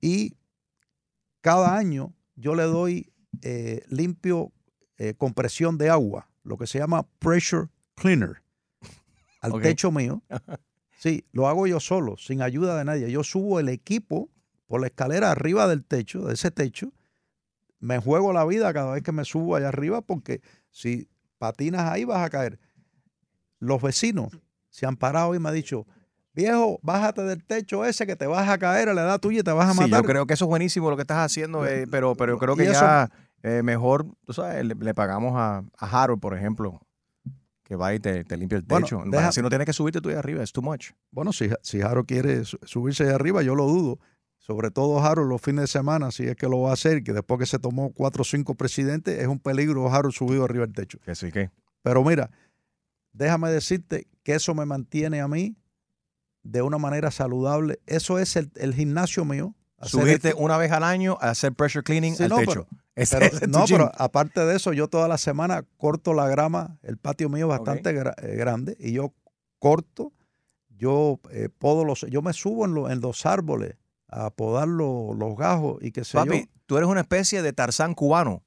y 0.00 0.36
cada 1.40 1.76
año 1.76 2.14
yo 2.34 2.54
le 2.54 2.64
doy 2.64 3.12
eh, 3.42 3.84
limpio 3.88 4.52
eh, 4.98 5.14
compresión 5.14 5.78
de 5.78 5.90
agua, 5.90 6.30
lo 6.42 6.56
que 6.56 6.66
se 6.66 6.78
llama 6.78 7.06
pressure 7.18 7.68
cleaner, 7.94 8.42
al 9.40 9.60
techo 9.60 9.90
mío. 9.90 10.22
Sí, 10.98 11.26
lo 11.30 11.46
hago 11.46 11.66
yo 11.66 11.78
solo, 11.78 12.16
sin 12.16 12.40
ayuda 12.40 12.78
de 12.78 12.84
nadie. 12.84 13.10
Yo 13.10 13.22
subo 13.22 13.60
el 13.60 13.68
equipo 13.68 14.30
por 14.66 14.80
la 14.80 14.86
escalera 14.86 15.30
arriba 15.30 15.68
del 15.68 15.84
techo, 15.84 16.24
de 16.24 16.34
ese 16.34 16.50
techo. 16.50 16.92
Me 17.78 17.98
juego 17.98 18.32
la 18.32 18.46
vida 18.46 18.72
cada 18.72 18.94
vez 18.94 19.02
que 19.02 19.12
me 19.12 19.26
subo 19.26 19.56
allá 19.56 19.68
arriba 19.68 20.00
porque 20.00 20.40
si 20.70 21.08
patinas 21.38 21.92
ahí 21.92 22.04
vas 22.04 22.24
a 22.24 22.30
caer. 22.30 22.58
Los 23.58 23.82
vecinos 23.82 24.38
se 24.70 24.86
han 24.86 24.96
parado 24.96 25.34
y 25.34 25.38
me 25.38 25.50
han 25.50 25.54
dicho, 25.54 25.86
viejo, 26.36 26.78
bájate 26.82 27.22
del 27.22 27.42
techo 27.44 27.84
ese 27.84 28.06
que 28.06 28.14
te 28.14 28.26
vas 28.28 28.48
a 28.48 28.58
caer 28.58 28.88
a 28.90 28.94
la 28.94 29.02
edad 29.02 29.18
tuya 29.18 29.40
y 29.40 29.42
te 29.42 29.50
vas 29.50 29.68
a 29.70 29.72
Sí, 29.72 29.80
matar. 29.80 30.02
yo 30.02 30.06
creo 30.08 30.26
que 30.26 30.34
eso 30.34 30.44
es 30.44 30.48
buenísimo 30.48 30.88
lo 30.90 30.96
que 30.96 31.02
estás 31.02 31.18
haciendo, 31.18 31.66
eh, 31.66 31.86
pero, 31.90 32.14
pero 32.14 32.34
yo 32.34 32.38
creo 32.38 32.54
que 32.56 32.64
eso- 32.64 32.72
ya 32.72 33.10
eh, 33.42 33.62
mejor, 33.62 34.06
tú 34.24 34.32
sabes, 34.32 34.64
le, 34.64 34.74
le 34.74 34.94
pagamos 34.94 35.32
a, 35.36 35.64
a 35.78 36.02
Harold, 36.02 36.20
por 36.20 36.36
ejemplo, 36.36 36.80
que 37.64 37.74
va 37.76 37.94
y 37.94 37.98
te, 38.00 38.22
te 38.24 38.36
limpia 38.36 38.58
el 38.58 38.62
Bueno, 38.64 38.86
techo. 38.86 39.02
deja- 39.06 39.32
si 39.32 39.40
no 39.42 39.48
tienes 39.48 39.66
que 39.66 39.72
subirte 39.72 40.00
tú 40.00 40.08
ahí 40.08 40.14
arriba, 40.16 40.42
es 40.42 40.52
too 40.52 40.62
much. 40.62 40.90
Bueno, 41.10 41.32
si, 41.32 41.48
si 41.62 41.80
Jaro 41.80 42.04
quiere 42.04 42.44
su- 42.44 42.58
subirse 42.62 43.04
de 43.04 43.14
arriba, 43.14 43.42
yo 43.42 43.54
lo 43.54 43.66
dudo. 43.66 43.98
Sobre 44.38 44.70
todo 44.70 45.00
Jaro 45.00 45.24
los 45.24 45.40
fines 45.40 45.62
de 45.62 45.66
semana, 45.66 46.12
si 46.12 46.24
es 46.24 46.36
que 46.36 46.46
lo 46.48 46.60
va 46.60 46.70
a 46.70 46.74
hacer, 46.74 47.02
que 47.02 47.12
después 47.12 47.40
que 47.40 47.46
se 47.46 47.58
tomó 47.58 47.92
cuatro 47.92 48.22
o 48.22 48.24
cinco 48.24 48.54
presidentes, 48.54 49.18
es 49.18 49.26
un 49.26 49.40
peligro 49.40 49.88
Jaro 49.90 50.12
subido 50.12 50.44
arriba 50.44 50.64
del 50.66 50.74
techo. 50.74 50.98
Que 51.04 51.14
sí, 51.16 51.32
que. 51.32 51.50
Pero 51.82 52.04
mira, 52.04 52.30
déjame 53.12 53.50
decirte 53.50 54.06
que 54.22 54.34
eso 54.34 54.54
me 54.54 54.64
mantiene 54.66 55.20
a 55.20 55.26
mí 55.28 55.56
de 56.50 56.62
una 56.62 56.78
manera 56.78 57.10
saludable. 57.10 57.80
Eso 57.86 58.18
es 58.18 58.36
el, 58.36 58.50
el 58.56 58.74
gimnasio 58.74 59.24
mío. 59.24 59.54
Subirte 59.82 60.28
esto. 60.28 60.40
una 60.40 60.56
vez 60.56 60.72
al 60.72 60.82
año 60.84 61.18
a 61.20 61.30
hacer 61.30 61.52
pressure 61.52 61.82
cleaning 61.82 62.16
Sí, 62.16 62.22
al 62.22 62.30
no, 62.30 62.36
techo. 62.38 62.66
pero- 62.66 62.76
no, 63.48 63.66
gym. 63.66 63.76
pero 63.76 63.92
aparte 63.98 64.40
de 64.46 64.56
eso, 64.56 64.72
yo 64.72 64.88
toda 64.88 65.06
la 65.06 65.18
semana 65.18 65.64
corto 65.76 66.14
la 66.14 66.28
grama. 66.28 66.78
El 66.82 66.96
patio 66.96 67.28
mío 67.28 67.46
es 67.52 67.58
bastante 67.58 67.92
gra- 67.94 68.14
eh, 68.22 68.36
grande 68.36 68.74
y 68.80 68.92
yo 68.92 69.12
corto, 69.58 70.12
yo 70.70 71.20
eh, 71.30 71.48
podo 71.58 71.84
los, 71.84 72.02
yo 72.08 72.22
me 72.22 72.32
subo 72.32 72.64
en, 72.64 72.72
lo- 72.74 72.90
en 72.90 73.00
los 73.02 73.26
árboles 73.26 73.74
a 74.08 74.30
podar 74.30 74.66
lo- 74.68 75.12
los 75.14 75.36
gajos 75.36 75.76
y 75.82 75.92
qué 75.92 76.04
sé 76.04 76.16
Papi, 76.16 76.40
yo. 76.40 76.46
tú 76.64 76.76
eres 76.78 76.88
una 76.88 77.00
especie 77.02 77.42
de 77.42 77.52
Tarzán 77.52 77.94
cubano. 77.94 78.42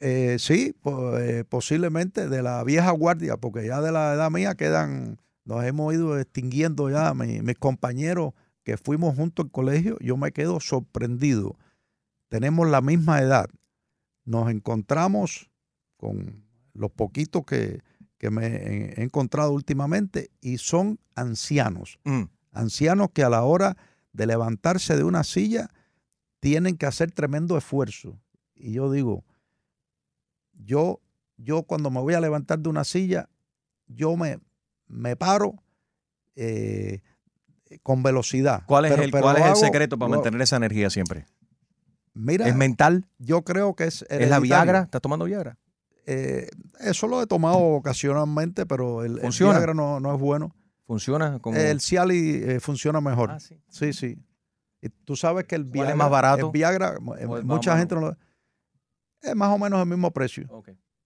Eh, 0.00 0.36
sí, 0.38 0.74
po- 0.80 1.18
eh, 1.18 1.44
posiblemente 1.44 2.28
de 2.28 2.42
la 2.42 2.62
vieja 2.64 2.90
guardia, 2.90 3.36
porque 3.36 3.66
ya 3.66 3.80
de 3.80 3.90
la 3.92 4.14
edad 4.14 4.30
mía 4.30 4.54
quedan, 4.54 5.18
nos 5.44 5.64
hemos 5.64 5.92
ido 5.94 6.18
extinguiendo 6.18 6.90
ya 6.90 7.12
mi- 7.14 7.42
mis 7.42 7.56
compañeros 7.58 8.32
que 8.62 8.76
fuimos 8.76 9.14
juntos 9.16 9.44
al 9.46 9.50
colegio, 9.52 9.98
yo 10.00 10.16
me 10.16 10.32
quedo 10.32 10.58
sorprendido. 10.60 11.58
Tenemos 12.28 12.68
la 12.68 12.80
misma 12.80 13.20
edad. 13.20 13.46
Nos 14.24 14.50
encontramos 14.50 15.50
con 15.98 16.44
los 16.72 16.90
poquitos 16.90 17.44
que, 17.44 17.80
que 18.18 18.30
me 18.30 18.46
he 18.46 19.00
he 19.00 19.02
encontrado 19.04 19.52
últimamente 19.52 20.30
y 20.40 20.56
son 20.58 20.98
ancianos. 21.14 21.98
Mm. 22.04 22.22
Ancianos 22.52 23.08
que 23.12 23.22
a 23.22 23.28
la 23.28 23.42
hora 23.44 23.76
de 24.12 24.26
levantarse 24.26 24.96
de 24.96 25.04
una 25.04 25.24
silla 25.24 25.68
tienen 26.40 26.76
que 26.76 26.86
hacer 26.86 27.10
tremendo 27.12 27.58
esfuerzo. 27.58 28.18
Y 28.54 28.72
yo 28.72 28.90
digo, 28.90 29.24
yo, 30.52 31.00
yo 31.36 31.62
cuando 31.64 31.90
me 31.90 32.00
voy 32.00 32.14
a 32.14 32.20
levantar 32.20 32.58
de 32.60 32.68
una 32.68 32.84
silla, 32.84 33.28
yo 33.86 34.16
me, 34.16 34.38
me 34.88 35.16
paro 35.16 35.62
eh, 36.36 37.00
con 37.82 38.02
velocidad. 38.02 38.62
¿Cuál 38.66 38.86
es 38.86 38.90
Pero- 38.92 39.02
el, 39.02 39.10
pero 39.10 39.22
cuál 39.22 39.36
es 39.36 39.42
el 39.42 39.48
hago- 39.52 39.60
secreto 39.60 39.98
para 39.98 40.08
lo- 40.10 40.16
mantener 40.16 40.40
esa 40.42 40.56
energía 40.56 40.90
siempre? 40.90 41.26
Mira, 42.12 42.46
¿Es 42.48 42.54
mental? 42.54 43.06
yo 43.18 43.42
creo 43.42 43.74
que 43.74 43.84
es 43.84 44.02
¿Es 44.08 44.28
la. 44.30 44.38
Viagra? 44.38 44.82
¿Estás 44.82 45.00
tomando 45.02 45.24
Viagra? 45.24 45.58
Eh, 46.06 46.48
eso 46.80 47.08
lo 47.08 47.20
he 47.22 47.26
tomado 47.26 47.58
ocasionalmente, 47.58 48.66
pero 48.66 49.02
el. 49.04 49.20
Viagra 49.20 49.74
no, 49.74 49.98
no 50.00 50.14
es 50.14 50.20
bueno. 50.20 50.54
¿Funciona? 50.86 51.38
Como... 51.38 51.56
El 51.56 51.80
Ciali 51.80 52.42
eh, 52.44 52.60
funciona 52.60 53.00
mejor. 53.00 53.30
Ah, 53.30 53.40
sí. 53.40 53.58
sí, 53.68 53.92
sí. 53.94 54.18
Y 54.82 54.90
tú 54.90 55.16
sabes 55.16 55.46
que 55.46 55.54
el 55.54 55.62
¿Cuál 55.62 55.72
es 55.72 55.72
Viagra, 55.72 55.94
más 55.96 56.10
barato? 56.10 56.46
el 56.46 56.52
Viagra, 56.52 56.88
eh, 57.18 57.26
¿O 57.26 57.38
es 57.38 57.44
más 57.44 57.44
mucha 57.44 57.78
gente 57.78 57.94
no 57.94 58.02
lo... 58.02 58.16
Es 59.22 59.34
más 59.34 59.48
o 59.48 59.58
menos 59.58 59.80
el 59.80 59.86
mismo 59.88 60.10
precio. 60.10 60.46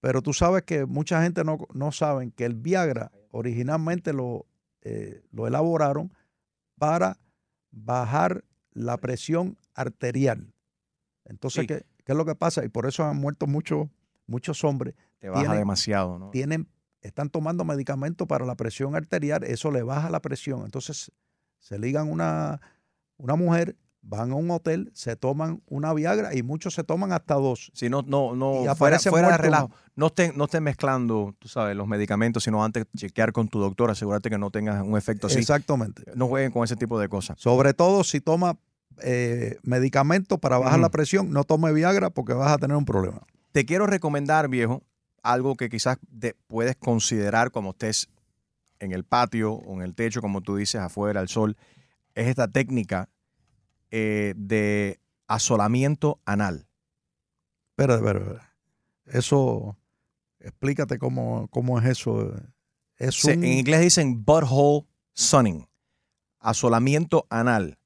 Pero 0.01 0.21
tú 0.21 0.33
sabes 0.33 0.65
que 0.65 0.85
mucha 0.85 1.23
gente 1.23 1.45
no, 1.45 1.59
no 1.73 1.93
saben 1.93 2.33
que 2.33 2.45
el 2.45 2.55
Viagra 2.57 3.13
originalmente 3.31 4.13
lo, 4.13 4.47
eh, 4.83 5.23
lo 5.33 5.47
elaboraron 5.47 6.13
para 6.79 7.19
bajar 7.71 8.45
la 8.73 8.97
presión 8.99 9.57
arterial. 9.75 10.53
Entonces, 11.25 11.63
Sí. 11.63 11.67
¿qué, 11.67 11.87
qué 12.05 12.13
es 12.13 12.17
lo 12.19 12.25
que 12.25 12.35
pasa? 12.35 12.65
Y 12.65 12.69
por 12.69 12.87
eso 12.87 13.05
han 13.05 13.17
muerto 13.17 13.47
muchos, 13.47 13.89
muchos 14.27 14.65
hombres. 14.65 14.95
Te 15.19 15.29
baja 15.29 15.43
Tienen- 15.43 15.59
demasiado, 15.59 16.19
¿no? 16.19 16.31
Tienen, 16.31 16.69
están 17.03 17.29
tomando 17.31 17.65
medicamentos 17.65 18.27
para 18.27 18.47
la 18.47 18.55
presión 18.57 18.95
arterial, 18.95 19.45
eso 19.45 19.71
le 19.71 19.83
baja 19.83 20.11
la 20.11 20.21
presión. 20.21 20.65
Entonces, 20.65 21.13
se 21.59 21.79
ligan 21.79 22.11
una, 22.11 22.61
una 23.17 23.35
mujer, 23.35 23.77
van 24.03 24.31
a 24.31 24.35
un 24.37 24.51
hotel, 24.51 24.91
se 24.95 25.17
toman 25.17 25.63
una 25.67 25.93
Viagra 25.93 26.35
y 26.35 26.43
muchos 26.43 26.75
se 26.75 26.85
toman 26.85 27.13
hasta 27.13 27.35
dos. 27.35 27.71
Si 27.75 27.89
no, 27.91 28.03
no, 28.03 28.35
no, 28.35 28.63
Y 28.65 28.75
fuera, 28.77 28.99
fuera 28.99 29.37
relajo. 29.37 29.71
No 29.97 30.07
estén, 30.07 30.33
no 30.37 30.45
estén 30.45 30.63
mezclando, 30.63 31.35
tú 31.39 31.49
sabes, 31.49 31.77
los 31.77 31.87
medicamentos, 31.89 32.45
sino 32.45 32.65
antes 32.65 32.87
chequear 32.97 33.33
con 33.33 33.49
tu 33.49 33.59
doctor, 33.61 33.91
asegúrate 33.91 34.31
que 34.31 34.39
no 34.39 34.51
tengas 34.51 34.83
un 34.83 34.97
efecto 34.97 35.27
así. 35.27 35.39
Exactamente. 35.39 36.05
No 36.15 36.29
jueguen 36.29 36.53
con 36.53 36.65
ese 36.65 36.77
tipo 36.77 36.99
de 37.01 37.09
cosas. 37.09 37.39
Sobre 37.41 37.75
todo 37.75 38.05
si 38.05 38.21
toma 38.21 38.57
eh, 39.03 39.59
medicamentos 39.63 40.39
para 40.39 40.59
bajar 40.59 40.79
la 40.81 40.89
presión, 40.91 41.31
no 41.33 41.45
tome 41.45 41.73
Viagra 41.73 42.11
porque 42.11 42.33
vas 42.33 42.53
a 42.53 42.59
tener 42.59 42.77
un 42.77 42.85
problema. 42.85 43.21
Te 43.53 43.65
quiero 43.67 43.87
recomendar, 43.87 44.49
viejo, 44.49 44.83
algo 45.23 45.57
que 45.57 45.69
quizás 45.69 45.99
de- 46.09 46.35
puedes 46.47 46.77
considerar 46.77 47.51
cuando 47.51 47.71
estés 47.73 48.09
en 48.81 48.93
el 48.93 49.05
patio 49.05 49.53
o 49.55 49.75
en 49.75 49.83
el 49.83 49.95
techo, 49.95 50.21
como 50.21 50.41
tú 50.41 50.57
dices, 50.57 50.81
afuera, 50.81 51.21
al 51.21 51.29
sol. 51.29 51.57
Es 52.15 52.29
esta 52.29 52.47
técnica 52.49 53.09
eh, 53.91 54.35
de 54.37 55.01
asolamiento 55.27 56.21
anal. 56.25 56.69
Espera, 57.71 57.95
espera, 57.97 58.19
espera. 58.21 58.55
Eso, 59.07 59.77
explícate 60.41 60.99
cómo, 60.99 61.49
cómo 61.49 61.79
es 61.79 61.87
eso. 61.87 62.35
Es 62.97 63.25
un- 63.25 63.31
En 63.33 63.45
inglés 63.45 63.81
dicen 63.81 64.25
butthole 64.25 64.87
sunning, 65.13 65.67
asolamiento 66.41 67.27
anal. 67.31 67.79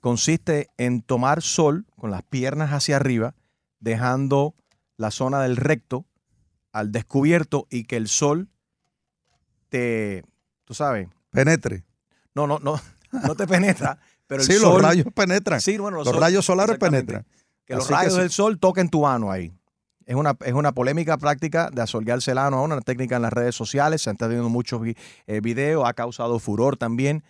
Consiste 0.00 0.68
en 0.78 1.02
tomar 1.02 1.42
sol 1.42 1.86
con 1.96 2.10
las 2.10 2.22
piernas 2.22 2.70
hacia 2.70 2.96
arriba, 2.96 3.34
dejando 3.80 4.54
la 4.96 5.10
zona 5.10 5.40
del 5.42 5.56
recto 5.56 6.06
al 6.72 6.92
descubierto 6.92 7.66
y 7.70 7.84
que 7.84 7.96
el 7.96 8.08
sol 8.08 8.48
te, 9.68 10.24
tú 10.64 10.74
sabes, 10.74 11.08
penetre. 11.30 11.84
no, 12.34 12.46
no, 12.46 12.58
no, 12.58 12.80
no 13.12 13.34
te 13.34 13.46
penetra, 13.46 13.98
pero 14.30 14.42
el 14.42 14.46
sí, 14.46 14.54
sol, 14.54 14.74
los 14.74 14.82
rayos 14.82 15.06
penetran. 15.12 15.60
Sí, 15.60 15.76
bueno, 15.76 15.96
los 15.98 16.06
los 16.06 16.14
sol- 16.14 16.22
rayos 16.22 16.44
solares 16.46 16.78
penetran. 16.78 17.26
que 17.66 17.74
los 17.74 17.88
que 17.88 17.92
rayos 17.94 18.14
sí. 18.14 18.20
del 18.20 18.30
sol 18.30 18.60
toquen 18.60 18.88
tu 18.88 19.04
ano 19.06 19.32
ahí. 19.32 19.52
Es 20.06 20.14
una, 20.14 20.36
es 20.44 20.52
una 20.52 20.70
polémica 20.72 21.18
práctica 21.18 21.68
de 21.72 21.82
asolgarse 21.82 22.30
el 22.30 22.38
ano 22.38 22.62
una 22.62 22.80
técnica 22.80 23.16
en 23.16 23.22
las 23.22 23.32
redes 23.32 23.54
sociales, 23.56 24.02
se 24.02 24.10
han 24.10 24.14
estado 24.14 24.30
viendo 24.30 24.48
muchos 24.48 24.80
eh, 25.26 25.40
videos, 25.40 25.84
ha 25.86 25.94
causado 25.94 26.38
furor 26.38 26.76
también. 26.76 27.24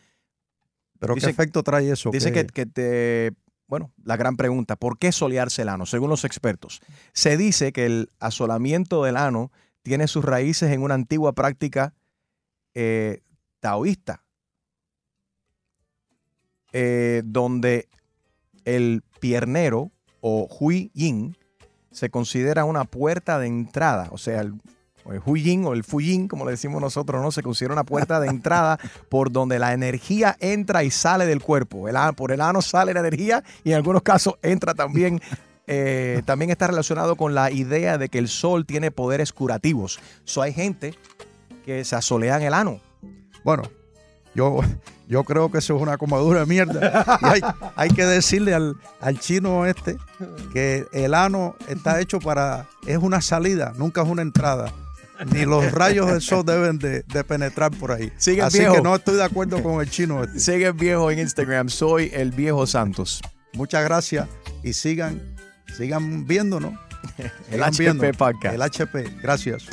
¿Pero 0.98 1.14
Dice- 1.14 1.26
qué 1.28 1.30
efecto 1.32 1.62
trae 1.62 1.90
eso? 1.90 2.11
Dice 2.11 2.32
¿Qué- 2.32 2.46
que, 2.46 2.53
que 2.53 2.66
te, 2.66 3.32
bueno, 3.66 3.90
la 4.05 4.16
gran 4.18 4.36
pregunta, 4.36 4.76
¿por 4.76 4.98
qué 4.98 5.11
solearse 5.12 5.62
el 5.62 5.70
ano? 5.70 5.86
Según 5.86 6.11
los 6.11 6.24
expertos, 6.24 6.80
se 7.14 7.36
dice 7.38 7.72
que 7.72 7.86
el 7.86 8.09
asolamiento 8.18 9.03
del 9.05 9.16
ano 9.16 9.51
tiene 9.82 10.07
sus 10.07 10.22
raíces 10.24 10.70
en 10.72 10.82
una 10.82 10.94
antigua 10.94 11.32
práctica 11.32 11.94
eh, 12.74 13.22
taoísta, 13.61 14.24
eh, 16.73 17.23
donde 17.25 17.89
el 18.64 19.03
piernero 19.21 19.91
o 20.21 20.49
hui 20.61 20.91
yin 20.95 21.37
se 21.91 22.11
considera 22.11 22.64
una 22.64 22.85
puerta 22.85 23.39
de 23.39 23.47
entrada, 23.47 24.09
o 24.12 24.18
sea, 24.18 24.41
el, 24.43 24.55
hui 25.25 25.43
yin 25.43 25.64
o 25.64 25.73
el 25.73 25.83
fu 25.83 26.01
yin, 26.01 26.29
como 26.29 26.45
le 26.45 26.53
decimos 26.53 26.81
nosotros, 26.81 27.21
no 27.23 27.33
se 27.33 27.43
considera 27.43 27.75
una 27.75 27.85
puerta 27.85 28.21
de 28.21 28.29
entrada 28.29 28.79
por 29.09 29.33
donde 29.33 29.59
la 29.59 29.73
energía 29.73 30.37
entra 30.41 30.85
y 30.85 30.91
sale 30.91 31.27
del 31.27 31.43
cuerpo. 31.43 31.89
El, 31.89 31.97
por 32.14 32.33
el 32.33 32.41
ano 32.41 32.62
sale 32.62 32.95
la 32.95 33.01
energía 33.01 33.43
y 33.64 33.71
en 33.71 33.77
algunos 33.77 34.03
casos 34.03 34.35
entra 34.43 34.75
también. 34.75 35.21
eh, 35.73 36.23
también 36.25 36.51
está 36.51 36.66
relacionado 36.66 37.14
con 37.14 37.35
la 37.35 37.51
idea 37.51 37.97
de 37.97 38.09
que 38.09 38.18
el 38.18 38.29
sol 38.29 38.66
tiene 38.66 38.91
poderes 38.91 39.33
curativos. 39.33 40.01
So, 40.25 40.43
hay 40.43 40.53
gente 40.53 40.95
que 41.64 41.85
se 41.85 41.95
asolean 41.95 42.43
el 42.43 42.55
ano. 42.55 42.81
Bueno, 43.45 43.62
yo, 44.35 44.61
yo 45.11 45.25
creo 45.25 45.51
que 45.51 45.59
eso 45.59 45.77
es 45.77 45.83
una 45.83 45.99
comadura 45.99 46.41
de 46.41 46.47
mierda. 46.47 47.19
Y 47.21 47.25
hay, 47.27 47.41
hay 47.77 47.91
que 47.91 48.07
decirle 48.07 48.55
al, 48.55 48.77
al 49.01 49.19
chino 49.19 49.67
este 49.67 49.99
que 50.53 50.87
el 50.93 51.13
ano 51.15 51.57
está 51.69 52.01
hecho 52.01 52.21
para, 52.21 52.67
es 52.87 52.97
una 52.97 53.21
salida, 53.21 53.73
nunca 53.77 54.03
es 54.03 54.09
una 54.09 54.23
entrada. 54.23 54.73
Ni 55.35 55.45
los 55.45 55.71
rayos 55.73 56.07
del 56.11 56.23
sol 56.23 56.47
deben 56.47 56.79
de, 56.79 57.03
de 57.03 57.25
penetrar 57.25 57.71
por 57.73 57.93
ahí. 57.93 58.11
Sigue 58.17 58.41
Así 58.41 58.61
viejo. 58.61 58.77
que 58.77 58.81
no 58.81 58.95
estoy 58.95 59.17
de 59.17 59.25
acuerdo 59.25 59.63
con 59.63 59.83
el 59.83 59.91
chino 59.91 60.25
este. 60.25 60.41
Sigue 60.41 60.73
viejo 60.73 61.11
en 61.11 61.19
Instagram, 61.19 61.69
soy 61.69 62.11
el 62.15 62.31
viejo 62.31 62.67
Santos. 62.67 63.21
Muchas 63.53 63.85
gracias 63.85 64.29
y 64.63 64.73
sigan, 64.73 65.21
sigan 65.77 66.27
viéndonos. 66.27 66.73
El 67.19 67.31
Sigan 67.51 67.69
HP 67.69 67.83
viéndonos. 67.83 68.17
Podcast. 68.17 68.55
El 68.55 68.63
HP, 68.63 69.17
gracias. 69.23 69.65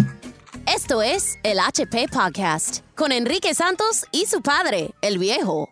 Esto 0.87 1.01
es 1.01 1.37
el 1.43 1.59
HP 1.59 2.07
Podcast 2.07 2.81
con 2.95 3.11
Enrique 3.11 3.53
Santos 3.53 4.05
y 4.13 4.25
su 4.25 4.39
padre, 4.39 4.91
el 5.01 5.17
viejo. 5.17 5.67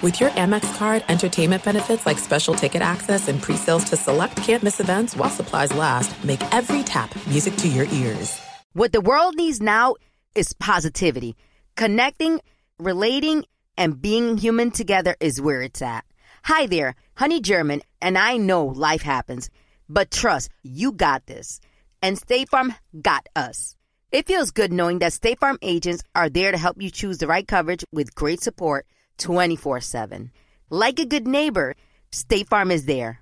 With 0.00 0.18
your 0.18 0.30
Amex 0.30 0.62
card, 0.78 1.04
entertainment 1.10 1.62
benefits 1.62 2.06
like 2.06 2.18
special 2.18 2.54
ticket 2.54 2.80
access 2.80 3.28
and 3.28 3.42
pre-sales 3.42 3.84
to 3.90 3.96
select 3.98 4.38
campus 4.38 4.80
events 4.80 5.14
while 5.14 5.28
supplies 5.28 5.76
last 5.76 6.10
make 6.24 6.40
every 6.54 6.82
tap 6.82 7.14
music 7.26 7.54
to 7.56 7.68
your 7.68 7.86
ears. 7.92 8.40
What 8.72 8.92
the 8.92 9.02
world 9.02 9.34
needs 9.36 9.60
now 9.60 9.96
is 10.34 10.54
positivity. 10.54 11.36
Connecting, 11.76 12.40
relating, 12.78 13.44
and 13.76 14.00
being 14.00 14.38
human 14.38 14.70
together 14.70 15.14
is 15.20 15.38
where 15.38 15.60
it's 15.60 15.82
at. 15.82 16.06
Hi 16.44 16.66
there, 16.66 16.96
Honey 17.14 17.40
German, 17.40 17.82
and 18.00 18.18
I 18.18 18.36
know 18.36 18.66
life 18.66 19.02
happens, 19.02 19.48
but 19.88 20.10
trust, 20.10 20.50
you 20.64 20.90
got 20.90 21.24
this. 21.26 21.60
And 22.02 22.18
State 22.18 22.48
Farm 22.48 22.74
got 23.00 23.28
us. 23.36 23.76
It 24.10 24.26
feels 24.26 24.50
good 24.50 24.72
knowing 24.72 24.98
that 24.98 25.12
State 25.12 25.38
Farm 25.38 25.56
agents 25.62 26.02
are 26.16 26.28
there 26.28 26.50
to 26.50 26.58
help 26.58 26.82
you 26.82 26.90
choose 26.90 27.18
the 27.18 27.28
right 27.28 27.46
coverage 27.46 27.84
with 27.92 28.16
great 28.16 28.42
support 28.42 28.86
24 29.18 29.82
7. 29.82 30.32
Like 30.68 30.98
a 30.98 31.06
good 31.06 31.28
neighbor, 31.28 31.76
State 32.10 32.48
Farm 32.48 32.72
is 32.72 32.86
there. 32.86 33.21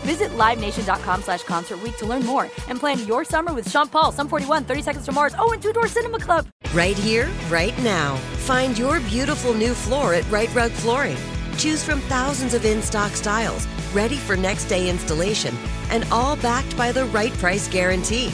Visit 0.00 0.30
LiveNation.com 0.30 1.22
slash 1.22 1.42
Concert 1.42 1.78
to 1.98 2.06
learn 2.06 2.24
more 2.24 2.44
and 2.68 2.78
plan 2.78 3.06
your 3.06 3.24
summer 3.24 3.52
with 3.52 3.70
Sean 3.70 3.88
Paul, 3.88 4.12
Sum 4.12 4.28
41, 4.28 4.64
30 4.64 4.82
Seconds 4.82 5.04
to 5.06 5.12
Mars, 5.12 5.34
oh, 5.38 5.52
and 5.52 5.62
Two 5.62 5.72
Door 5.72 5.88
Cinema 5.88 6.18
Club. 6.18 6.46
Right 6.72 6.96
here, 6.96 7.28
right 7.48 7.76
now. 7.82 8.16
Find 8.46 8.78
your 8.78 9.00
beautiful 9.00 9.54
new 9.54 9.74
floor 9.74 10.14
at 10.14 10.28
Right 10.30 10.52
Rug 10.54 10.70
Flooring. 10.70 11.18
Choose 11.58 11.84
from 11.84 12.00
thousands 12.02 12.54
of 12.54 12.64
in 12.64 12.80
stock 12.80 13.12
styles, 13.12 13.66
ready 13.92 14.16
for 14.16 14.36
next 14.36 14.64
day 14.66 14.88
installation, 14.88 15.54
and 15.90 16.04
all 16.10 16.36
backed 16.36 16.76
by 16.76 16.92
the 16.92 17.04
right 17.06 17.32
price 17.34 17.68
guarantee. 17.68 18.28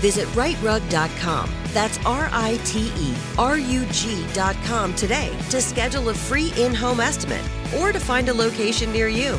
Visit 0.00 0.26
rightrug.com. 0.28 1.50
That's 1.72 1.98
R 2.04 2.28
I 2.32 2.58
T 2.64 2.92
E 2.96 3.14
R 3.38 3.58
U 3.58 3.86
G.com 3.86 4.94
today 4.94 5.36
to 5.50 5.60
schedule 5.60 6.08
a 6.08 6.14
free 6.14 6.52
in 6.56 6.74
home 6.74 7.00
estimate 7.00 7.44
or 7.78 7.92
to 7.92 8.00
find 8.00 8.28
a 8.28 8.34
location 8.34 8.92
near 8.92 9.08
you. 9.08 9.38